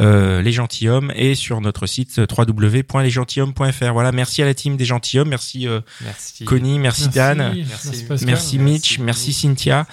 euh, 0.00 0.40
Les 0.42 0.52
Gentilhommes, 0.52 1.12
et 1.14 1.34
sur 1.34 1.60
notre 1.60 1.86
site 1.86 2.18
euh, 2.20 2.26
www.lesgentilhommes.fr. 2.36 3.92
Voilà, 3.92 4.12
merci 4.12 4.42
à 4.42 4.46
la 4.46 4.54
team 4.54 4.76
des 4.76 4.84
Gentilhommes, 4.84 5.28
merci 5.28 5.66
euh, 5.68 5.80
Merci. 6.02 6.44
Connie, 6.44 6.78
merci, 6.78 7.08
Dan. 7.08 7.38
Merci. 7.68 8.06
Merci 8.24 8.58
Mitch, 8.58 8.98
merci 9.00 9.32
Cynthia 9.32 9.86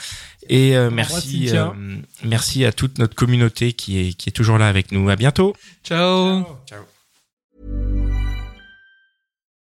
et 0.47 0.75
euh, 0.77 0.89
merci 0.91 1.47
Cynthia. 1.47 1.73
euh, 1.75 1.97
merci 2.23 2.65
à 2.65 2.71
toute 2.71 2.99
notre 2.99 3.15
communauté 3.15 3.73
qui 3.73 3.99
est 3.99 4.13
qui 4.13 4.29
est 4.29 4.33
toujours 4.33 4.57
là 4.59 4.67
avec 4.67 4.91
nous. 4.91 5.09
À 5.09 5.15
bientôt. 5.15 5.55
Ciao. 5.83 6.45